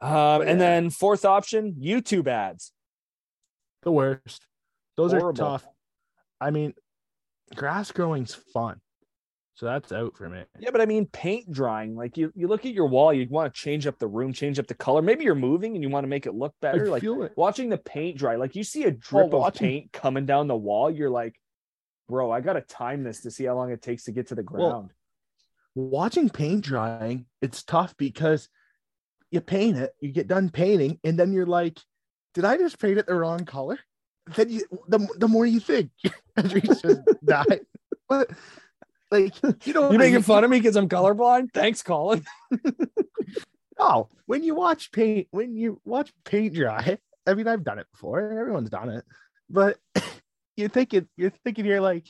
Um, 0.00 0.42
and 0.42 0.50
yeah. 0.50 0.56
then 0.56 0.90
fourth 0.90 1.24
option, 1.24 1.76
YouTube 1.80 2.26
ads. 2.26 2.72
The 3.84 3.90
worst. 3.92 4.46
Those 4.98 5.12
Horrible. 5.12 5.28
are 5.30 5.32
tough. 5.32 5.66
I 6.38 6.50
mean, 6.50 6.74
grass 7.54 7.90
growing's 7.90 8.34
fun, 8.34 8.82
so 9.54 9.66
that's 9.66 9.92
out 9.92 10.16
for 10.16 10.28
me. 10.28 10.42
Yeah, 10.58 10.70
but 10.72 10.80
I 10.80 10.86
mean 10.86 11.06
paint 11.06 11.50
drying. 11.50 11.94
Like 11.94 12.16
you, 12.16 12.32
you 12.34 12.48
look 12.48 12.66
at 12.66 12.74
your 12.74 12.86
wall, 12.86 13.12
you 13.12 13.26
want 13.30 13.52
to 13.54 13.60
change 13.60 13.86
up 13.86 13.98
the 13.98 14.06
room, 14.08 14.32
change 14.32 14.58
up 14.58 14.66
the 14.66 14.74
color. 14.74 15.00
Maybe 15.02 15.24
you're 15.24 15.34
moving 15.34 15.74
and 15.74 15.82
you 15.82 15.88
want 15.88 16.04
to 16.04 16.08
make 16.08 16.26
it 16.26 16.34
look 16.34 16.54
better. 16.60 16.86
I 16.86 16.90
like 16.90 17.02
feel 17.02 17.22
it. 17.22 17.32
watching 17.36 17.68
the 17.68 17.78
paint 17.78 18.18
dry, 18.18 18.36
like 18.36 18.56
you 18.56 18.64
see 18.64 18.84
a 18.84 18.90
drip 18.90 19.26
of 19.26 19.32
watching- 19.40 19.66
paint 19.68 19.92
coming 19.92 20.26
down 20.26 20.48
the 20.48 20.56
wall, 20.56 20.90
you're 20.90 21.10
like, 21.10 21.34
bro, 22.08 22.30
I 22.30 22.40
gotta 22.40 22.60
time 22.62 23.02
this 23.04 23.20
to 23.22 23.30
see 23.30 23.44
how 23.44 23.54
long 23.54 23.70
it 23.70 23.80
takes 23.80 24.04
to 24.04 24.12
get 24.12 24.26
to 24.28 24.34
the 24.34 24.44
Well, 24.50 24.70
ground. 24.70 24.90
watching 25.74 26.28
paint 26.28 26.64
drying, 26.64 27.26
it's 27.40 27.62
tough 27.62 27.96
because 27.96 28.48
you 29.30 29.40
paint 29.40 29.76
it, 29.78 29.94
you 30.00 30.12
get 30.12 30.28
done 30.28 30.50
painting, 30.50 30.98
and 31.04 31.18
then 31.18 31.32
you're 31.32 31.46
like, 31.46 31.78
did 32.34 32.44
I 32.44 32.56
just 32.56 32.78
paint 32.78 32.98
it 32.98 33.06
the 33.06 33.14
wrong 33.14 33.44
color? 33.44 33.78
Then 34.34 34.48
you 34.50 34.64
the, 34.88 35.06
the 35.18 35.28
more 35.28 35.46
you 35.46 35.60
think, 35.60 35.90
just 36.46 36.84
died. 37.24 37.60
But 38.08 38.30
like 39.14 39.34
you 39.66 39.72
know, 39.72 39.90
you 39.90 39.98
making 39.98 40.22
fun 40.22 40.44
of 40.44 40.50
me 40.50 40.58
because 40.58 40.76
I'm 40.76 40.88
colorblind? 40.88 41.52
Thanks, 41.52 41.82
Colin. 41.82 42.24
Oh, 43.78 44.08
when 44.26 44.42
you 44.42 44.54
watch 44.54 44.92
paint, 44.92 45.26
when 45.30 45.56
you 45.56 45.80
watch 45.84 46.12
paint 46.24 46.54
dry, 46.54 46.98
I 47.26 47.34
mean, 47.34 47.48
I've 47.48 47.64
done 47.64 47.78
it 47.78 47.86
before. 47.92 48.20
Everyone's 48.20 48.70
done 48.70 48.88
it, 48.88 49.04
but 49.50 49.78
you're 50.56 50.68
thinking, 50.68 51.08
you're 51.16 51.32
thinking, 51.44 51.64
you're 51.64 51.80
like, 51.80 52.06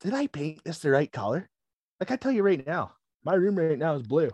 did 0.00 0.12
I 0.12 0.26
paint 0.26 0.62
this 0.64 0.80
the 0.80 0.90
right 0.90 1.10
color? 1.10 1.48
Like 1.98 2.10
I 2.10 2.16
tell 2.16 2.32
you 2.32 2.42
right 2.42 2.64
now, 2.66 2.92
my 3.24 3.34
room 3.34 3.58
right 3.58 3.78
now 3.78 3.94
is 3.94 4.02
blue. 4.02 4.30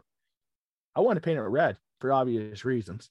I 0.97 1.01
want 1.01 1.16
to 1.16 1.20
paint 1.20 1.39
it 1.39 1.43
red 1.43 1.76
for 2.01 2.12
obvious 2.12 2.64
reasons. 2.64 3.11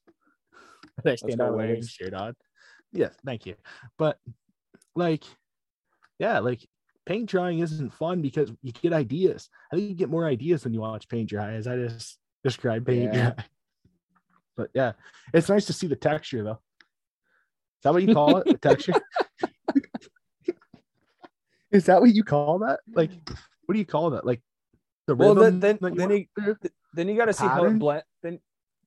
I 1.06 1.16
stand 1.16 1.42
out 1.42 1.54
with 1.54 1.66
a 1.66 1.68
Waves. 1.70 1.80
wing 2.00 2.08
shirt 2.10 2.14
on. 2.14 2.36
Yes, 2.92 3.16
thank 3.26 3.46
you. 3.46 3.56
But 3.98 4.20
like, 4.94 5.24
yeah, 6.20 6.40
like 6.40 6.68
paint 7.06 7.30
drying 7.30 7.60
isn't 7.60 7.94
fun 7.94 8.22
because 8.22 8.52
you 8.62 8.72
get 8.72 8.94
ideas. 8.94 9.50
I 9.72 9.76
think 9.76 9.90
you 9.90 9.96
get 9.96 10.10
more 10.10 10.26
ideas 10.28 10.64
when 10.64 10.74
you 10.74 10.82
watch 10.82 11.08
paint 11.10 11.30
dry, 11.30 11.54
as 11.54 11.68
I 11.68 11.78
just 11.78 12.18
described 12.44 12.86
paint 12.86 13.14
Yeah. 13.14 13.32
dry. 13.34 13.46
But 14.58 14.70
yeah, 14.74 14.92
it's 15.34 15.48
nice 15.50 15.66
to 15.68 15.74
see 15.74 15.88
the 15.88 15.96
texture 15.96 16.44
though. 16.44 16.60
Is 16.60 17.84
that 17.84 17.94
what 17.94 18.04
you 18.04 18.14
call 18.14 18.38
it? 18.38 18.48
The 18.52 18.58
texture? 18.70 18.94
Is 21.72 21.86
that 21.86 22.02
what 22.02 22.14
you 22.14 22.24
call 22.24 22.60
that? 22.60 22.82
Like, 22.94 23.12
what 23.66 23.74
do 23.74 23.80
you 23.80 23.86
call 23.86 24.10
that? 24.12 24.26
Like 24.26 24.42
the 25.08 25.16
Well, 25.16 25.34
rhythm 25.34 25.62
then, 25.62 25.78
then, 25.82 25.94
you 25.94 25.98
then, 25.98 26.12
you, 26.46 26.58
then 26.94 27.08
you 27.08 27.16
got 27.16 27.26
to 27.26 27.34
see 27.34 27.44
how 27.44 27.56
it 27.56 27.64
Pattern? 27.64 27.80
blend. 27.80 28.04
Then 28.22 28.40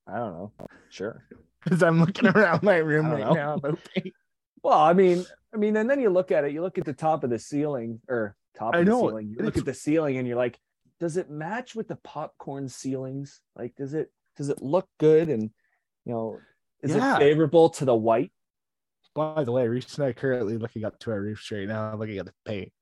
I 0.06 0.18
don't 0.18 0.32
know. 0.34 0.52
Sure. 0.90 1.24
Because 1.64 1.82
I'm 1.82 1.98
looking 1.98 2.28
around 2.28 2.62
my 2.62 2.76
room 2.76 3.10
right 3.10 3.24
know. 3.24 3.32
now 3.32 3.54
about 3.54 3.78
paint. 3.94 4.14
Well, 4.64 4.78
I 4.78 4.94
mean, 4.94 5.24
I 5.54 5.58
mean, 5.58 5.76
and 5.76 5.88
then 5.88 6.00
you 6.00 6.08
look 6.08 6.32
at 6.32 6.44
it. 6.44 6.52
You 6.52 6.62
look 6.62 6.78
at 6.78 6.86
the 6.86 6.94
top 6.94 7.22
of 7.22 7.28
the 7.30 7.38
ceiling 7.38 8.00
or 8.08 8.34
top 8.56 8.74
of 8.74 8.80
I 8.80 8.84
the 8.84 8.90
know, 8.90 9.08
ceiling. 9.08 9.36
You 9.38 9.44
look 9.44 9.58
at 9.58 9.66
the 9.66 9.74
ceiling, 9.74 10.16
and 10.16 10.26
you're 10.26 10.38
like, 10.38 10.58
does 10.98 11.18
it 11.18 11.30
match 11.30 11.74
with 11.74 11.86
the 11.86 11.96
popcorn 11.96 12.68
ceilings? 12.68 13.42
Like, 13.54 13.74
does 13.76 13.92
it 13.92 14.10
does 14.36 14.48
it 14.48 14.62
look 14.62 14.88
good? 14.98 15.28
And 15.28 15.42
you 16.06 16.12
know, 16.12 16.40
is 16.82 16.96
Yeah. 16.96 17.16
it 17.16 17.18
favorable 17.18 17.68
to 17.70 17.84
the 17.84 17.94
white? 17.94 18.32
By 19.14 19.44
the 19.44 19.52
way, 19.52 19.68
Reese 19.68 19.96
and 19.96 20.06
I 20.06 20.08
are 20.08 20.12
currently 20.14 20.56
looking 20.56 20.84
up 20.84 20.98
to 21.00 21.10
our 21.12 21.20
roof 21.20 21.40
straight 21.40 21.68
now, 21.68 21.94
looking 21.94 22.18
at 22.18 22.24
the 22.24 22.32
paint. 22.46 22.72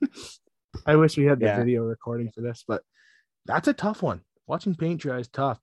I 0.86 0.96
wish 0.96 1.16
we 1.16 1.24
had 1.24 1.38
the 1.38 1.46
Yeah. 1.46 1.56
video 1.56 1.84
recording 1.84 2.30
for 2.32 2.40
this, 2.40 2.64
but 2.66 2.82
that's 3.46 3.68
a 3.68 3.72
tough 3.72 4.02
one. 4.02 4.22
Watching 4.48 4.74
paint 4.74 5.00
dry 5.00 5.18
is 5.18 5.28
tough. 5.28 5.60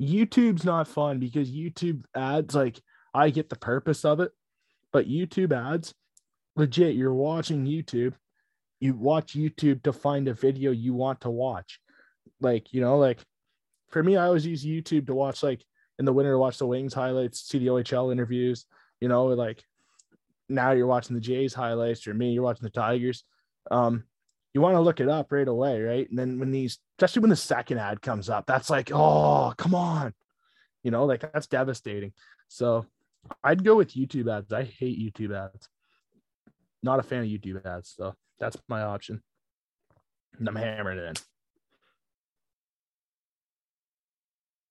YouTube's 0.00 0.64
not 0.64 0.86
fun 0.88 1.18
because 1.18 1.50
YouTube 1.50 2.04
ads, 2.14 2.54
like, 2.54 2.80
I 3.14 3.30
get 3.30 3.48
the 3.48 3.56
purpose 3.56 4.04
of 4.04 4.20
it, 4.20 4.32
but 4.92 5.08
YouTube 5.08 5.52
ads, 5.52 5.94
legit, 6.56 6.94
you're 6.94 7.14
watching 7.14 7.66
YouTube. 7.66 8.14
You 8.80 8.94
watch 8.94 9.34
YouTube 9.34 9.82
to 9.84 9.92
find 9.92 10.28
a 10.28 10.34
video 10.34 10.70
you 10.70 10.94
want 10.94 11.20
to 11.22 11.30
watch. 11.30 11.78
Like, 12.40 12.72
you 12.72 12.80
know, 12.80 12.98
like 12.98 13.20
for 13.90 14.02
me, 14.02 14.16
I 14.16 14.26
always 14.26 14.46
use 14.46 14.64
YouTube 14.64 15.06
to 15.06 15.14
watch, 15.14 15.42
like, 15.42 15.64
in 15.98 16.04
the 16.04 16.12
winter 16.12 16.32
to 16.32 16.38
watch 16.38 16.58
the 16.58 16.66
Wings 16.66 16.94
highlights, 16.94 17.46
see 17.46 17.58
the 17.58 17.68
OHL 17.68 18.10
interviews, 18.10 18.66
you 19.00 19.08
know, 19.08 19.26
like 19.26 19.62
now 20.48 20.72
you're 20.72 20.86
watching 20.86 21.14
the 21.14 21.20
Jays 21.20 21.54
highlights, 21.54 22.06
or 22.06 22.14
me, 22.14 22.32
you're 22.32 22.42
watching 22.42 22.64
the 22.64 22.70
Tigers. 22.70 23.24
Um, 23.70 24.04
you 24.54 24.60
want 24.60 24.74
to 24.74 24.80
look 24.80 25.00
it 25.00 25.08
up 25.08 25.32
right 25.32 25.46
away, 25.46 25.80
right? 25.80 26.08
And 26.08 26.18
then 26.18 26.38
when 26.38 26.50
these, 26.50 26.78
especially 26.98 27.20
when 27.20 27.30
the 27.30 27.36
second 27.36 27.78
ad 27.78 28.02
comes 28.02 28.28
up, 28.28 28.46
that's 28.46 28.68
like, 28.68 28.90
oh, 28.92 29.54
come 29.56 29.74
on, 29.74 30.12
you 30.82 30.90
know, 30.90 31.04
like 31.04 31.20
that's 31.32 31.46
devastating. 31.46 32.12
So 32.48 32.86
I'd 33.44 33.64
go 33.64 33.76
with 33.76 33.94
YouTube 33.94 34.30
ads. 34.32 34.52
I 34.52 34.64
hate 34.64 34.98
YouTube 34.98 35.34
ads. 35.36 35.68
Not 36.82 36.98
a 36.98 37.02
fan 37.02 37.22
of 37.22 37.28
YouTube 37.28 37.64
ads, 37.64 37.94
so 37.96 38.14
that's 38.40 38.56
my 38.68 38.82
option. 38.82 39.22
And 40.38 40.48
I'm 40.48 40.56
hammering 40.56 40.98
it 40.98 41.04
in. 41.04 41.14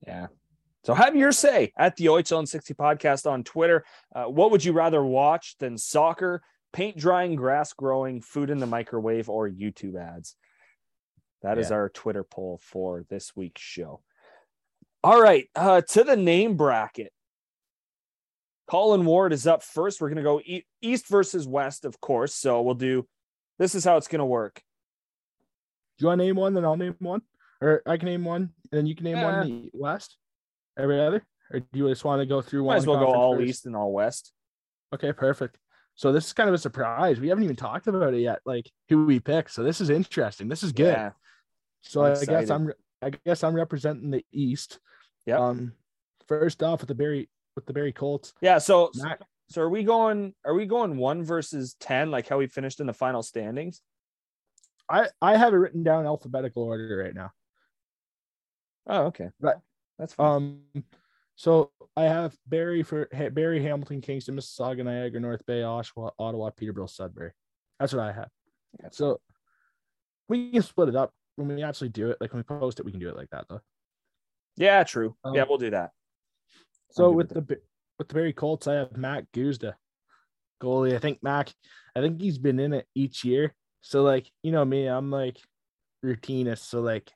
Yeah. 0.08 0.28
So 0.84 0.94
have 0.96 1.16
your 1.16 1.32
say 1.32 1.72
at 1.78 1.96
the 1.96 2.08
OHL 2.08 2.48
60 2.48 2.74
podcast 2.74 3.30
on 3.30 3.44
Twitter. 3.44 3.86
Uh, 4.16 4.24
what 4.26 4.52
would 4.52 4.66
you 4.66 4.74
rather 4.74 5.04
watch 5.04 5.56
than 5.60 5.78
soccer, 5.78 6.42
paint 6.74 6.98
drying, 6.98 7.36
grass 7.36 7.72
growing, 7.74 8.22
food 8.22 8.50
in 8.50 8.58
the 8.58 8.66
microwave, 8.66 9.30
or 9.30 9.48
YouTube 9.48 9.96
ads? 9.96 10.36
That 11.44 11.58
is 11.60 11.70
Yeah. 11.70 11.78
our 11.78 11.90
Twitter 11.90 12.24
poll 12.24 12.60
for 12.64 13.06
this 13.10 13.36
week's 13.36 13.62
show. 13.62 14.02
All 15.04 15.22
right, 15.22 15.50
uh, 15.56 15.82
to 15.82 16.04
the 16.04 16.16
name 16.18 16.58
bracket. 16.58 17.14
Colin 18.72 19.04
Ward 19.04 19.34
is 19.34 19.48
up 19.48 19.64
first. 19.64 20.00
We're 20.00 20.08
going 20.08 20.16
to 20.16 20.24
go 20.24 20.42
east 20.82 21.10
versus 21.10 21.46
west, 21.46 21.84
of 21.84 22.00
course. 22.00 22.34
So 22.34 22.62
we'll 22.62 22.74
do 22.74 23.06
this 23.60 23.76
is 23.76 23.84
how 23.84 23.98
it's 23.98 24.08
going 24.08 24.20
to 24.20 24.26
work. 24.26 24.62
Do 25.98 26.04
you 26.04 26.08
want 26.08 26.20
to 26.20 26.26
name 26.26 26.38
one? 26.38 26.54
Then 26.54 26.64
I'll 26.64 26.78
name 26.78 26.96
one, 27.00 27.22
or 27.60 27.82
I 27.86 27.98
can 27.98 28.06
name 28.06 28.24
one, 28.24 28.44
and 28.72 28.72
then 28.72 28.86
you 28.86 28.96
can 28.96 29.04
name 29.04 29.22
one 29.22 29.44
in 29.44 29.62
the 29.64 29.72
West. 29.74 30.16
Every 30.80 31.02
other, 31.02 31.22
or 31.52 31.60
do 31.60 31.68
you 31.74 31.90
just 31.90 32.06
want 32.06 32.22
to 32.22 32.26
go 32.26 32.42
through 32.42 32.64
one? 32.64 32.76
Might 32.76 32.78
as 32.78 32.88
well 32.88 32.98
go 32.98 33.14
all 33.14 33.36
first? 33.36 33.50
east 33.50 33.66
and 33.66 33.76
all 33.76 33.92
west. 33.92 34.32
Okay, 34.96 35.12
perfect. 35.12 35.58
So 35.96 36.14
this 36.14 36.28
is 36.28 36.32
kind 36.32 36.48
of 36.48 36.56
a 36.56 36.58
surprise. 36.58 37.20
We 37.20 37.28
haven't 37.28 37.44
even 37.44 37.58
talked 37.58 37.88
about 37.88 38.14
it 38.14 38.22
yet, 38.22 38.40
like 38.46 38.72
who 38.88 39.06
we 39.06 39.20
pick. 39.20 39.50
So 39.50 39.64
this 39.64 39.82
is 39.82 39.90
interesting. 39.90 40.48
This 40.48 40.64
is 40.64 40.72
good. 40.72 40.94
Yeah. 40.94 41.10
so 41.82 42.06
I'm 42.06 42.16
I 42.16 42.24
guess. 42.24 42.50
I'm 42.50 42.72
I 43.02 43.10
guess 43.10 43.44
I'm 43.44 43.54
representing 43.54 44.12
the 44.12 44.26
East. 44.32 44.80
Yep. 45.26 45.40
Um, 45.40 45.74
first 46.30 46.64
off 46.64 46.80
with 46.80 46.88
the 46.88 46.96
Barrie 46.96 47.28
with 47.56 47.66
the 47.66 47.74
Barrie 47.74 47.94
Colts. 47.94 48.34
Yeah. 48.42 48.58
So 48.58 48.92
Mac 48.96 49.22
So 49.50 49.62
are 49.62 49.70
we 49.70 49.84
going? 49.84 50.34
Are 50.46 50.54
we 50.54 50.66
going 50.66 50.98
one 50.98 51.24
versus 51.24 51.76
ten, 51.80 52.12
like 52.12 52.28
how 52.28 52.38
we 52.38 52.48
finished 52.48 52.80
in 52.80 52.88
the 52.88 52.94
final 52.94 53.24
standings? 53.24 53.82
I 54.90 55.08
I 55.22 55.38
have 55.38 55.54
it 55.54 55.58
written 55.58 55.84
down 55.84 56.06
alphabetical 56.06 56.64
order 56.64 57.02
right 57.04 57.16
now. 57.16 57.32
Oh, 58.88 59.04
okay. 59.06 59.30
Right. 59.40 59.58
That's 60.00 60.14
fine. 60.14 60.62
Um, 60.76 60.84
so 61.36 61.72
I 61.96 62.04
have 62.04 62.36
Barrie 62.48 62.84
for 62.84 63.08
Barrie, 63.32 63.62
Hamilton, 63.62 64.02
Kingston, 64.02 64.36
Mississauga, 64.36 64.84
Niagara, 64.84 65.20
North 65.20 65.46
Bay, 65.46 65.62
Oshawa, 65.62 66.12
Ottawa, 66.18 66.50
Peterborough, 66.50 66.88
Sudbury. 66.88 67.32
That's 67.80 67.94
what 67.94 68.02
I 68.04 68.12
have. 68.12 68.30
So 68.92 69.20
we 70.30 70.52
can 70.52 70.62
split 70.62 70.90
it 70.90 70.96
up 70.96 71.14
when 71.36 71.48
we 71.48 71.64
actually 71.64 71.90
do 71.90 72.10
it. 72.10 72.18
Like 72.22 72.34
when 72.34 72.40
we 72.40 72.44
post 72.44 72.80
it, 72.80 72.86
we 72.86 72.92
can 72.92 73.00
do 73.00 73.10
it 73.10 73.16
like 73.16 73.30
that 73.32 73.46
though. 73.50 73.62
yeah, 74.56 74.84
true. 74.84 75.16
um, 75.24 75.36
yeah, 75.36 75.44
we'll 75.48 75.58
do 75.58 75.72
that. 75.72 75.92
So 76.92 77.12
with 77.12 77.30
the 77.30 77.60
with 77.98 78.08
the 78.08 78.14
Barrie 78.14 78.34
Colts, 78.34 78.68
I 78.68 78.76
have 78.76 78.98
Mack 78.98 79.26
Guzda, 79.34 79.76
goalie. 80.62 80.96
I 80.96 81.00
think 81.00 81.20
Mac, 81.22 81.52
I 81.96 82.02
think 82.02 82.22
he's 82.22 82.38
been 82.38 82.60
in 82.60 82.74
it 82.74 82.88
each 82.96 83.24
year. 83.24 83.54
So 83.82 84.04
like 84.04 84.30
you 84.44 84.52
know 84.52 84.66
me, 84.66 84.88
I'm 84.88 85.10
like 85.10 85.38
routinist. 86.06 86.70
So 86.70 86.82
like 86.82 87.12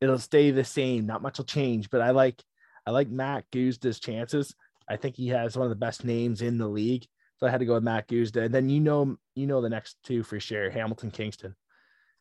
it'll 0.00 0.18
stay 0.18 0.50
the 0.50 0.64
same. 0.64 1.06
Not 1.06 1.22
much 1.22 1.38
will 1.38 1.44
change. 1.44 1.90
But 1.90 2.00
I 2.00 2.10
like 2.10 2.42
I 2.86 2.90
like 2.90 3.08
Mack 3.08 3.50
Guzda's 3.50 4.00
chances. 4.00 4.54
I 4.88 4.96
think 4.96 5.16
he 5.16 5.28
has 5.28 5.56
one 5.56 5.66
of 5.66 5.70
the 5.70 5.76
best 5.76 6.04
names 6.04 6.42
in 6.42 6.58
the 6.58 6.68
league. 6.68 7.06
So 7.36 7.46
I 7.46 7.50
had 7.50 7.60
to 7.60 7.66
go 7.66 7.74
with 7.74 7.84
Mack 7.84 8.08
Guzda. 8.08 8.44
And 8.44 8.54
then 8.54 8.68
you 8.68 8.80
know 8.80 9.16
you 9.34 9.46
know 9.46 9.60
the 9.60 9.70
next 9.70 9.96
two 10.04 10.22
for 10.22 10.38
sure. 10.40 10.70
Hamilton, 10.70 11.10
Kingston. 11.10 11.54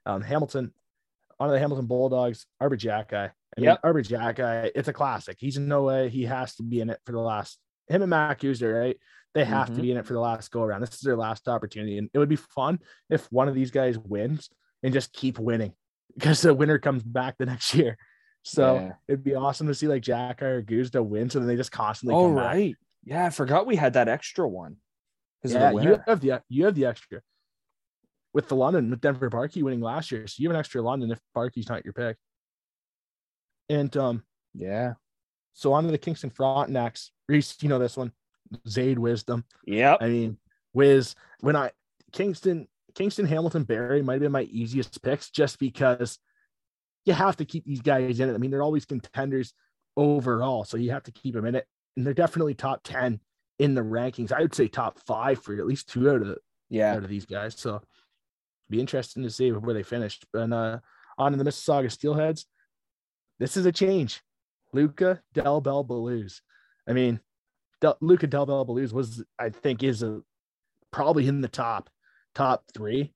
Um, 0.06 0.22
Hamilton, 0.22 0.72
on 1.40 1.50
the 1.50 1.60
Hamilton 1.60 1.86
Bulldogs, 1.86 2.46
Arber 2.60 2.78
Xhekaj. 2.78 3.14
I 3.58 3.60
mean, 3.62 3.66
Yep. 3.66 3.80
Arber 3.84 4.04
Xhekaj, 4.04 4.72
it's 4.76 4.88
a 4.88 4.94
classic. 4.94 5.38
He's 5.40 5.58
in 5.58 5.68
no 5.68 5.84
way 5.84 6.10
he 6.10 6.24
has 6.26 6.56
to 6.56 6.64
be 6.64 6.82
in 6.82 6.90
it 6.90 7.00
for 7.06 7.12
the 7.12 7.20
last 7.20 7.60
him 7.88 8.02
and 8.02 8.10
Mack 8.10 8.42
Guzda, 8.42 8.72
right? 8.82 8.98
They 9.34 9.46
have 9.46 9.70
Mhm. 9.70 9.76
to 9.76 9.82
be 9.82 9.92
in 9.92 9.98
it 9.98 10.06
for 10.06 10.14
the 10.14 10.20
last 10.20 10.52
go 10.52 10.62
around. 10.64 10.82
This 10.82 10.96
is 10.96 11.00
their 11.02 11.16
last 11.16 11.48
opportunity. 11.48 11.98
And 11.98 12.10
it 12.14 12.18
would 12.18 12.28
be 12.30 12.36
fun 12.36 12.80
if 13.10 13.32
one 13.32 13.48
of 13.48 13.56
these 13.56 13.72
guys 13.72 13.98
wins 13.98 14.50
and 14.84 14.94
just 14.94 15.14
keep 15.14 15.40
winning 15.40 15.74
because 16.16 16.42
the 16.42 16.54
winner 16.54 16.80
comes 16.80 17.04
back 17.04 17.36
the 17.38 17.46
next 17.46 17.74
year. 17.76 17.98
So 18.44 18.76
Yeah. 18.76 18.94
it'd 19.08 19.24
be 19.24 19.36
awesome 19.36 19.68
to 19.68 19.74
see 19.76 19.88
like 19.88 20.02
Jack 20.04 20.42
or 20.42 20.62
Guzda 20.64 21.04
win. 21.06 21.30
So 21.30 21.40
then 21.40 21.48
they 21.48 21.56
just 21.56 21.72
constantly 21.72 22.16
Oh 22.16 22.28
come 22.28 22.36
back. 22.36 22.46
right. 22.46 22.76
Yeah, 23.06 23.26
I 23.26 23.30
forgot 23.30 23.66
we 23.68 23.76
had 23.78 23.94
that 23.94 24.08
extra 24.10 24.48
one. 24.48 24.78
Yeah, 25.44 25.72
you 25.72 26.00
have 26.08 26.20
the 26.20 26.42
you 26.50 26.66
have 26.66 26.76
the 26.76 26.86
extra 26.86 27.22
with 28.38 28.48
the 28.50 28.56
London 28.56 28.92
with 28.92 29.02
Denver 29.02 29.32
Barkey 29.32 29.64
winning 29.64 29.82
last 29.82 30.12
year. 30.12 30.28
So 30.28 30.36
you 30.38 30.48
have 30.48 30.56
an 30.56 30.60
extra 30.60 30.80
London 30.80 31.10
if 31.10 31.20
Barkey's 31.36 31.68
not 31.70 31.84
your 31.84 31.94
pick. 31.94 32.18
And 33.68 33.98
um, 33.98 34.24
Yeah. 34.54 34.94
so 35.54 35.74
on 35.74 35.86
to 35.86 35.92
the 35.92 35.98
Kingston 35.98 36.30
Frontenacs. 36.30 37.10
Reese, 37.28 37.58
you 37.62 37.68
know 37.68 37.80
this 37.80 37.98
one. 37.98 38.12
Zayd 38.70 39.00
Wisdom. 39.00 39.44
Yeah. 39.66 39.98
I 40.00 40.08
mean, 40.08 40.38
Wiz, 40.74 41.16
when 41.40 41.56
I 41.56 41.72
Kingston, 42.12 42.68
Kingston, 42.94 43.26
Hamilton, 43.26 43.64
Barrie 43.64 44.04
might 44.04 44.14
have 44.14 44.22
been 44.22 44.32
my 44.32 44.44
easiest 44.44 45.02
picks 45.02 45.32
just 45.32 45.58
because 45.58 46.20
you 47.06 47.14
have 47.14 47.38
to 47.38 47.46
keep 47.46 47.66
these 47.66 47.82
guys 47.82 48.20
in 48.20 48.30
it. 48.30 48.36
I 48.36 48.38
mean, 48.38 48.52
they're 48.52 48.62
always 48.62 48.86
contenders 48.86 49.52
overall, 49.98 50.64
so 50.64 50.78
you 50.78 50.92
have 50.92 51.04
to 51.04 51.12
keep 51.12 51.34
them 51.34 51.46
in 51.48 51.56
it. 51.56 51.66
And 51.98 52.06
they're 52.06 52.14
definitely 52.14 52.54
top 52.54 52.82
10 52.84 53.20
in 53.58 53.74
the 53.74 53.82
rankings. 53.82 54.32
I 54.32 54.42
would 54.42 54.54
say 54.54 54.68
top 54.68 55.00
five 55.08 55.42
for 55.42 55.56
at 55.58 55.66
least 55.66 55.90
two 55.90 56.08
out 56.12 56.22
of 56.22 56.28
the 56.28 56.38
Yeah. 56.70 56.94
out 56.94 57.04
of 57.04 57.10
these 57.10 57.26
guys. 57.26 57.56
So 57.60 57.82
be 58.70 58.80
interesting 58.80 59.24
to 59.24 59.30
see 59.30 59.52
where 59.52 59.74
they 59.74 59.84
finished. 59.84 60.26
And 60.34 60.54
uh 60.54 60.80
on 61.18 61.32
to 61.32 61.38
the 61.38 61.44
Mississauga 61.50 61.88
Steelheads. 61.88 62.46
This 63.40 63.58
is 63.58 63.66
a 63.66 63.72
change. 63.72 64.22
Luca 64.74 65.22
Del 65.34 65.62
Bel 65.62 65.84
Belluz. 65.84 66.42
I 66.88 66.94
mean, 66.94 67.20
Del, 67.82 67.98
Luca 68.02 68.28
Del 68.28 68.46
Bel 68.46 68.66
Belluz 68.66 68.94
was, 68.94 69.24
I 69.40 69.50
think, 69.50 69.84
is 69.84 70.04
a 70.04 70.22
probably 70.92 71.28
in 71.28 71.42
the 71.42 71.48
top 71.48 71.90
top 72.36 72.64
three 72.74 73.14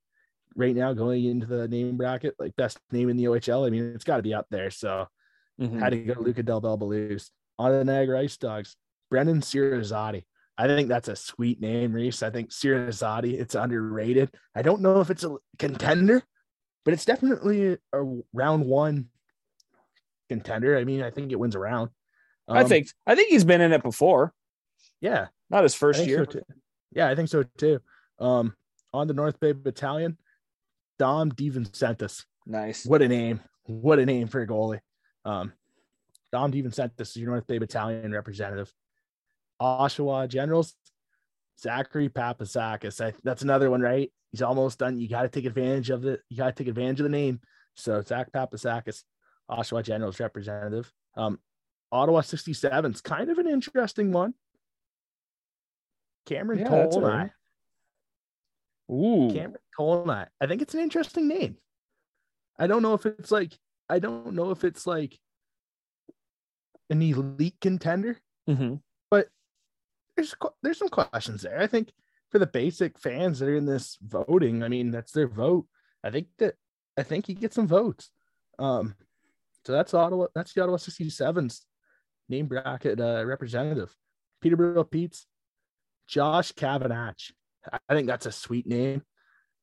right 0.56 0.76
now 0.76 0.93
going 0.93 1.24
into 1.26 1.45
the 1.45 1.68
name 1.68 1.95
bracket, 1.97 2.36
like 2.39 2.56
best 2.56 2.80
name 2.91 3.10
in 3.10 3.18
the 3.18 3.26
OHL. 3.26 3.66
I 3.66 3.70
mean, 3.70 3.93
it's 3.95 4.04
got 4.04 4.18
to 4.18 4.24
be 4.24 4.34
up 4.34 4.47
there. 4.49 4.70
So 4.72 5.08
Mhm. 5.60 5.80
had 5.80 5.91
to 5.91 5.97
go 6.04 6.20
Luca 6.20 6.41
Del 6.43 6.62
Bel 6.62 6.78
Belluz. 6.78 7.30
On 7.60 7.72
to 7.72 7.78
the 7.78 7.86
Niagara 7.86 8.22
Ice 8.22 8.38
Dogs, 8.38 8.76
Brenden 9.14 9.41
Sirizzotti. 9.41 10.24
I 10.58 10.68
think 10.68 10.89
that's 10.89 11.08
a 11.08 11.16
sweet 11.16 11.60
name, 11.62 11.93
Reese. 11.93 12.22
I 12.24 12.30
think 12.30 12.52
Sirizzotti, 12.52 13.34
it's 13.39 13.56
underrated. 13.56 14.30
I 14.56 14.62
don't 14.62 14.82
know 14.82 14.99
if 14.99 15.10
it's 15.10 15.24
a 15.24 15.38
contender, 15.58 16.22
but 16.86 16.93
it's 16.93 17.06
definitely 17.06 17.78
a 17.93 18.04
round 18.34 18.66
one 18.66 19.08
contender. 20.30 20.78
I 20.78 20.84
mean, 20.84 21.02
I 21.02 21.10
think 21.10 21.32
it 21.32 21.39
wins 21.39 21.56
a 21.56 21.60
round. 21.60 21.89
I 22.47 22.62
Um, 22.62 22.68
think 22.70 22.88
I 23.08 23.16
think 23.16 23.30
he's 23.30 23.45
been 23.45 23.62
in 23.62 23.72
it 23.74 23.82
before. 23.84 24.34
yeah, 24.99 25.28
Not 25.49 25.64
his 25.64 25.74
first 25.74 26.06
year. 26.06 26.28
so. 26.30 26.41
Yeah, 26.91 27.08
I 27.08 27.16
think 27.16 27.30
so 27.30 27.43
too. 27.58 27.80
Um, 28.20 28.56
on 28.93 29.08
the 29.08 29.14
North 29.14 29.39
Bay 29.39 29.54
Battalion, 29.54 30.18
Dom 30.99 31.32
DiVincentiis. 31.32 32.26
Nice. 32.45 32.86
What 32.86 33.02
a 33.02 33.08
name. 33.08 33.39
What 33.64 33.99
a 33.99 34.06
name 34.06 34.28
for 34.28 34.41
a 34.41 34.47
goalie. 34.47 34.80
Um, 35.24 35.54
Dom 36.32 36.52
DiVincentiis 36.52 37.02
is 37.02 37.16
your 37.18 37.30
North 37.32 37.47
Bay 37.47 37.58
Battalion 37.58 38.12
representative. 38.12 38.72
Oshawa 39.62 40.28
Generals, 40.28 40.74
Zachary 41.59 42.09
Papasakis. 42.09 42.99
I, 43.05 43.14
that's 43.24 43.43
another 43.43 43.70
one, 43.70 43.82
right? 43.82 44.12
He's 44.32 44.41
almost 44.41 44.80
done. 44.80 44.97
You 44.97 45.07
got 45.07 45.22
to 45.24 45.30
take 45.30 45.45
advantage 45.45 45.89
of 45.89 46.05
it. 46.05 46.22
You 46.30 46.38
got 46.38 46.55
to 46.55 46.64
take 46.64 46.68
advantage 46.70 46.99
of 47.01 47.03
the 47.03 47.09
name. 47.09 47.39
So 47.76 48.01
Zach 48.01 48.32
Papasakis, 48.32 49.03
Oshawa 49.49 49.84
Generals 49.84 50.20
representative. 50.20 50.91
Um, 51.16 51.39
Ottawa 51.91 52.22
67 52.22 52.93
is 52.93 53.01
kind 53.01 53.30
of 53.30 53.38
an 53.38 53.47
interesting 53.47 54.12
one. 54.12 54.34
Cameron 56.26 56.59
Yeah, 56.59 56.68
Tolnai. 56.70 57.01
right. 57.03 57.32
Ooh. 58.91 59.30
Cameron 59.34 59.57
Tolnai. 59.78 60.28
I 60.39 60.47
think 60.47 60.62
it's 60.62 60.74
an 60.74 60.80
interesting 60.80 61.28
name. 61.28 61.57
I 62.57 62.68
don't 62.68 62.82
know 62.82 62.93
if 62.93 63.05
it's 63.05 63.32
like 63.32 63.57
I 63.89 63.99
don't 63.99 64.34
know 64.34 64.51
if 64.51 64.64
it's 64.64 64.88
like 64.88 65.20
an 66.89 67.01
elite 67.01 67.57
contender. 67.59 68.18
Mhm. 68.49 68.82
There's 70.22 70.36
there's 70.61 70.78
some 70.78 70.89
questions 70.89 71.41
there. 71.41 71.59
I 71.59 71.67
think 71.67 71.89
for 72.30 72.38
the 72.39 72.45
basic 72.45 72.99
fans 72.99 73.39
that 73.39 73.49
are 73.49 73.55
in 73.55 73.65
this 73.65 73.97
voting, 74.01 74.61
I 74.63 74.67
mean 74.67 74.91
that's 74.91 75.11
their 75.11 75.28
vote. 75.28 75.65
I 76.03 76.11
think 76.11 76.28
that 76.38 76.55
I 76.95 77.03
think 77.03 77.26
he 77.26 77.34
gets 77.34 77.55
some 77.55 77.67
votes. 77.67 78.11
Um, 78.59 78.95
so 79.65 79.74
that's 79.74 79.93
Ottawa. 79.93 80.28
That's 80.36 80.53
the 80.53 80.61
Ottawa 80.61 80.78
67's 80.78 81.65
name 82.30 82.45
bracket 82.45 82.99
uh, 82.99 83.24
representative. 83.26 83.95
Peterborough 84.41 84.84
Pete's 84.84 85.26
Josh 86.07 86.51
Kavanagh. 86.51 87.13
I 87.89 87.93
think 87.95 88.07
that's 88.07 88.26
a 88.26 88.32
sweet 88.32 88.67
name. 88.67 89.03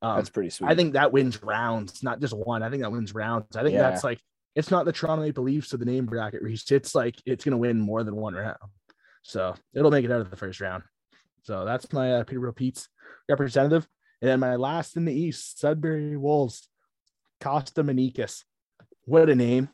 Um, 0.00 0.16
That's 0.16 0.30
pretty 0.30 0.50
sweet. 0.50 0.68
I 0.70 0.76
think 0.76 0.92
that 0.92 1.12
wins 1.12 1.42
rounds, 1.42 2.04
not 2.04 2.20
just 2.20 2.32
one. 2.32 2.62
I 2.62 2.70
think 2.70 2.82
that 2.82 2.92
wins 2.92 3.12
rounds. 3.12 3.56
I 3.56 3.62
think 3.62 3.74
Yeah. 3.74 3.82
that's 3.82 4.04
like 4.04 4.20
it's 4.54 4.70
not 4.70 4.84
the 4.84 4.92
Toronto 4.92 5.24
Maple 5.24 5.42
Leafs 5.44 5.72
of 5.72 5.80
the 5.80 5.86
name 5.86 6.06
bracket 6.06 6.42
reach. 6.42 6.70
It's 6.70 6.94
like 6.94 7.16
it's 7.26 7.44
gonna 7.44 7.56
win 7.56 7.80
more 7.80 8.04
than 8.04 8.14
one 8.14 8.34
round. 8.34 8.58
So 9.28 9.54
it'll 9.74 9.90
make 9.90 10.06
it 10.06 10.10
out 10.10 10.22
of 10.22 10.30
the 10.30 10.36
first 10.36 10.58
round. 10.58 10.84
So 11.42 11.66
that's 11.66 11.92
my 11.92 12.14
uh, 12.14 12.24
Peterborough 12.24 12.54
Pete's 12.54 12.88
representative. 13.28 13.86
And 14.22 14.30
then 14.30 14.40
my 14.40 14.56
last 14.56 14.96
in 14.96 15.04
the 15.04 15.12
East, 15.12 15.60
Sudbury 15.60 16.16
Wolves, 16.16 16.66
Costa 17.38 17.84
Manikis. 17.84 18.44
What 19.04 19.28
a 19.28 19.34
name. 19.34 19.68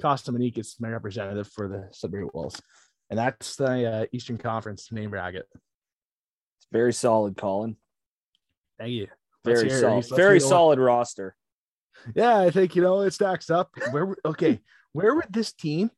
Costa 0.00 0.32
Manikis 0.32 0.58
is 0.58 0.76
my 0.80 0.88
representative 0.88 1.48
for 1.48 1.68
the 1.68 1.88
Sudbury 1.92 2.26
Wolves. 2.32 2.62
And 3.10 3.18
that's 3.18 3.56
the 3.56 3.92
uh, 3.92 4.06
Eastern 4.10 4.38
Conference 4.38 4.90
name 4.90 5.10
bracket. 5.10 5.46
It's 5.52 6.66
very 6.72 6.94
solid, 6.94 7.36
Colin. 7.36 7.76
Thank 8.78 8.92
you. 8.92 9.08
Let's 9.44 9.60
Very 9.60 9.80
solid. 9.80 10.06
Very 10.16 10.40
solid 10.40 10.78
roster. 10.78 11.36
Yeah, 12.14 12.38
I 12.38 12.50
think 12.50 12.74
you 12.74 12.80
know 12.80 13.02
it 13.02 13.12
stacks 13.12 13.50
up. 13.50 13.70
Where 13.90 14.16
okay, 14.24 14.60
where 14.92 15.14
would 15.14 15.30
this 15.30 15.52
team 15.52 15.90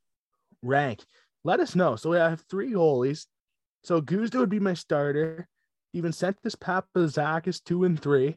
rank? 0.61 1.05
Let 1.45 1.61
us 1.61 1.75
know. 1.75 1.97
So 1.97 2.15
I 2.15 2.31
have 2.31 2.45
three 2.51 2.73
goalies. 2.73 3.27
So 3.83 4.01
Guzda 4.01 4.39
would 4.39 4.49
be 4.49 4.61
my 4.61 4.75
starter. 4.75 5.47
Even 5.93 6.11
Sentis 6.11 6.57
Papazakis 6.57 7.63
two 7.63 7.85
and 7.85 8.01
three. 8.01 8.37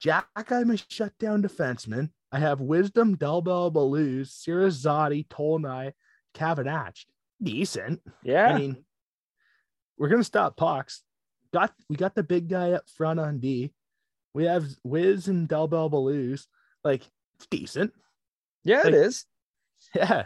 Jack, 0.00 0.26
I'm 0.50 0.70
a 0.70 0.76
shutdown 0.76 1.42
defenseman. 1.42 2.10
I 2.32 2.38
have 2.40 2.60
Wisdom, 2.60 3.16
Delbel, 3.16 3.72
Baluz, 3.72 4.28
Sirizzotti, 4.28 5.26
Tolnai, 5.28 5.92
Kavanagh. 6.34 6.92
Decent. 7.42 8.00
Yeah. 8.24 8.48
I 8.48 8.58
mean, 8.58 8.84
we're 9.98 10.08
gonna 10.08 10.24
stop 10.24 10.56
pucks. 10.56 11.02
Got 11.52 11.72
we 11.88 11.96
got 11.96 12.14
the 12.14 12.22
big 12.24 12.48
guy 12.48 12.72
up 12.72 12.88
front 12.96 13.20
on 13.20 13.38
D. 13.38 13.72
We 14.34 14.44
have 14.44 14.66
Wiz 14.82 15.28
and 15.28 15.48
Delbel 15.48 15.90
Baluz. 15.90 16.46
Like 16.82 17.02
it's 17.36 17.46
decent. 17.46 17.92
yeah, 18.64 18.78
like- 18.78 18.86
it 18.86 18.94
is. 18.94 19.26
Yeah. 19.94 20.24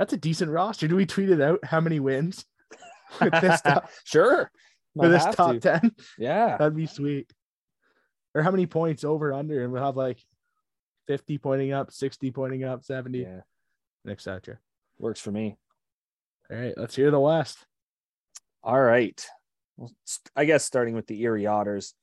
That's 0.00 0.14
a 0.14 0.16
decent 0.16 0.50
roster. 0.50 0.88
Do 0.88 0.96
we 0.96 1.04
tweet 1.04 1.28
it 1.28 1.42
out 1.42 1.62
how 1.62 1.78
many 1.78 2.00
wins 2.00 2.46
with 3.20 3.38
this 3.42 3.60
top, 3.60 3.90
sure. 4.04 4.50
Might 4.94 5.08
with 5.08 5.12
this 5.12 5.34
top 5.36 5.52
to. 5.52 5.60
10? 5.60 5.92
Yeah. 6.18 6.56
That'd 6.56 6.74
be 6.74 6.86
sweet. 6.86 7.30
Or 8.34 8.42
how 8.42 8.50
many 8.50 8.64
points 8.64 9.04
over 9.04 9.30
under? 9.34 9.62
And 9.62 9.70
we'll 9.74 9.84
have 9.84 9.98
like 9.98 10.18
50 11.06 11.36
pointing 11.36 11.72
up, 11.74 11.92
60 11.92 12.30
pointing 12.30 12.64
up, 12.64 12.82
70, 12.82 13.18
Yeah. 13.18 13.40
etc. 14.10 14.58
Works 14.98 15.20
for 15.20 15.32
me. 15.32 15.58
All 16.50 16.56
right, 16.56 16.72
let's 16.78 16.96
hear 16.96 17.10
the 17.10 17.20
West. 17.20 17.58
All 18.64 18.80
right. 18.80 19.22
well, 19.76 19.92
I 20.34 20.46
guess 20.46 20.64
starting 20.64 20.94
with 20.94 21.08
the 21.08 21.20
Erie 21.20 21.46
Otters, 21.46 21.94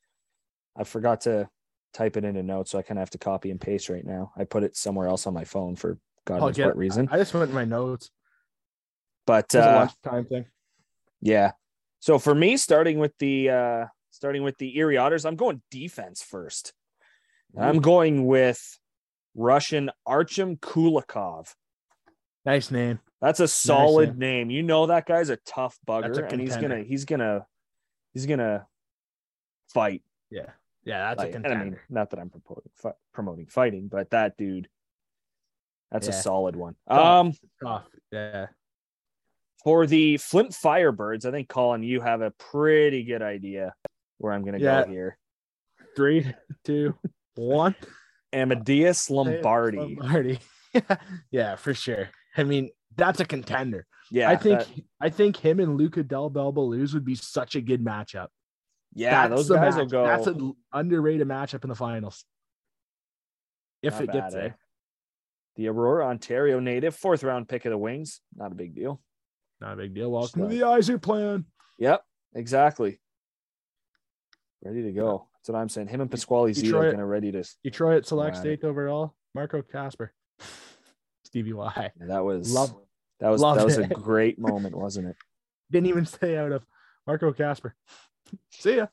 I 0.78 0.84
forgot 0.84 1.22
to 1.22 1.50
type 1.96 2.16
it 2.16 2.26
into 2.26 2.44
notes, 2.44 2.70
so 2.70 2.78
I 2.78 2.84
kind 2.84 3.00
of 3.00 3.02
have 3.02 3.10
to 3.10 3.18
copy 3.18 3.50
and 3.50 3.60
paste 3.60 3.90
right 3.90 4.06
now. 4.06 4.34
I 4.38 4.44
put 4.44 4.64
it 4.64 4.78
somewhere 4.78 5.08
else 5.08 5.26
on 5.26 5.34
my 5.34 5.46
phone 5.46 5.76
for 5.76 5.98
God 6.28 6.42
I'll 6.42 6.48
knows 6.48 6.60
what 6.60 6.78
reason. 6.78 7.08
I 7.12 7.18
just 7.18 7.34
went 7.34 7.50
in 7.50 7.56
my 7.56 7.66
notes. 7.66 8.12
But 9.26 9.54
It 9.54 9.58
was 9.58 9.66
a 9.66 9.70
uh, 9.70 9.76
lunchtime 9.76 10.26
thing. 10.26 10.46
yeah, 11.22 11.52
so 12.00 12.20
for 12.20 12.36
me, 12.36 12.58
starting 12.58 13.00
with 13.00 13.18
the 13.18 13.50
uh, 13.50 13.86
starting 14.12 14.44
with 14.44 14.58
the 14.58 14.78
Erie 14.78 14.98
Otters, 14.98 15.26
I'm 15.26 15.36
going 15.36 15.62
defense 15.72 16.22
first. 16.22 16.74
I'm 17.60 17.80
going 17.80 18.26
with 18.26 18.78
Russian 19.36 19.90
Archim 20.08 20.60
Kulikov. 20.60 21.54
Nice 22.46 22.70
name. 22.70 23.00
That's 23.20 23.40
a 23.40 23.48
solid 23.48 24.18
name. 24.18 24.48
name. 24.48 24.50
You 24.52 24.64
know 24.64 24.86
that 24.88 25.06
guy's 25.06 25.30
a 25.30 25.38
tough 25.38 25.78
That's 25.88 26.18
a 26.18 26.22
bugger, 26.22 26.32
and 26.32 26.42
he's 26.42 26.56
gonna 26.56 26.84
he's 26.84 27.06
gonna 27.06 27.46
he's 28.14 28.26
gonna 28.26 28.68
fight. 29.74 30.04
Yeah. 30.30 30.52
Yeah, 30.86 31.10
that's 31.10 31.20
Like, 31.20 31.30
a 31.30 31.32
contender. 31.34 31.58
I 31.60 31.64
mean, 31.66 31.80
not 31.90 32.12
that 32.12 32.20
I'm 32.20 32.30
promoting 32.30 32.72
promoting 33.14 33.48
fighting, 33.48 33.88
but 33.90 34.12
that 34.12 34.38
dude, 34.38 34.70
that's 35.92 36.08
a 36.08 36.14
solid 36.14 36.56
one. 36.56 36.76
Um, 36.88 37.34
Tough. 37.64 37.86
Yeah. 38.12 38.48
for 39.64 39.86
the 39.88 40.18
Flint 40.18 40.52
Firebirds, 40.52 41.26
I 41.26 41.32
think 41.32 41.50
Colin, 41.50 41.84
you 41.84 42.02
have 42.02 42.22
a 42.22 42.32
pretty 42.32 43.04
good 43.04 43.22
idea 43.22 43.74
where 44.18 44.34
I'm 44.34 44.44
gonna 44.44 44.60
Yeah. 44.60 44.84
go 44.86 44.92
here. 44.92 45.18
Three, 45.96 46.34
two, 46.66 46.96
one. 47.36 47.76
Amadeus 48.34 49.10
Lombardi. 49.10 49.78
Lombardi. 49.78 50.40
yeah, 51.32 51.56
for 51.56 51.74
sure. 51.74 52.10
I 52.36 52.44
mean, 52.44 52.70
that's 52.96 53.20
a 53.20 53.26
contender. 53.26 53.86
Yeah, 54.12 54.30
I 54.30 54.36
think 54.36 54.60
that- 54.60 54.70
I 55.02 55.10
think 55.10 55.38
him 55.38 55.60
and 55.60 55.78
Luca 55.78 56.04
Del 56.04 56.30
Bel 56.30 56.52
Belluz 56.54 56.94
would 56.94 57.06
be 57.06 57.16
such 57.16 57.56
a 57.56 57.62
good 57.62 57.84
matchup. 57.84 58.28
yeah, 58.94 59.28
That's 59.28 59.40
those 59.42 59.48
the 59.50 59.56
guys 59.56 59.76
will 59.76 59.86
go. 59.86 60.06
That's 60.06 60.28
an 60.28 60.54
underrated 60.74 61.28
matchup 61.28 61.64
in 61.64 61.70
the 61.70 61.76
finals. 61.76 62.24
If 63.82 63.94
Not 63.94 64.04
it 64.04 64.12
gets 64.12 64.34
bad, 64.34 64.40
eh? 64.44 64.48
there. 64.48 64.58
The 65.58 65.68
Aurora, 65.68 66.06
Ontario 66.08 66.60
native, 66.60 66.96
fourth 66.96 67.24
round 67.24 67.50
pick 67.50 67.66
of 67.66 67.72
the 67.72 67.78
Wings. 67.78 68.22
Not 68.36 68.52
a 68.52 68.56
big 68.56 68.76
deal. 68.76 69.02
Not 69.60 69.74
a 69.74 69.76
big 69.76 69.94
deal. 69.96 70.12
Welcome 70.12 70.42
to 70.42 70.48
Right. 70.66 70.84
the 70.86 70.94
Yzerplan. 70.94 71.46
Yep, 71.80 72.04
exactly. 72.36 73.00
Ready 74.64 74.84
to 74.84 74.92
go. 74.92 75.28
That's 75.34 75.50
what 75.50 75.58
I'm 75.60 75.70
saying. 75.70 75.88
Him 75.88 76.02
and 76.02 76.12
Pasquale 76.12 76.52
Zito 76.54 76.62
Detroit- 76.64 76.92
kind 76.92 77.02
of 77.02 77.10
ready 77.10 77.32
to. 77.32 77.44
Detroit 77.64 78.06
selects 78.06 78.40
Right. 78.40 78.48
eighth 78.50 78.64
overall. 78.64 79.16
Marco 79.34 79.62
Kasper. 79.64 80.14
Stevie 81.26 81.54
Y. 81.54 81.92
That 81.98 82.24
was 82.24 82.54
Love 82.54 82.76
that 83.20 83.30
was 83.30 83.42
that 83.42 83.66
was 83.66 83.78
a 83.80 83.88
great 83.88 84.38
moment, 84.40 84.76
wasn't 84.76 85.08
it? 85.08 85.16
Didn't 85.72 85.88
even 85.88 86.06
stay 86.06 86.38
out 86.38 86.52
of 86.52 86.66
Marco 87.08 87.34
Kasper. 87.34 87.76
See 88.52 88.78
ya. 88.78 88.88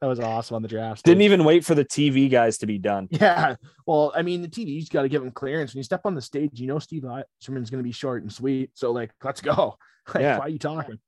That 0.00 0.06
was 0.06 0.18
awesome 0.18 0.56
on 0.56 0.62
the 0.62 0.68
draft. 0.68 1.04
Didn't 1.04 1.18
stage. 1.18 1.24
even 1.26 1.44
wait 1.44 1.62
for 1.64 1.74
the 1.74 1.84
TV 1.84 2.30
guys 2.30 2.56
to 2.58 2.66
be 2.66 2.78
done. 2.78 3.06
Yeah. 3.10 3.56
Well, 3.86 4.12
I 4.16 4.22
mean, 4.22 4.40
the 4.40 4.48
TV's 4.48 4.88
got 4.88 5.02
to 5.02 5.08
give 5.10 5.22
him 5.22 5.30
clearance. 5.30 5.74
When 5.74 5.78
you 5.78 5.84
step 5.84 6.02
on 6.06 6.14
the 6.14 6.22
stage, 6.22 6.58
you 6.58 6.66
know 6.66 6.78
Steve 6.78 7.02
Yzerman's 7.02 7.68
going 7.70 7.80
to 7.80 7.82
be 7.82 7.92
short 7.92 8.22
and 8.22 8.32
sweet. 8.32 8.70
So, 8.74 8.92
like, 8.92 9.10
let's 9.22 9.40
go. 9.40 9.76
Like, 10.14 10.22
Yeah. 10.22 10.38
Why 10.38 10.46
are 10.46 10.48
you 10.48 10.58
talking? 10.58 10.98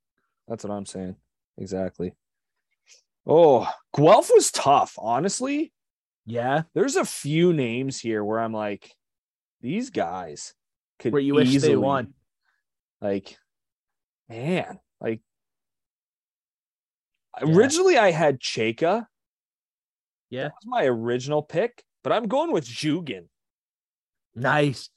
That's 0.47 0.63
what 0.65 0.73
I'm 0.73 0.85
saying. 0.87 1.17
Exactly. 1.59 2.15
Oh, 3.27 3.67
Guelph 3.97 4.31
was 4.33 4.51
tough. 4.53 4.95
Honestly, 4.99 5.73
Yeah. 6.27 6.63
there's 6.75 6.97
a 6.97 7.05
few 7.05 7.53
names 7.53 7.99
here 7.99 8.23
where 8.23 8.39
I'm 8.41 8.53
like, 8.53 8.93
these 9.63 9.91
guys 9.91 10.55
could 10.99 11.13
Where 11.15 11.23
you 11.23 11.35
wish 11.35 11.49
easily, 11.49 11.73
they 11.73 11.77
won. 11.77 12.15
Like, 13.01 13.37
man, 14.29 14.79
like 15.01 15.21
Yeah. 17.41 17.55
originally 17.55 17.97
I 17.99 18.11
had 18.11 18.41
Cheka. 18.41 19.07
Yeah. 20.31 20.45
That 20.45 20.53
was 20.63 20.67
my 20.67 20.85
original 20.85 21.43
pick, 21.43 21.83
but 22.03 22.13
I'm 22.13 22.27
going 22.29 22.53
with 22.53 22.67
Zhugin. 22.67 23.27
Nice. 24.35 24.89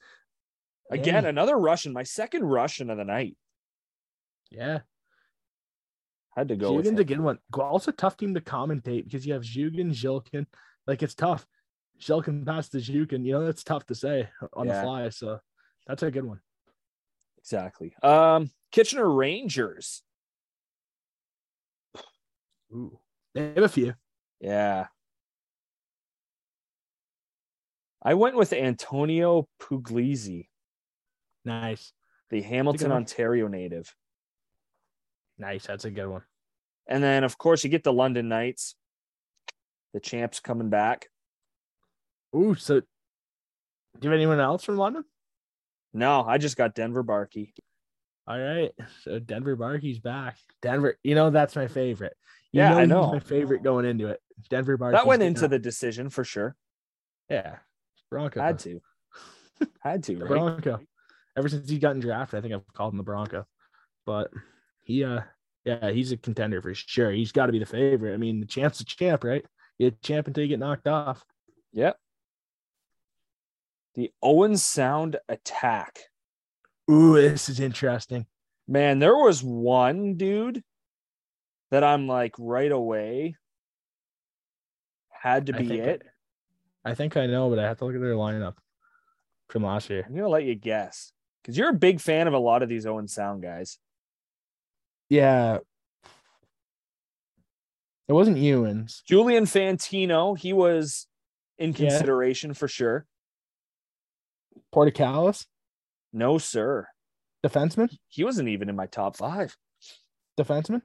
Again, 0.90 1.24
another 1.26 1.56
Russian, 1.58 1.92
my 1.92 2.04
second 2.04 2.44
Russian 2.44 2.90
of 2.90 2.96
the 2.98 3.04
night. 3.04 3.36
Yeah. 4.50 4.80
Had 6.36 6.48
to 6.48 6.56
go 6.56 6.72
with 6.72 6.84
Zhugin's 6.86 6.92
him. 6.92 6.98
a 6.98 7.04
good 7.04 7.20
one. 7.20 7.38
Also 7.52 7.90
tough 7.90 8.16
team 8.16 8.34
to 8.34 8.40
commentate 8.40 9.04
because 9.04 9.26
you 9.26 9.32
have 9.32 9.42
Zhugin, 9.42 9.90
Zhilkin. 9.90 10.46
Like, 10.86 11.02
it's 11.02 11.14
tough. 11.14 11.46
Zhilkin 12.00 12.46
past 12.46 12.72
the 12.72 12.78
Zhukin. 12.78 13.24
You 13.24 13.32
know, 13.32 13.44
that's 13.46 13.64
tough 13.64 13.86
to 13.86 13.94
say 13.94 14.28
on 14.52 14.66
Yeah. 14.66 14.76
the 14.76 14.82
fly. 14.82 15.08
So, 15.08 15.40
that's 15.86 16.02
a 16.02 16.10
good 16.10 16.24
one. 16.24 16.40
Exactly. 17.38 17.94
Um, 18.02 18.50
Kitchener 18.72 19.08
Rangers. 19.08 20.02
Ooh. 22.72 22.98
They 23.34 23.52
have 23.54 23.58
a 23.58 23.68
few. 23.68 23.94
Yeah. 24.40 24.86
I 28.02 28.14
went 28.14 28.36
with 28.36 28.52
Antonio 28.52 29.48
Puglisi, 29.60 30.48
Nice. 31.44 31.92
the 32.30 32.40
Hamilton. 32.42 32.92
Ontario 32.92 33.48
native. 33.48 33.94
Nice. 35.38 35.66
That's 35.66 35.84
a 35.84 35.90
good 35.90 36.06
one. 36.08 36.22
And 36.86 37.02
then, 37.02 37.24
of 37.24 37.36
course, 37.36 37.64
you 37.64 37.70
get 37.70 37.82
the 37.82 37.92
London 37.92 38.28
Knights, 38.28 38.76
the 39.92 40.00
champs 40.00 40.38
coming 40.38 40.70
back. 40.70 41.08
Ooh. 42.34 42.54
So, 42.54 42.80
do 42.80 42.86
you 44.02 44.10
have 44.10 44.16
anyone 44.16 44.40
else 44.40 44.62
from 44.62 44.76
London? 44.76 45.04
No, 45.92 46.22
I 46.22 46.38
just 46.38 46.56
got 46.56 46.74
Denver 46.74 47.02
Barkey. 47.02 47.52
All 48.28 48.38
right. 48.38 48.72
So 49.02 49.18
Denver 49.18 49.56
Barkey's 49.56 49.98
back. 49.98 50.36
Denver, 50.60 50.98
you 51.02 51.14
know 51.14 51.30
that's 51.30 51.56
my 51.56 51.68
favorite. 51.68 52.16
You 52.56 52.62
Yeah, 52.62 52.74
I 52.76 52.86
know. 52.86 53.12
my 53.12 53.18
favorite 53.18 53.62
going 53.62 53.84
into 53.84 54.08
it. 54.08 54.20
Denver. 54.48 54.76
That 54.78 55.06
went 55.06 55.22
into 55.22 55.46
the 55.48 55.58
decision 55.58 56.08
for 56.10 56.24
sure. 56.24 56.56
yeah. 57.28 57.56
Bronco. 58.10 58.40
Had 58.40 58.58
to. 58.60 58.80
Had 59.80 60.04
to, 60.04 60.16
right? 60.16 60.28
Bronco. 60.28 60.80
Ever 61.36 61.48
since 61.48 61.68
he 61.68 61.78
gotten 61.78 62.00
drafted, 62.00 62.38
I 62.38 62.40
think 62.40 62.54
I've 62.54 62.72
called 62.72 62.92
him 62.94 62.98
the 62.98 63.02
Bronco. 63.02 63.44
But 64.04 64.30
he 64.84 65.04
uh 65.04 65.20
yeah, 65.64 65.90
he's 65.90 66.12
a 66.12 66.16
contender 66.16 66.62
for 66.62 66.72
sure. 66.74 67.10
He's 67.10 67.32
got 67.32 67.46
to 67.46 67.52
be 67.52 67.58
the 67.58 67.66
favorite. 67.66 68.14
I 68.14 68.16
mean, 68.16 68.38
the 68.40 68.46
champ's 68.46 68.80
a 68.80 68.84
champ, 68.84 69.24
right? 69.24 69.44
You're 69.78 69.88
a 69.88 70.06
champ 70.06 70.28
until 70.28 70.44
you 70.44 70.48
get 70.48 70.60
knocked 70.60 70.86
off. 70.86 71.24
Yep. 71.72 71.96
The 73.96 74.12
Owen 74.22 74.56
Sound 74.56 75.16
attack. 75.28 75.98
Ooh, 76.90 77.14
this 77.20 77.48
is 77.48 77.58
interesting. 77.58 78.26
Man, 78.68 79.00
there 79.00 79.16
was 79.16 79.42
one 79.42 80.16
dude 80.16 80.62
that 81.70 81.84
I'm 81.84 82.06
like 82.06 82.34
right 82.38 82.70
away 82.70 83.36
had 85.10 85.46
to 85.46 85.52
be 85.52 85.66
think 85.68 85.80
it. 85.82 86.02
I 86.84 86.94
think 86.94 87.16
I 87.16 87.26
know, 87.26 87.50
but 87.50 87.58
I 87.58 87.64
have 87.64 87.78
to 87.78 87.84
look 87.84 87.94
at 87.94 88.00
their 88.00 88.14
lineup 88.14 88.54
from 89.48 89.64
last 89.64 89.90
year. 89.90 90.04
I'm 90.06 90.14
gonna 90.14 90.28
let 90.28 90.44
you 90.44 90.54
guess 90.54 91.12
because 91.42 91.56
you're 91.58 91.70
a 91.70 91.74
big 91.74 92.00
fan 92.00 92.28
of 92.28 92.34
a 92.34 92.38
lot 92.38 92.62
of 92.62 92.68
these 92.68 92.86
Owen 92.86 93.08
Sound 93.08 93.42
guys. 93.42 93.78
Yeah. 95.08 95.58
It 98.08 98.12
wasn't 98.12 98.36
Ewan's. 98.36 99.02
Julian 99.06 99.44
Fantino, 99.44 100.38
he 100.38 100.52
was 100.52 101.08
in 101.58 101.70
Yeah. 101.72 101.76
consideration 101.88 102.54
for 102.54 102.68
sure. 102.68 103.06
Portacalis, 104.72 105.46
No, 106.12 106.38
sir. 106.38 106.86
defenseman, 107.44 107.96
He 108.08 108.22
wasn't 108.22 108.48
even 108.48 108.68
in 108.68 108.76
my 108.76 108.86
top 108.86 109.16
five. 109.16 109.56
defenseman, 110.38 110.82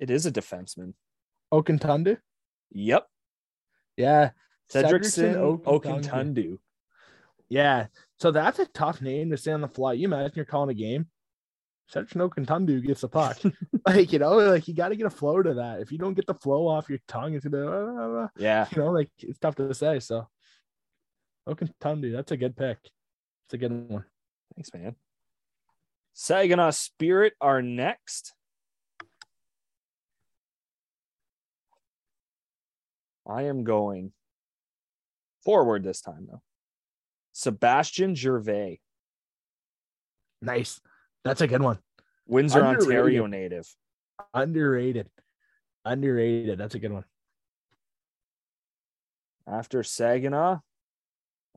It 0.00 0.10
is 0.10 0.24
a 0.24 0.32
defenseman. 0.32 0.94
Okuntundu. 1.52 2.16
Yep. 2.72 3.06
Yeah. 3.98 4.30
Cedricson 4.72 5.34
Okuntundu. 5.36 5.64
Okuntundu. 5.64 6.58
Yeah. 7.50 7.86
So 8.18 8.30
that's 8.30 8.58
a 8.58 8.66
tough 8.66 9.02
name 9.02 9.30
to 9.30 9.36
say 9.36 9.52
on 9.52 9.60
the 9.60 9.68
fly. 9.68 9.92
You 9.92 10.06
imagine 10.06 10.32
you're 10.36 10.46
calling 10.46 10.70
a 10.70 10.74
game. 10.74 11.06
Cedricson 11.92 12.26
Okuntundu 12.28 12.84
gets 12.84 13.02
the 13.02 13.08
puck. 13.08 13.38
like, 13.86 14.10
you 14.12 14.18
know, 14.20 14.36
like 14.36 14.66
you 14.68 14.74
got 14.74 14.88
to 14.88 14.96
get 14.96 15.06
a 15.06 15.10
flow 15.10 15.42
to 15.42 15.54
that. 15.54 15.80
If 15.80 15.92
you 15.92 15.98
don't 15.98 16.14
get 16.14 16.26
the 16.26 16.34
flow 16.34 16.66
off 16.66 16.88
your 16.88 17.00
tongue, 17.06 17.34
it's 17.34 17.44
uh, 17.44 17.50
uh, 17.50 18.28
Yeah. 18.38 18.66
you 18.70 18.78
know, 18.78 18.92
like 18.92 19.10
it's 19.18 19.38
tough 19.38 19.56
to 19.56 19.74
say. 19.74 20.00
So 20.00 20.26
Okuntundu, 21.46 22.12
that's 22.12 22.32
a 22.32 22.38
good 22.38 22.56
pick. 22.56 22.78
It's 23.46 23.54
a 23.54 23.58
good 23.58 23.72
one. 23.90 24.04
Thanks, 24.56 24.72
man. 24.72 24.96
Saginaw 26.14 26.70
Spirit 26.70 27.34
are 27.40 27.60
next. 27.60 28.32
I 33.26 33.42
am 33.42 33.64
going 33.64 34.12
forward 35.44 35.84
this 35.84 36.00
time, 36.00 36.26
though. 36.30 36.42
Sebastian 37.32 38.14
Gervais, 38.14 38.80
Nice. 40.42 40.80
That's 41.24 41.40
a 41.40 41.46
good 41.46 41.62
one. 41.62 41.78
Windsor, 42.26 42.60
Underrated. 42.60 42.86
Ontario 42.88 43.26
native. 43.26 43.74
Underrated. 44.32 45.10
Underrated. 45.84 46.58
That's 46.58 46.74
a 46.74 46.78
good 46.78 46.92
one. 46.92 47.04
After 49.46 49.82
Saginaw, 49.82 50.60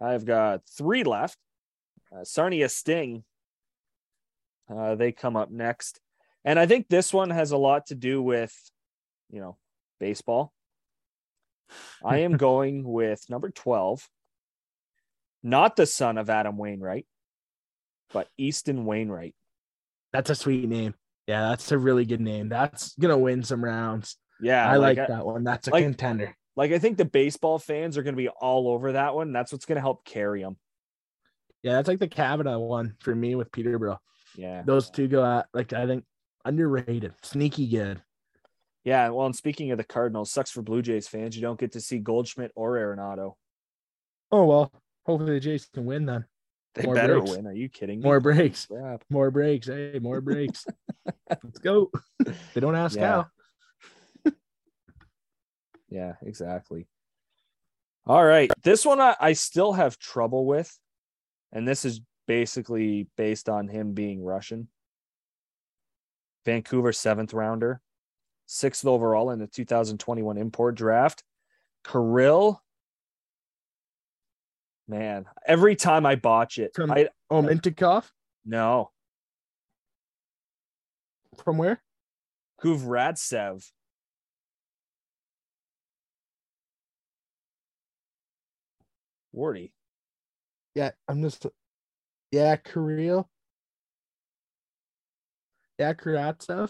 I've 0.02 0.26
got 0.26 0.62
three 0.66 1.04
left. 1.04 1.38
Uh, 2.14 2.24
Sarnia 2.24 2.70
Sting, 2.70 3.24
uh, 4.70 4.96
they 4.96 5.12
come 5.12 5.36
up 5.36 5.52
next. 5.52 6.00
And 6.44 6.60
I 6.60 6.66
think 6.66 6.88
this 6.90 7.14
one 7.14 7.30
has 7.30 7.52
a 7.52 7.58
lot 7.58 7.88
to 7.88 7.96
do 7.96 8.22
with, 8.22 8.54
you 9.30 9.40
know, 9.40 9.58
baseball. 10.00 10.52
I 12.04 12.20
am 12.20 12.38
going 12.38 12.84
with 12.84 13.30
number 13.30 13.50
12, 13.50 14.08
not 15.44 15.76
the 15.76 15.86
son 15.86 16.18
of 16.18 16.30
Adam 16.30 16.58
Wainwright, 16.58 17.06
but 18.12 18.28
Easton 18.38 18.86
Wainwright. 18.86 19.36
That's 20.12 20.30
a 20.30 20.36
sweet 20.36 20.68
name. 20.68 20.94
Yeah, 21.28 21.50
that's 21.50 21.72
a 21.72 21.78
really 21.78 22.06
good 22.06 22.22
name. 22.22 22.50
That's 22.50 22.96
gonna 22.96 23.18
win 23.18 23.44
some 23.44 23.64
rounds. 23.64 24.18
Yeah, 24.42 24.70
I 24.70 24.78
like, 24.78 24.98
I- 24.98 25.08
that 25.08 25.26
one. 25.26 25.44
That's 25.44 25.68
a 25.68 25.72
like- 25.72 25.84
contender. 25.84 26.36
Like 26.56 26.72
I 26.72 26.78
think 26.80 26.98
the 26.98 27.06
baseball 27.06 27.58
fans 27.58 27.98
are 27.98 28.04
going 28.04 28.14
to 28.14 28.22
be 28.22 28.30
all 28.30 28.68
over 28.70 28.92
that 28.92 29.16
one. 29.16 29.34
That's 29.34 29.52
what's 29.52 29.66
going 29.66 29.78
to 29.78 29.82
help 29.82 30.06
carry 30.06 30.44
them. 30.44 30.58
Yeah, 31.64 31.74
that's 31.74 31.88
like 31.88 31.98
the 31.98 32.08
Kavanaugh 32.08 32.60
one 32.60 32.96
for 33.00 33.16
me 33.16 33.34
with 33.34 33.52
Peterborough. 33.52 34.00
Yeah. 34.36 34.62
Those 34.64 34.92
two 34.92 35.08
go 35.08 35.26
at 35.26 35.48
like 35.54 35.74
I 35.74 35.88
think 35.88 36.04
underrated, 36.46 37.14
sneaky 37.24 37.68
good. 37.68 38.04
Yeah. 38.84 39.10
Well, 39.10 39.26
and 39.26 39.36
speaking 39.36 39.72
of 39.72 39.78
the 39.78 39.84
Cardinals, 39.84 40.32
sucks 40.32 40.52
for 40.52 40.62
Blue 40.62 40.82
Jays 40.82 41.08
fans. 41.08 41.36
You 41.36 41.42
don't 41.42 41.60
get 41.60 41.72
to 41.74 41.82
see 41.82 42.00
Goldschmidt 42.00 42.52
or 42.56 42.74
Arenado. 42.78 43.34
Oh 44.32 44.46
well, 44.46 44.72
hopefully 45.06 45.34
the 45.34 45.40
Jays 45.40 45.66
can 45.74 45.86
win 45.86 46.06
then. 46.06 46.26
They 46.76 46.84
More 46.84 46.96
better 46.96 47.20
breaks. 47.20 47.36
win. 47.38 47.46
Are 47.48 47.54
you 47.54 47.70
kidding 47.70 48.00
me? 48.00 48.04
More 48.06 48.20
breaks, 48.20 48.66
Crap. 48.66 49.04
more 49.10 49.30
breaks. 49.30 49.68
Hey, 49.68 50.00
more 50.02 50.22
breaks. 50.22 50.66
Let's 51.30 51.60
go. 51.60 51.92
They 52.54 52.60
don't 52.62 52.76
ask 52.76 52.96
Yeah. 52.98 53.26
how. 54.26 54.32
Yeah, 55.90 56.14
exactly. 56.24 56.88
All 58.08 58.26
right. 58.26 58.52
This 58.64 58.84
one 58.86 59.00
I, 59.00 59.16
I 59.20 59.34
still 59.34 59.74
have 59.74 60.00
trouble 60.00 60.46
with. 60.48 60.76
And 61.52 61.68
this 61.68 61.86
is 61.86 62.02
basically 62.28 63.08
based 63.16 63.48
on 63.48 63.68
him 63.68 63.94
being 63.94 64.24
Russian. 64.24 64.70
Vancouver 66.46 66.92
seventh 66.92 67.32
rounder, 67.34 67.80
sixth 68.54 68.86
overall 68.86 69.32
in 69.32 69.40
the 69.40 69.48
2021 69.48 70.38
import 70.38 70.76
draft. 70.76 71.24
Kirill. 71.84 72.62
Man, 74.88 75.26
every 75.46 75.76
time 75.76 76.06
I 76.06 76.16
botch 76.16 76.60
it, 76.60 76.72
From- 76.76 76.92
I 76.92 77.10
Oh, 77.32 77.42
Mintikov 77.42 78.10
no. 78.46 78.92
from 81.44 81.58
where? 81.58 81.82
Kuvratsev. 82.62 83.66
Wardy. 89.36 89.72
Yeah, 90.76 90.92
I'm 91.08 91.22
just. 91.22 91.46
Yeah, 92.32 92.56
Kirill. 92.58 93.30
Yeah, 95.80 95.94
Karatsev 95.94 96.70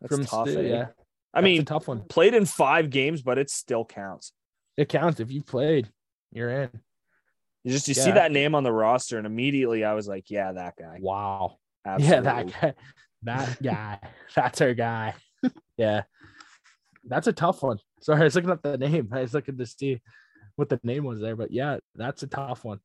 That's 0.00 0.14
from 0.14 0.24
tough. 0.24 0.48
Stu- 0.48 0.60
eh? 0.60 0.68
Yeah, 0.68 0.86
I 1.34 1.40
that's 1.40 1.44
mean, 1.44 1.64
tough 1.64 1.88
one. 1.88 2.02
played 2.02 2.34
in 2.34 2.44
five 2.44 2.90
games, 2.90 3.22
but 3.22 3.38
it 3.38 3.50
still 3.50 3.84
counts. 3.84 4.32
It 4.76 4.88
counts 4.88 5.20
if 5.20 5.30
you 5.30 5.42
played. 5.42 5.88
You're 6.32 6.50
in. 6.50 6.70
You 7.64 7.72
just 7.72 7.88
you 7.88 7.94
see 7.94 8.12
that 8.12 8.30
name 8.30 8.54
on 8.54 8.62
the 8.62 8.72
roster, 8.72 9.18
and 9.18 9.26
immediately 9.26 9.84
I 9.84 9.94
was 9.94 10.06
like, 10.06 10.30
yeah, 10.30 10.52
that 10.52 10.74
guy. 10.78 10.98
Wow. 11.00 11.58
Absolutely. 11.84 12.14
Yeah, 12.16 12.20
that 12.20 12.60
guy. 12.60 12.74
That 13.22 13.58
guy. 13.62 13.98
That's 14.34 14.60
our 14.60 14.74
guy. 14.74 15.14
yeah. 15.76 16.02
That's 17.04 17.26
a 17.26 17.32
tough 17.32 17.62
one. 17.62 17.78
Sorry, 18.00 18.20
I 18.20 18.24
was 18.24 18.34
looking 18.34 18.50
up 18.50 18.62
the 18.62 18.78
name. 18.78 19.08
I 19.12 19.22
was 19.22 19.34
looking 19.34 19.58
to 19.58 19.66
see 19.66 20.00
what 20.56 20.68
the 20.68 20.80
name 20.82 21.04
was 21.04 21.20
there, 21.20 21.36
but 21.36 21.50
yeah, 21.50 21.78
that's 21.94 22.22
a 22.22 22.26
tough 22.26 22.64
one. 22.64 22.80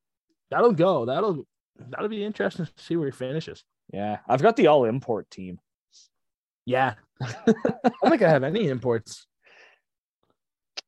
That'll 0.50 0.74
go. 0.74 1.06
That'll 1.06 1.46
that'll 1.90 2.10
be 2.10 2.24
interesting 2.24 2.66
to 2.66 2.72
see 2.78 2.96
where 2.96 3.08
he 3.08 3.12
finishes. 3.12 3.64
Yeah, 3.94 4.20
I've 4.28 4.42
got 4.42 4.56
the 4.56 4.68
all 4.68 4.86
import 4.86 5.30
team. 5.30 5.60
Yeah. 6.66 6.96
I 7.22 7.36
don't 7.84 8.10
think 8.10 8.22
I 8.22 8.30
have 8.30 8.44
any 8.44 8.68
imports. 8.68 9.26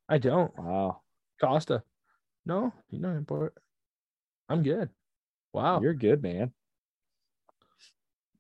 I 0.10 0.18
don't. 0.18 0.52
Wow, 0.58 1.02
Costa. 1.42 1.84
No, 2.46 2.74
you 2.90 3.00
don't 3.00 3.16
import. 3.18 3.54
I'm 4.50 4.64
good. 4.64 4.90
Wow. 5.54 5.82
you're 5.82 5.94
good, 5.94 6.22
man. 6.24 6.52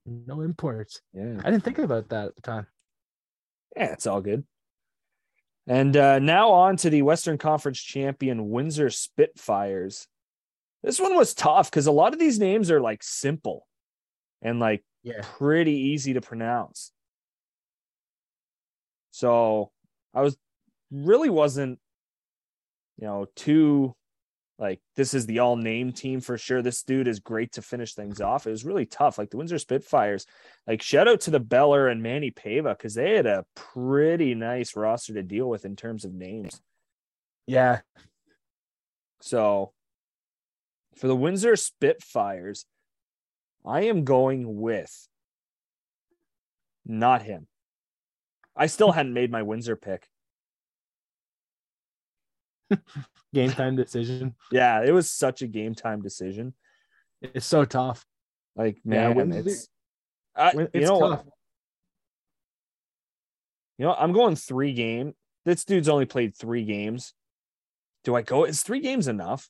no 0.05 0.41
imports. 0.41 1.01
Yeah, 1.13 1.39
I 1.43 1.51
didn't 1.51 1.63
think 1.63 1.77
about 1.79 2.09
that 2.09 2.27
at 2.27 2.35
the 2.35 2.41
time. 2.41 2.67
yeah, 3.75 3.93
it's 3.93 4.07
all 4.07 4.21
good. 4.21 4.43
And 5.67 5.95
uh, 5.95 6.19
now 6.19 6.49
on 6.51 6.75
to 6.77 6.89
the 6.89 7.03
Western 7.03 7.37
Conference 7.37 7.79
champion 7.79 8.49
Windsor 8.49 8.89
Spitfires. 8.89 10.07
This 10.83 10.99
one 10.99 11.15
was 11.15 11.33
tough 11.33 11.69
because 11.71 11.87
a 11.87 11.91
lot 11.91 12.11
of 12.13 12.19
these 12.19 12.39
names 12.39 12.69
are 12.69 12.81
like 12.81 13.01
simple 13.01 13.65
and 14.41 14.59
like 14.59 14.83
Yeah. 15.03 15.21
pretty 15.37 15.71
easy 15.93 16.13
to 16.15 16.21
pronounce. 16.21 16.91
So 19.13 19.69
I 20.11 20.21
was 20.21 20.35
really 20.91 21.29
wasn't, 21.29 21.77
you 22.97 23.05
know, 23.05 23.27
too 23.35 23.95
like 24.57 24.79
this 24.95 25.13
is 25.13 25.27
the 25.27 25.39
all 25.39 25.55
name 25.55 25.91
team 25.91 26.19
for 26.19 26.35
sure. 26.35 26.63
This 26.63 26.81
dude 26.81 27.07
is 27.07 27.19
great 27.19 27.51
to 27.53 27.61
finish 27.61 27.93
things 27.93 28.21
off. 28.21 28.47
It 28.47 28.51
was 28.51 28.65
really 28.65 28.87
tough. 28.87 29.19
Like 29.19 29.29
the 29.29 29.37
Windsor 29.37 29.59
Spitfires, 29.59 30.25
like 30.65 30.81
shout 30.81 31.07
out 31.07 31.21
to 31.21 31.31
the 31.31 31.39
Beller 31.39 31.87
and 31.87 32.01
Manny 32.01 32.31
Pava 32.31 32.75
because 32.75 32.95
they 32.95 33.15
had 33.15 33.27
a 33.27 33.45
pretty 33.55 34.33
nice 34.33 34.75
roster 34.75 35.13
to 35.13 35.21
deal 35.21 35.47
with 35.47 35.63
in 35.63 35.75
terms 35.75 36.05
of 36.05 36.13
names. 36.13 36.59
Yeah. 37.45 37.81
So 39.21 39.73
for 40.95 41.07
the 41.07 41.15
Windsor 41.15 41.55
Spitfires, 41.55 42.65
I 43.63 43.81
am 43.83 44.05
going 44.05 44.59
with 44.59 45.07
not 46.83 47.21
him. 47.21 47.47
I 48.55 48.67
still 48.67 48.91
hadn't 48.91 49.13
made 49.13 49.31
my 49.31 49.41
Windsor 49.41 49.75
pick. 49.75 50.07
Game 53.33 53.49
time 53.51 53.75
decision. 53.75 54.35
Yeah, 54.51 54.83
it 54.83 54.91
was 54.91 55.09
such 55.11 55.41
a 55.41 55.47
game 55.47 55.73
time 55.75 56.01
decision. 56.01 56.53
It's 57.21 57.45
so 57.45 57.65
tough. 57.65 58.05
Like, 58.55 58.77
Yeah, 58.85 59.07
man, 59.09 59.15
Windsor- 59.15 59.49
it's, 59.49 59.67
I, 60.35 60.51
When- 60.53 60.65
you 60.73 60.81
It's 60.81 60.89
know 60.89 60.99
tough. 60.99 61.25
what? 61.25 61.33
You 63.79 63.85
know, 63.85 63.93
I'm 63.95 64.13
going 64.13 64.35
three 64.35 64.73
game. 64.73 65.13
This 65.45 65.65
dude's 65.65 65.89
only 65.89 66.05
played 66.05 66.35
three 66.35 66.63
games. 66.63 67.13
Do 68.03 68.15
I 68.15 68.21
go? 68.21 68.43
Is 68.45 68.61
three 68.61 68.81
games 68.81 69.07
enough? 69.07 69.49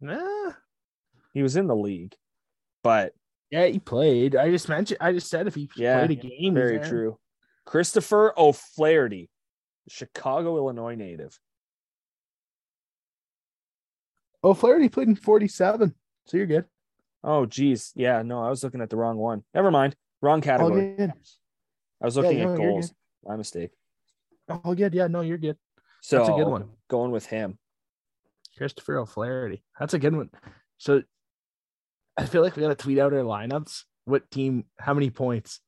Nah. 0.00 0.52
He 1.34 1.42
was 1.42 1.56
in 1.56 1.66
the 1.66 1.74
league, 1.76 2.14
but 2.84 3.12
Yeah, 3.52 3.66
he 3.66 3.78
played. 3.78 4.34
I 4.34 4.50
just 4.50 4.66
mentioned. 4.68 4.96
I 5.00 5.12
just 5.12 5.28
said 5.28 5.46
if 5.46 5.54
he 5.54 5.68
Yeah, 5.76 5.98
played 5.98 6.10
a 6.18 6.20
game. 6.22 6.32
he's 6.38 6.52
very 6.54 6.76
in. 6.76 6.82
true. 6.82 7.18
Christopher 7.66 8.32
O'Flaherty, 8.36 9.28
Chicago, 9.88 10.56
Illinois 10.56 10.94
native. 10.94 11.38
O'Flaherty 14.42 14.88
played 14.88 15.08
in 15.08 15.14
47. 15.16 15.94
So 16.26 16.36
you're 16.38 16.46
good. 16.46 16.64
Oh, 17.22 17.46
geez. 17.46 17.92
Yeah, 17.94 18.22
no, 18.22 18.42
I 18.42 18.48
was 18.48 18.64
looking 18.64 18.80
at 18.80 18.90
the 18.90 18.96
wrong 18.96 19.16
one. 19.18 19.44
Never 19.54 19.70
mind. 19.70 19.94
Wrong 20.20 20.38
All 20.38 20.42
category. 20.42 20.94
good. 20.96 21.12
I 22.00 22.04
was 22.04 22.16
looking 22.16 22.38
Yeah, 22.38 22.44
no, 22.46 22.54
at 22.54 22.60
you're 22.60 22.70
goals. 22.70 22.94
My 23.24 23.36
mistake. 23.36 23.70
All 24.48 24.74
good. 24.74 24.94
Yeah, 24.94 25.06
no, 25.06 25.20
you're 25.20 25.38
good. 25.38 25.56
So 26.00 26.16
That's 26.18 26.30
a 26.30 26.32
good 26.32 26.48
one. 26.48 26.70
Going 26.88 27.12
with 27.12 27.26
him. 27.26 27.58
Christopher 28.58 28.98
O'Flaherty. 28.98 29.62
That's 29.78 29.94
a 29.94 29.98
good 29.98 30.16
one. 30.16 30.30
So 30.78 31.02
I 32.16 32.26
feel 32.26 32.42
like 32.42 32.56
we 32.56 32.62
got 32.62 32.68
to 32.68 32.74
tweet 32.74 32.98
out 32.98 33.12
our 33.12 33.20
lineups. 33.20 33.84
What 34.04 34.30
team, 34.30 34.64
how 34.78 34.94
many 34.94 35.10
points 35.10 35.60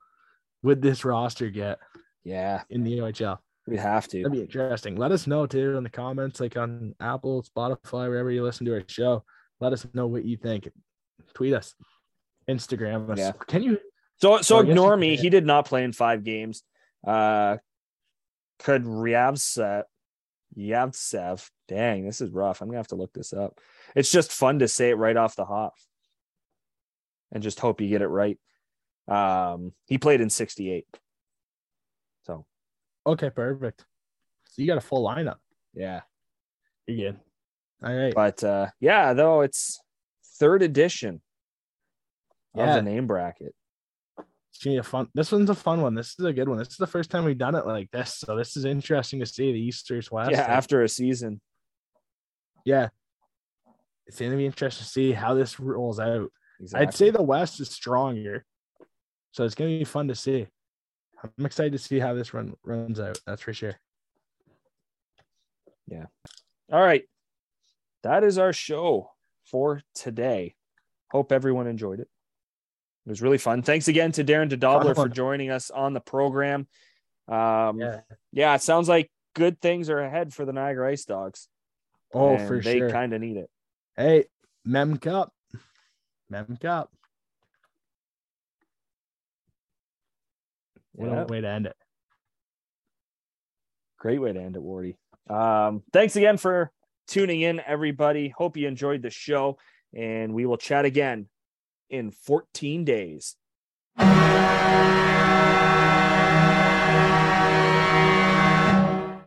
would 0.63 0.83
this 0.83 1.05
roster 1.05 1.51
get 1.51 1.79
Yeah, 2.25 2.63
in 2.71 2.85
the 2.85 2.99
OHL? 2.99 3.39
we 3.67 3.77
have 3.79 4.07
to. 4.09 4.19
That'd 4.19 4.33
be 4.33 4.41
interesting. 4.43 4.97
Let 4.97 5.13
us 5.13 5.27
know 5.27 5.47
too 5.47 5.77
in 5.77 5.85
the 5.85 5.91
comments, 5.91 6.41
like 6.41 6.57
on 6.57 6.95
Apple, 7.01 7.43
Spotify, 7.45 8.09
wherever 8.09 8.31
you 8.31 8.43
listen 8.43 8.67
to 8.67 8.75
our 8.75 8.83
show. 8.87 9.25
Let 9.61 9.73
us 9.73 9.87
know 9.95 10.07
what 10.07 10.25
you 10.25 10.37
think. 10.37 10.69
Tweet 11.33 11.55
us, 11.55 11.75
Instagram 12.49 13.11
us. 13.11 13.19
Yeah. 13.19 13.33
Can 13.47 13.63
you? 13.63 13.79
So 14.21 14.43
so 14.43 14.57
Well, 14.57 14.69
ignore 14.69 14.97
me. 14.97 15.17
He 15.17 15.31
did 15.31 15.47
not 15.47 15.65
play 15.67 15.83
in 15.85 15.93
five 15.93 16.25
games. 16.25 16.63
Uh 17.07 17.57
could 18.59 18.85
Ryavtsev 18.85 19.85
Yavtsev. 20.57 21.49
Dang, 21.69 22.05
this 22.05 22.21
is 22.21 22.31
rough. 22.31 22.61
I'm 22.61 22.69
gonna 22.69 22.79
have 22.79 22.89
to 22.89 22.97
look 22.97 23.13
this 23.13 23.33
up. 23.33 23.61
It's 23.97 24.11
just 24.13 24.31
fun 24.33 24.59
to 24.59 24.69
say 24.69 24.91
it 24.91 24.95
right 24.95 25.17
off 25.17 25.37
the 25.37 25.45
hop. 25.45 25.75
And 27.35 27.43
just 27.43 27.61
hope 27.61 27.81
you 27.81 27.89
get 27.89 28.01
it 28.03 28.07
right. 28.09 28.39
Um 29.09 29.73
he 29.87 29.99
played 29.99 30.21
in 30.23 30.31
68. 30.31 30.87
So 32.25 32.47
Okay, 33.07 33.29
perfect. 33.29 33.85
So 34.47 34.63
you 34.63 34.67
got 34.69 34.79
a 34.79 34.81
full 34.81 35.07
lineup. 35.07 35.37
yeah. 35.75 36.01
You're 36.87 37.13
good. 37.13 37.21
All 37.85 37.95
right. 37.95 38.15
But 38.15 38.43
uh 38.43 38.69
yeah, 38.81 39.13
though 39.13 39.43
it's 39.43 39.81
third 40.39 40.63
edition 40.63 41.21
of 42.55 42.67
Yeah. 42.67 42.77
the 42.77 42.83
name 42.83 43.07
bracket. 43.07 43.55
It's 44.19 44.63
gonna 44.63 44.75
be 44.77 44.79
a 44.79 44.83
fun. 44.85 45.09
This 45.15 45.33
one's 45.33 45.51
a 45.51 45.55
fun 45.55 45.83
one. 45.83 45.95
This 45.95 46.15
is 46.19 46.25
a 46.25 46.33
good 46.33 46.49
one. 46.49 46.59
This 46.59 46.69
is 46.69 46.77
the 46.77 46.87
first 46.87 47.11
time 47.11 47.25
we've 47.25 47.37
done 47.37 47.57
it 47.57 47.67
like 47.67 47.91
this, 47.91 48.15
so 48.15 48.37
this 48.37 48.57
is 48.57 48.65
interesting 48.65 49.19
to 49.19 49.27
see 49.27 49.51
the 49.53 49.59
Easter's 49.61 50.11
West. 50.13 50.31
Yeah, 50.31 50.43
after 50.43 50.83
a 50.85 50.89
season. 50.89 51.41
yeah, 52.65 52.91
it's 54.07 54.21
gonna 54.21 54.37
be 54.37 54.47
interesting 54.47 54.85
to 54.85 54.89
see 54.91 55.11
how 55.13 55.35
this 55.35 55.59
rolls 55.59 55.99
out. 55.99 56.31
Exactly. 56.61 56.87
I'd 56.87 56.95
say 56.95 57.11
the 57.11 57.23
West 57.23 57.61
is 57.61 57.71
stronger, 57.71 58.45
So 59.33 59.45
it's 59.45 59.55
gonna 59.55 59.71
be 59.71 59.85
fun 59.85 60.09
to 60.09 60.15
see. 60.15 60.47
I'm 61.23 61.47
excited 61.47 61.73
to 61.73 61.79
see 61.79 61.99
how 61.99 62.15
this 62.15 62.35
run 62.35 62.55
runs 62.65 63.01
out. 63.01 63.19
That's 63.27 63.43
for 63.43 63.53
sure. 63.53 63.75
Yeah. 65.87 66.07
All 66.73 66.81
right. 66.83 67.05
That 68.03 68.25
is 68.25 68.39
our 68.39 68.53
show 68.53 69.11
for 69.51 69.81
today. 69.95 70.55
Hope 71.11 71.33
everyone 71.33 71.67
enjoyed 71.67 72.01
it. 72.01 72.09
It 73.07 73.11
was 73.11 73.23
really 73.23 73.39
fun. 73.39 73.63
Thanks 73.63 73.89
again 73.89 74.13
to 74.13 74.25
Darren 74.25 74.51
DeDobbelaer 74.51 74.95
for 74.95 75.09
joining 75.09 75.51
us 75.51 75.71
on 75.71 75.93
the 75.93 76.01
program. 76.01 76.67
Um, 77.29 77.79
yeah. 77.81 78.01
Yeah. 78.33 78.55
it 78.55 78.63
sounds 78.63 78.89
like 78.89 79.11
good 79.35 79.61
things 79.61 79.91
are 79.91 80.01
ahead 80.01 80.33
for 80.33 80.45
the 80.45 80.53
Niagara 80.53 80.91
Ice 80.91 81.05
Dogs. 81.05 81.49
Oh, 82.13 82.35
and 82.37 82.47
for 82.49 82.61
they 82.61 82.79
sure. 82.79 82.89
They 82.89 82.93
kind 82.93 83.13
of 83.13 83.21
need 83.21 83.37
it. 83.37 83.51
Hey, 83.97 84.27
Mem 84.65 84.99
Cup. 84.99 85.33
Mem 86.35 86.57
Cup. 86.61 86.91
What 90.93 91.11
Yeah. 91.11 91.23
a 91.23 91.27
way 91.27 91.41
to 91.41 91.49
end 91.49 91.67
it. 91.67 91.77
Great 93.99 94.19
way 94.21 94.33
to 94.33 94.41
end 94.41 94.57
it, 94.57 94.63
Wardy. 94.63 94.97
Um, 95.31 95.85
thanks 95.93 96.17
again 96.17 96.37
for 96.37 96.73
tuning 97.07 97.41
in, 97.41 97.61
everybody. 97.61 98.29
Hope 98.31 98.57
you 98.57 98.67
enjoyed 98.67 99.03
the 99.03 99.11
show, 99.11 99.59
and 99.97 100.35
we 100.35 100.45
will 100.45 100.57
chat 100.57 100.85
again 100.85 101.29
in 101.89 102.11
14 102.11 102.85
days. 102.85 103.37